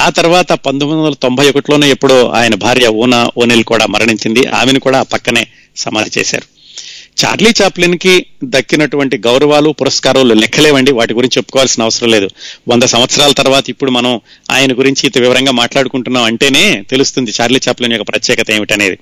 [0.00, 4.46] ఆ తర్వాత పంతొమ్మిది వందల తొంభై ఒకటిలోనే ఎప్పుడో ఆయన భార్య ఓనా ఓనెల్ కూడా మరణించింది.
[4.46, 6.61] ఆమెను కూడా పక్కనే సమాధి చేశారు.
[7.20, 10.92] చార్లీ చాప్లిన్కి దక్కినటువంటి గౌరవాలు పురస్కారాలు లెక్కలేవండి.
[10.92, 12.28] వాటి గురించి చెప్పుకోవాల్సిన అవసరం లేదు.
[12.68, 18.08] వంద సంవత్సరాల తర్వాత ఇప్పుడు మనం ఆయన గురించి ఇంత వివరంగా మాట్లాడుకుంటున్నాం అంటేనే తెలుస్తుంది చార్లీ చాప్లిన్ యొక్క
[18.08, 18.98] ప్రత్యేకత ఏమిటనేది.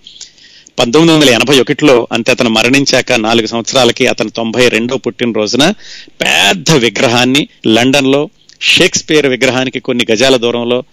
[0.78, 5.70] పంతొమ్మిది వందల ఎనభై ఒకటిలో అంతే అతను మరణించాక నాలుగు సంవత్సరాలకి అతను తొంభై రెండో పుట్టినరోజున
[6.20, 8.30] పెద్ద విగ్రహాన్ని లండన్లో
[8.62, 10.84] షేక్స్పియర్ విగ్రహానికి కొన్ని గజాల దూరంలో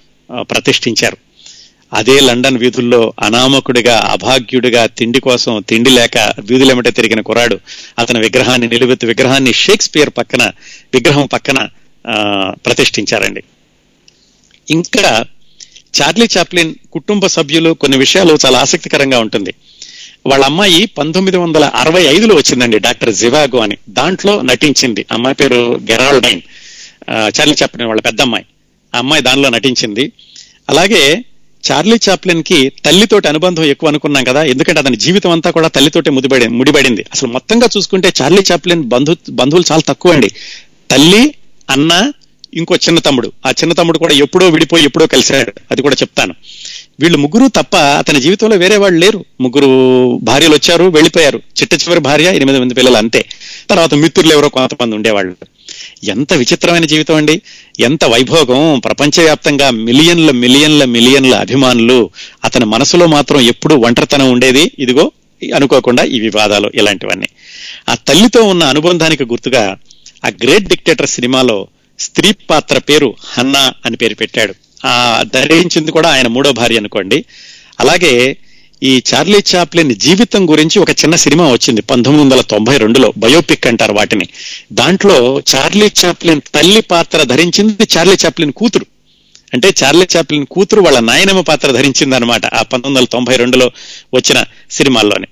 [0.42, 1.18] ప్రతిష్ఠించారు.
[1.94, 7.60] అదే లండన్ వీధుల్లో అనామకుడిగా అభాగ్యుడిగా తిండి కోసం తిండి లేక వీధులెమట తిరిగిన కురాడు
[8.00, 10.52] అతని విగ్రహాన్ని నిలువెత్తు విగ్రహాన్ని షేక్స్పియర్ పక్కన
[10.94, 11.68] విగ్రహం పక్కన
[12.52, 13.44] ప్రతిష్ఠించారండి.
[14.70, 15.26] ఇంకా
[16.02, 19.54] చార్లీ చాప్లిన్ కుటుంబ సభ్యులు కొన్ని విషయాలు చాలా ఆసక్తికరంగా ఉంటుంది.
[20.28, 23.78] వాళ్ళ అమ్మాయి పంతొమ్మిది వందల అరవై ఐదులో వచ్చిందండి డాక్టర్ జివాగో అని.
[23.90, 25.06] దాంట్లో నటించింది.
[25.12, 26.42] అమ్మాయి పేరు గెరాల్డైన్.
[27.40, 28.46] చార్లీ చాప్లిన్ వాళ్ళ పెద్ద అమ్మాయి
[28.96, 30.12] ఆ అమ్మాయి దానిలో నటించింది.
[30.70, 31.24] అలాగే
[31.72, 37.06] చార్లీ చాప్లిన్కి తల్లితోటి అనుబంధం ఎక్కువ అనుకున్నాం కదా ఎందుకంటే అతని జీవితం అంతా కూడా తల్లితోటి ముడిపడి ముడిపడింది.
[37.14, 40.32] అసలు మొత్తంగా చూసుకుంటే చార్లీ చాప్లిన్ బంధు బంధువులు చాలా తక్కువ అండి
[40.92, 41.34] తల్లి
[41.70, 42.12] అన్న
[42.54, 43.32] ఇంకో చిన్న తమ్ముడు.
[43.46, 45.54] ఆ చిన్న తమ్ముడు కూడా ఎప్పుడో విడిపోయి ఎప్పుడో కలిశాడు.
[45.72, 46.36] అది కూడా చెప్తాను.
[47.00, 49.26] వీళ్ళు ముగ్గురు తప్ప అతని జీవితంలో వేరే వాళ్ళు లేరు.
[49.42, 49.70] ముగ్గురు
[50.24, 51.38] భార్యలు వచ్చారు వెళ్ళిపోయారు.
[51.38, 53.26] చిట్ట చివరి భార్య ఎనిమిది మంది పిల్లలు అంతే.
[53.70, 55.36] తర్వాత మిత్రులు ఎవరో కొంతమంది ఉండేవాళ్ళు.
[56.04, 57.42] ఎంత విచిత్రమైన జీవితం అండి.
[57.80, 58.80] ఎంత వైభోగం.
[58.80, 62.10] ప్రపంచవ్యాప్తంగా మిలియన్ల మిలియన్ల మిలియన్ల అభిమానులు
[62.44, 64.72] అతని మనసులో మాత్రం ఎప్పుడూ ఒంటరితనం ఉండేది.
[64.80, 65.12] ఇదిగో
[65.56, 67.28] అనుకోకుండా ఈ వివాదాలు ఇలాంటివన్నీ.
[67.90, 69.78] ఆ తల్లితో ఉన్న అనుబంధానికి గుర్తుగా
[70.26, 71.68] ఆ గ్రేట్ డిక్టేటర్ సినిమాలో
[72.00, 74.54] స్త్రీ పాత్ర పేరు హన్నా అని పేరు పెట్టాడు.
[74.86, 77.26] ఆ ధరించింది కూడా ఆయన మూడో భార్య అనుకోండి.
[77.80, 78.38] అలాగే
[78.84, 83.94] ఈ చార్లీ చాప్లిన్ జీవితం గురించి ఒక చిన్న సినిమా వచ్చింది పంతొమ్మిది వందల తొంభై రెండులో బయోపిక్ అంటారు
[83.94, 84.28] వాటిని.
[84.74, 88.86] దాంట్లో చార్లీ చాప్లిన్ తల్లి పాత్ర ధరించింది చార్లీ చాప్లిన్ కూతురు.
[89.54, 93.72] అంటే చార్లీ చాప్లిన్ కూతురు వాళ్ళ నాయనమ్మ పాత్ర ధరించింది అనమాట ఆ పంతొమ్మిది వందల తొంభై రెండులో
[94.14, 95.28] వచ్చిన సినిమాల్లోనే.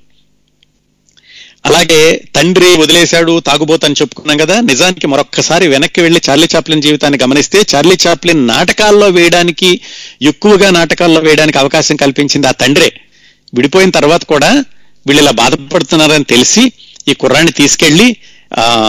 [1.66, 7.98] అలాగే తండ్రి వదిలేశాడు తాగుబోతని చెప్పుకున్నాం కదా నిజానికి మరొక్కసారి వెనక్కి వెళ్ళి చార్లీ చాప్లిన్ జీవితాన్ని గమనిస్తే చార్లీ
[8.08, 9.82] చాప్లిన్ నాటకాల్లో వేయడానికి
[10.22, 12.94] ఎక్కువగా నాటకాల్లో వేయడానికి అవకాశం కల్పించింది ఆ తండ్రే.
[13.54, 14.64] విడిపోయిన తర్వాత కూడా
[15.08, 16.72] వీళ్ళు ఇలా బాధపడుతున్నారని తెలిసి
[17.08, 18.16] ఈ కుర్రాన్ని తీసుకెళ్ళి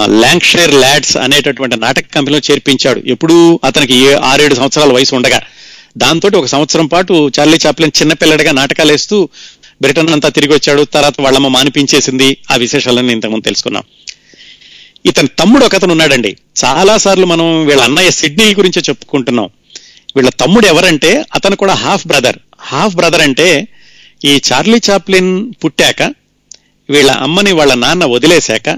[0.07, 3.03] ల్యాంక్షైర్ ల్యాడ్స్ అనేటటువంటి నాటక కంపెనీలో చేర్పించాడు.
[3.07, 5.41] ఎప్పుడు అతనికి ఏ ఆరేడు సంవత్సరాల వయసు ఉండగా.
[5.99, 9.29] దాంతో ఒక సంవత్సరం పాటు చార్లీ చాప్లిన్ చిన్నపిల్లడిగా నాటకాలు వేస్తూ
[9.83, 10.83] బ్రిటన్ అంతా తిరిగి వచ్చాడు.
[10.83, 12.37] తర్వాత వాళ్ళమ్మ మానిపించేసింది.
[12.51, 13.83] ఆ విశేషాలన్నీ ఇంతకుముందు తెలుసుకున్నాం.
[15.07, 16.37] ఇతని తమ్ముడు ఒకతను ఉన్నాడండి.
[16.65, 19.49] చాలా సార్లు మనం వీళ్ళ అన్నయ్య సిడ్నీ గురించి చెప్పుకుంటున్నాం.
[20.17, 22.37] వీళ్ళ తమ్ముడు ఎవరంటే అతను కూడా హాఫ్ బ్రదర్.
[22.61, 23.69] హాఫ్ బ్రదర్ అంటే
[24.25, 26.03] ఈ చార్లీ చాప్లిన్ పుట్టాక
[26.91, 28.69] వీళ్ళ అమ్మని వాళ్ళ నాన్న వదిలేశాక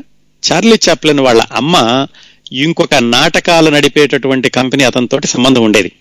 [0.52, 2.06] చార్లీ చాప్లిన్ వాళ్ళ అమ్మ
[2.52, 5.92] ఇంకొక నాటకాలు నడిపేటటువంటి కంపెనీ అతనితోటి సంబంధం ఉండేది.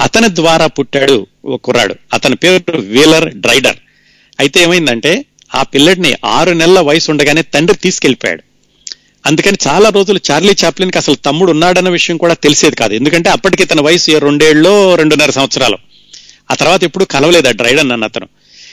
[0.00, 1.94] అతని ద్వారా పుట్టాడు ఒక కుర్రాడు.
[2.12, 3.76] అతని పేరు వీలర్ డ్రైడర్.
[4.40, 5.24] అయితే ఏమైందంటే
[5.54, 8.42] ఆ పిల్లడిని ఆరు నెలల వయసు ఉండగానే తండ్రి తీసుకెళ్ళిపోయాడు
[9.26, 12.94] అందుకని చాలా రోజులు చార్లీ చాప్లిన్కి అసలు తమ్ముడు ఉన్నాడన్న విషయం కూడా తెలిసేది కాదు.
[12.94, 15.78] ఎందుకంటే అప్పటికి తన వయసు రెండేళ్ళలో రెండున్నర సంవత్సరాలు.
[16.50, 18.28] ఆ తర్వాత ఎప్పుడు కలవలేదు ఆ డ్రైడర్ నన్ను అతను.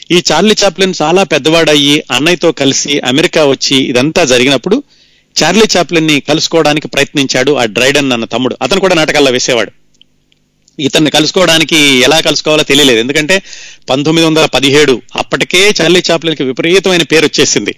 [0.10, 4.84] ఈ చార్లీ చాప్లిన్ చాలా పెద్దవాడయ్యి అన్నయ్యతో కలిసి అమెరికా వచ్చి ఇదంతా జరిగినప్పుడు
[5.36, 8.58] చార్లీ చాప్లిన్ని కలుసుకోవడానికి ప్రయత్నించాడు ఆ డ్రైడన్ అన్న తమ్ముడు.
[8.62, 9.72] అతను కూడా నాటకాల్లో వేసేవాడు.
[10.80, 13.00] ఇతన్ని కలుసుకోవడానికి ఎలా కలుసుకోవాలో తెలియలేదు.
[13.00, 13.36] ఎందుకంటే
[13.90, 17.74] పంతొమ్మిది వందల పదిహేడు అప్పటికే చార్లీ చాప్లిన్కి విపరీతమైన పేరు వచ్చేసింది.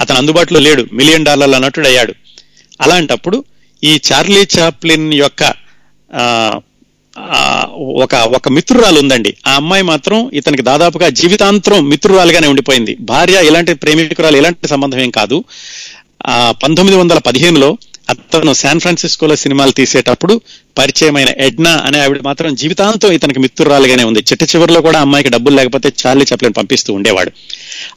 [0.00, 0.86] అతను అందుబాటులో లేడు.
[0.92, 2.14] మిలియన్ డాలర్ల నటుడు అయ్యాడు
[2.80, 3.44] అలాంటప్పుడు
[3.82, 5.42] ఈ చార్లీ చాప్లిన్ యొక్క
[6.10, 6.24] ఆ,
[7.78, 9.36] ఒక ఒక మిత్రురాలు ఉందండి.
[9.46, 12.96] ఆ అమ్మాయి మాత్రం ఇతనికి దాదాపుగా జీవితాంతరం మిత్రురాలుగానే ఉండిపోయింది.
[13.00, 15.44] భార్య ఇలాంటి ప్రేమికురాలు ఎలాంటి సంబంధం ఏం కాదు.
[16.26, 17.78] ఆ పంతొమ్మిది వందల పదిహేనులో
[18.10, 20.40] అతను శాన్ ఫ్రాన్సిస్కోలో సినిమాలు తీసేటప్పుడు
[20.78, 24.18] పరిచయమైన ఎడ్నా అనే ఆవిడ మాత్రం జీవితాంతం ఇతనికి మిత్రురాలుగానే ఉంది.
[24.18, 27.32] చిట్ట చివరిలో కూడా అమ్మాయికి డబ్బులు లేకపోతే చార్లీ చెప్పలేని పంపిస్తూ ఉండేవాడు.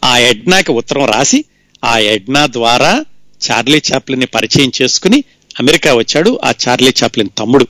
[0.04, 1.46] ఆ ఎడ్నాకి ఉత్తరం రాసి
[1.86, 3.06] ఆ ఎడ్నా ద్వారా
[3.52, 5.24] చార్లీ చాప్లిన్ని పరిచయం చేసుకుని
[5.60, 7.68] అమెరికా వచ్చాడు ఆ చార్లీ చాప్లిన్ తమ్ముడు.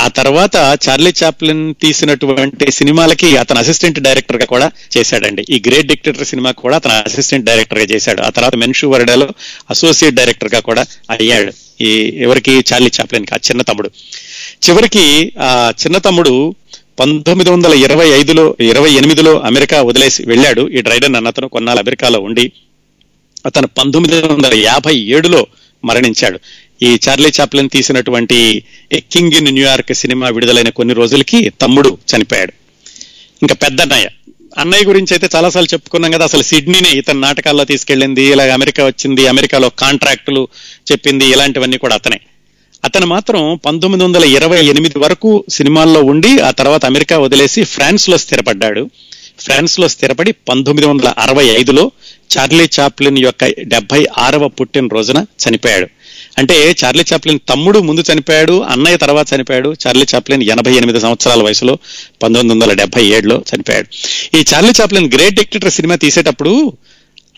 [0.00, 5.46] ఆ తర్వాత చార్లీ చాప్లిన్ తీసినటువంటి సినిమాలకి అతను అసిస్టెంట్ డైరెక్టర్గా కూడా చేశాడండి.
[5.50, 8.22] ఈ గ్రేట్ డిక్టేటర్ సినిమా కూడా అతను అసిస్టెంట్ డైరెక్టర్గా చేశాడు.
[8.22, 9.28] ఆ తర్వాత మెన్షు వరడాలో
[9.70, 11.52] అసోసియేట్ డైరెక్టర్గా కూడా అయ్యాడు.
[11.82, 12.64] ఈ ఎవరికి?
[12.72, 13.90] చార్లీ చాప్లిన్కి ఆ చిన్న తమ్ముడు.
[14.68, 16.54] చివరికి ఆ చిన్న తమ్ముడు
[17.00, 20.68] పంతొమ్మిది వందల ఇరవై ఐదులో ఇరవై ఎనిమిదిలో అమెరికా వదిలేసి వెళ్ళాడు.
[20.68, 22.52] ఈ డ్రైడన్ అన్నతను కొన్నాళ్ళు అమెరికాలో ఉండి
[23.46, 25.46] అతను పంతొమ్మిది వందల యాభై ఏడులో
[25.84, 26.40] మరణించాడు.
[26.82, 28.64] ఈ చార్లీ చాప్లిన్ తీసినటువంటి
[28.94, 32.52] king in New York cinema విడుదలైన కొన్ని రోజులకి తమ్ముడు చనిపోయాడు.
[33.42, 34.08] ఇంకా పెద్దన్నయ్య
[34.58, 34.84] అన్నయ్య.
[34.84, 40.48] గురించి అయితే చాలాసార్లు చెప్పుకున్నాం కదా అసలు సిడ్నీనే ఇతని నాటకాల్లో తీసుకెళ్ళింది ఇలా అమెరికా వచ్చింది అమెరికాలో కాంట్రాక్టులు
[40.92, 42.20] చెప్పింది ఇలాంటివన్నీ కూడా అతనే.
[42.84, 48.90] అతను మాత్రం పంతొమ్మిది వందల ఇరవై ఎనిమిది వరకు సినిమాల్లో ఉండి ఆ తర్వాత అమెరికా వదిలేసి ఫ్రాన్స్లో స్థిరపడ్డాడు.
[49.38, 51.90] ఫ్రాన్స్లో స్థిరపడి పంతొమ్మిది వందల అరవై ఐదులో
[52.38, 55.86] చార్లీ చాప్లిన్ యొక్క డెబ్బై ఆరవ పుట్టిన రోజున చనిపోయాడు.
[56.38, 59.74] అంటే చార్లీ చాప్లిన్ తమ్ముడు ముందు చనిపోయాడు అన్నయ్య తర్వాత చనిపోయాడు.
[59.86, 61.78] చార్లీ చాప్లిన్ ఎనభై ఎనిమిది సంవత్సరాల వయసులో
[62.22, 63.88] పంతొమ్మిది వందల డెబ్బై ఏడులో చనిపోయాడు.
[64.36, 66.72] ఈ Charlie Chaplin Great Dictator cinema తీసేటప్పుడు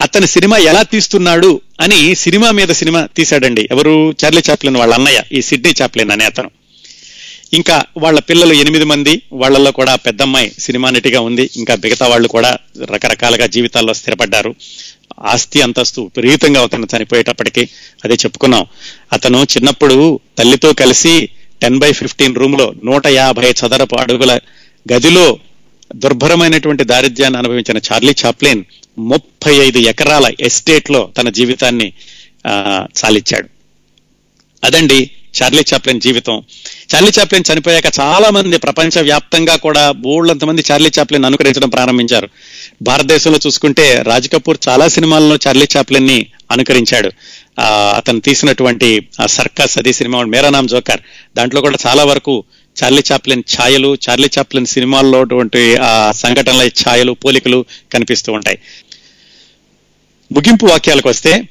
[0.00, 3.68] అతని సినిమా ఎలా తీస్తున్నాడు అని సినిమా మీద సినిమా తీశాడండి.
[3.70, 4.14] ఎవరు?
[4.24, 6.50] చార్లీ చాప్లిన్ వాళ్ళ అన్నయ్య ఈ సిడ్నీ చాప్లిన్ అనే అతను.
[7.52, 11.50] ఇంకా వాళ్ళ పిల్లలు ఎనిమిది మంది వాళ్ళల్లో కూడా పెద్దమ్మాయి సినిమా నటిగా ఉంది.
[11.56, 12.58] ఇంకా మిగతా వాళ్ళు కూడా
[12.92, 14.54] రకరకాలుగా జీవితాల్లో స్థిరపడ్డారు.
[15.18, 17.62] ఆస్తి అంతస్తు విపరీతంగా అతను చనిపోయేటప్పటికి
[18.04, 18.64] అదే చెప్పుకున్నాం.
[19.12, 19.96] అతను చిన్నప్పుడు
[20.38, 21.14] తల్లితో కలిసి
[21.60, 24.32] టెన్ బై ఫిఫ్టీన్ రూమ్లో నూట యాభై చదరపు అడుగుల
[24.86, 25.26] గదిలో
[25.96, 28.62] దుర్భరమైనటువంటి దారిద్ర్యాన్ని అనుభవించిన చార్లీ చాప్లిన్
[28.98, 31.92] ముప్పై ఐదు ఎకరాల ఎస్టేట్లో తన జీవితాన్ని
[32.46, 32.52] ఆ,
[32.98, 33.48] చాలిచ్చాడు
[34.62, 35.10] అదండి
[35.42, 36.42] చార్లీ చాప్లిన్ జీవితం.
[36.94, 42.28] చార్లీ చాప్లిన్ చనిపోయాక చాలా మంది ప్రపంచ వ్యాప్తంగా కూడా బోళ్ళంత మంది చార్లీ చాప్లిన్ అనుకరించడం ప్రారంభించారు.
[42.82, 47.12] భారతదేశంలో చూసుకుంటే రాజ్ కపూర్ చాలా సినిమాల్లో చార్లీ చాప్లిన్ని అనుకరించాడు
[47.96, 51.00] అతను తీసినటువంటి సర్కస్ అది సినిమా మేరా నామ్ జోకర్.
[51.36, 52.44] దాంట్లో కూడా చాలా వరకు
[52.82, 58.58] చార్లీ చాప్లిన్ ఛాయలు చార్లీ చాప్లిన్ సినిమాల్లో ఉన్నటువంటి ఆ సంఘటనల ఛాయలు పోలికలు కనిపిస్తూ ఉంటాయి.
[60.32, 61.48] ముగింపు వాక్యాలకు వస్తే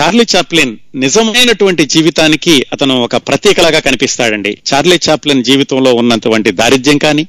[0.00, 4.58] చార్లీ చాప్లిన్ నిజమైనటువంటి జీవితానికి అతను ఒక ప్రతీకలాగా కనిపిస్తాడండి.
[4.74, 7.26] చార్లీ చాప్లిన్ జీవితంలో ఉన్నటువంటి దారిద్ర్యం కానీ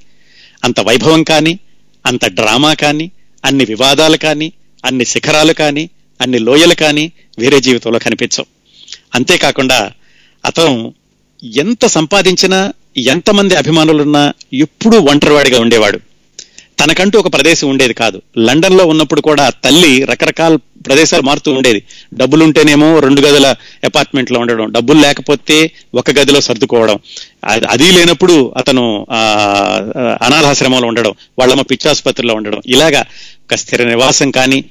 [0.63, 1.59] అంత వైభవం కానీ
[2.05, 3.11] అంత డ్రామా కానీ
[3.45, 4.51] అన్ని వివాదాలు కానీ
[4.85, 5.89] అన్ని శిఖరాలు కానీ
[6.21, 8.45] అన్ని లోయలు కానీ వేరే జీవితంలో కనిపించవు.
[9.15, 9.91] అంతేకాకుండా
[10.45, 10.93] అతను
[11.43, 15.97] ఎంత సంపాదించినా ఎంతమంది అభిమానులున్నా ఎప్పుడూ ఒంటరివాడిగా ఉండేవాడు.
[16.79, 18.21] తనకంటూ ఒక ప్రదేశం ఉండేది కాదు.
[18.37, 21.83] లండన్లో ఉన్నప్పుడు కూడా తల్లి రకరకాల ప్రదేశాలు మారుతూ ఉండేది.
[22.13, 23.55] డబ్బులుంటేనేమో రెండు గదుల
[23.85, 26.99] అపార్ట్మెంట్లో ఉండడం డబ్బులు లేకపోతే ఒక గదిలో సర్దుకోవడం.
[27.45, 29.17] అది- అది లేనప్పుడు అతను ఆ
[30.21, 32.61] అనాథాశ్రమంలో ఉండడం వాళ్ళమ్మ పిచ్చాసుపత్రిలో ఉండడం.
[32.67, 33.01] ఇలాగా
[33.45, 34.63] ఒక స్థిర నివాసం కానీ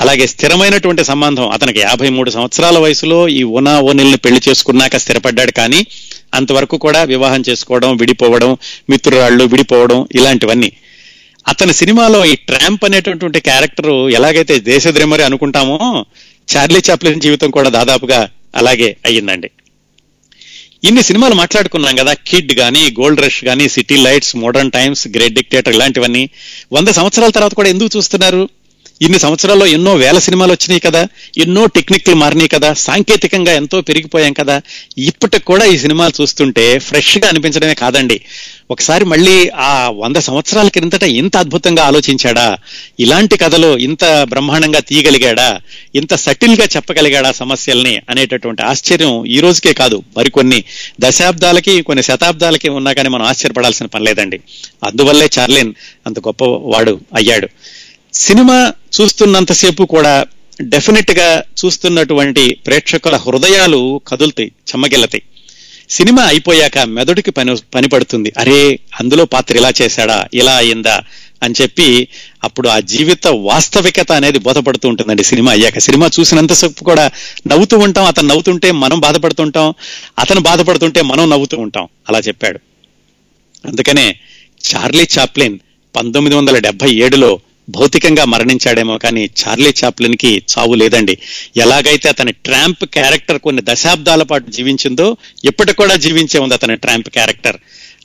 [0.00, 1.48] అలాగే స్థిరమైనటువంటి సంబంధం.
[1.48, 5.86] అతనికి యాభై మూడు సంవత్సరాల వయసులో ఈ ఉనా ఓనిల్ని పెళ్ళి చేసుకున్నాక స్థిరపడ్డాడు కానీ
[6.34, 8.56] అంతవరకు కూడా వివాహం చేసుకోవడం విడిపోవడం
[8.90, 10.72] మిత్రురాళ్ళు విడిపోవడం ఇలాంటివన్నీ.
[11.48, 16.04] అతని సినిమాలో ఈ ట్రాంప్ అనేటటువంటి క్యారెక్టర్ ఎలాగైతే దేశద్రేమరి అనుకుంటామో
[16.56, 19.50] చార్లీ చాప్లిన్ జీవితం కూడా దాదాపుగా అలాగే అయ్యిందండి.
[20.84, 25.74] ఇన్ని సినిమాలు మాట్లాడుకున్నాం కదా కిడ్ కానీ గోల్డ్ రష్ కానీ City Lights Modern Times Great Dictator
[25.74, 26.30] ఇలాంటివన్నీ.
[26.72, 28.48] వంద సంవత్సరాల తర్వాత కూడా ఎందుకు చూస్తున్నారు?
[29.02, 34.62] ఇన్ని సంవత్సరాల్లో ఎన్నో వేల సినిమాలు వచ్చినాయి కదా ఎన్నో టెక్నిక్లు మారినాయి కదా సాంకేతికంగా ఎంతో పెరిగిపోయాం కదా.
[34.98, 38.20] ఇప్పటికి కూడా ఈ సినిమాలు చూస్తుంటే ఫ్రెష్గా అనిపించడమే కాదండి.
[38.70, 42.58] ఒకసారి మళ్ళీ ఆ వంద సంవత్సరాల క్రిందట ఇంత అద్భుతంగా ఆలోచించాడా?
[43.00, 45.60] ఇలాంటి కథలో ఇంత బ్రహ్మాండంగా తీయగలిగాడా?
[45.94, 48.02] ఇంత సటిల్గా చెప్పగలిగాడా సమస్యల్ని?
[48.10, 50.64] అనేటటువంటి ఆశ్చర్యం ఈ రోజుకే కాదు మరికొన్ని
[51.00, 54.40] దశాబ్దాలకి కొన్ని శతాబ్దాలకి ఉన్నా కానీ మనం ఆశ్చర్యపడాల్సిన పని లేదండి.
[54.84, 55.74] అందువల్లే చార్లిన్
[56.06, 57.48] అంత గొప్ప వాడు అయ్యాడు.
[58.14, 60.26] సినిమా చూస్తున్నంతసేపు కూడా
[60.62, 65.22] డెఫినెట్గా చూస్తున్నటువంటి ప్రేక్షకుల హృదయాలు కదులుతాయి చెమ్మగిల్లతాయి
[65.90, 68.32] సినిమా అయిపోయాక మెదడుకి పని పని పడుతుంది.
[68.38, 71.02] అరే అందులో పాత్ర ఇలా చేశాడా ఇలా అయిందా
[71.42, 72.08] అని చెప్పి
[72.44, 75.78] అప్పుడు ఆ జీవిత వాస్తవికత అనేది బోధపడుతూ ఉంటుందండి సినిమా అయ్యాక.
[75.78, 77.10] సినిమా చూసినంతసేపు కూడా
[77.46, 79.74] నవ్వుతూ ఉంటాం అతను నవ్వుతుంటే మనం బాధపడుతుంటాం
[80.18, 81.88] అతను బాధపడుతుంటే మనం నవ్వుతూ ఉంటాం.
[82.08, 82.60] అలా చెప్పాడు.
[83.68, 84.16] అందుకనే
[84.74, 85.58] చార్లీ చాప్లిన్
[85.96, 91.18] పంతొమ్మిది వందల డెబ్బై ఏడులో భౌతికంగా మరణించాడేమో కానీ చార్లీ చాప్లిన్కి చావు లేదండి.
[91.56, 97.56] ఎలాగైతే అతని ట్రాంప్ క్యారెక్టర్ కొన్ని దశాబ్దాల పాటు జీవించిందో ఇప్పటికి కూడా జీవించే ఉంది అతని ట్రాంప్ క్యారెక్టర్.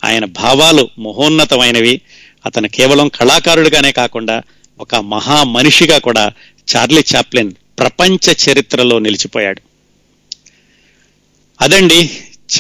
[0.03, 2.01] ఆయన భావాలు మహోన్నతమైనవి.
[2.45, 4.43] అతను కేవలం కళాకారుడిగానే కాకుండా
[4.80, 6.32] ఒక మహా మనిషిగా కూడా
[6.76, 9.61] చార్లీ చాప్లిన్ ప్రపంచ చరిత్రలో నిలిచిపోయాడు.
[11.61, 12.09] అదండి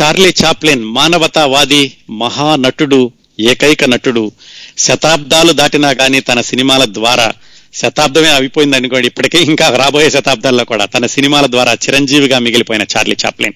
[0.01, 4.31] చార్లీ చాప్లిన్ మానవతావాది మహానటుడు ఏకైక నటుడు
[4.77, 7.33] శతాబ్దాలు దాటినా కానీ తన సినిమాల ద్వారా
[7.73, 13.53] శతాబ్దమే అవిపోయింది అనుకోండి ఇప్పటికే ఇంకా రాబోయే శతాబ్దాల్లో కూడా తన సినిమాల ద్వారా చిరంజీవిగా మిగిలిపోయిన చార్లీ చాప్లిన్.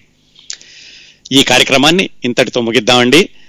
[1.32, 3.30] ఈ కార్యక్రమాన్ని ఇంతటితో ముగిద్దామండి.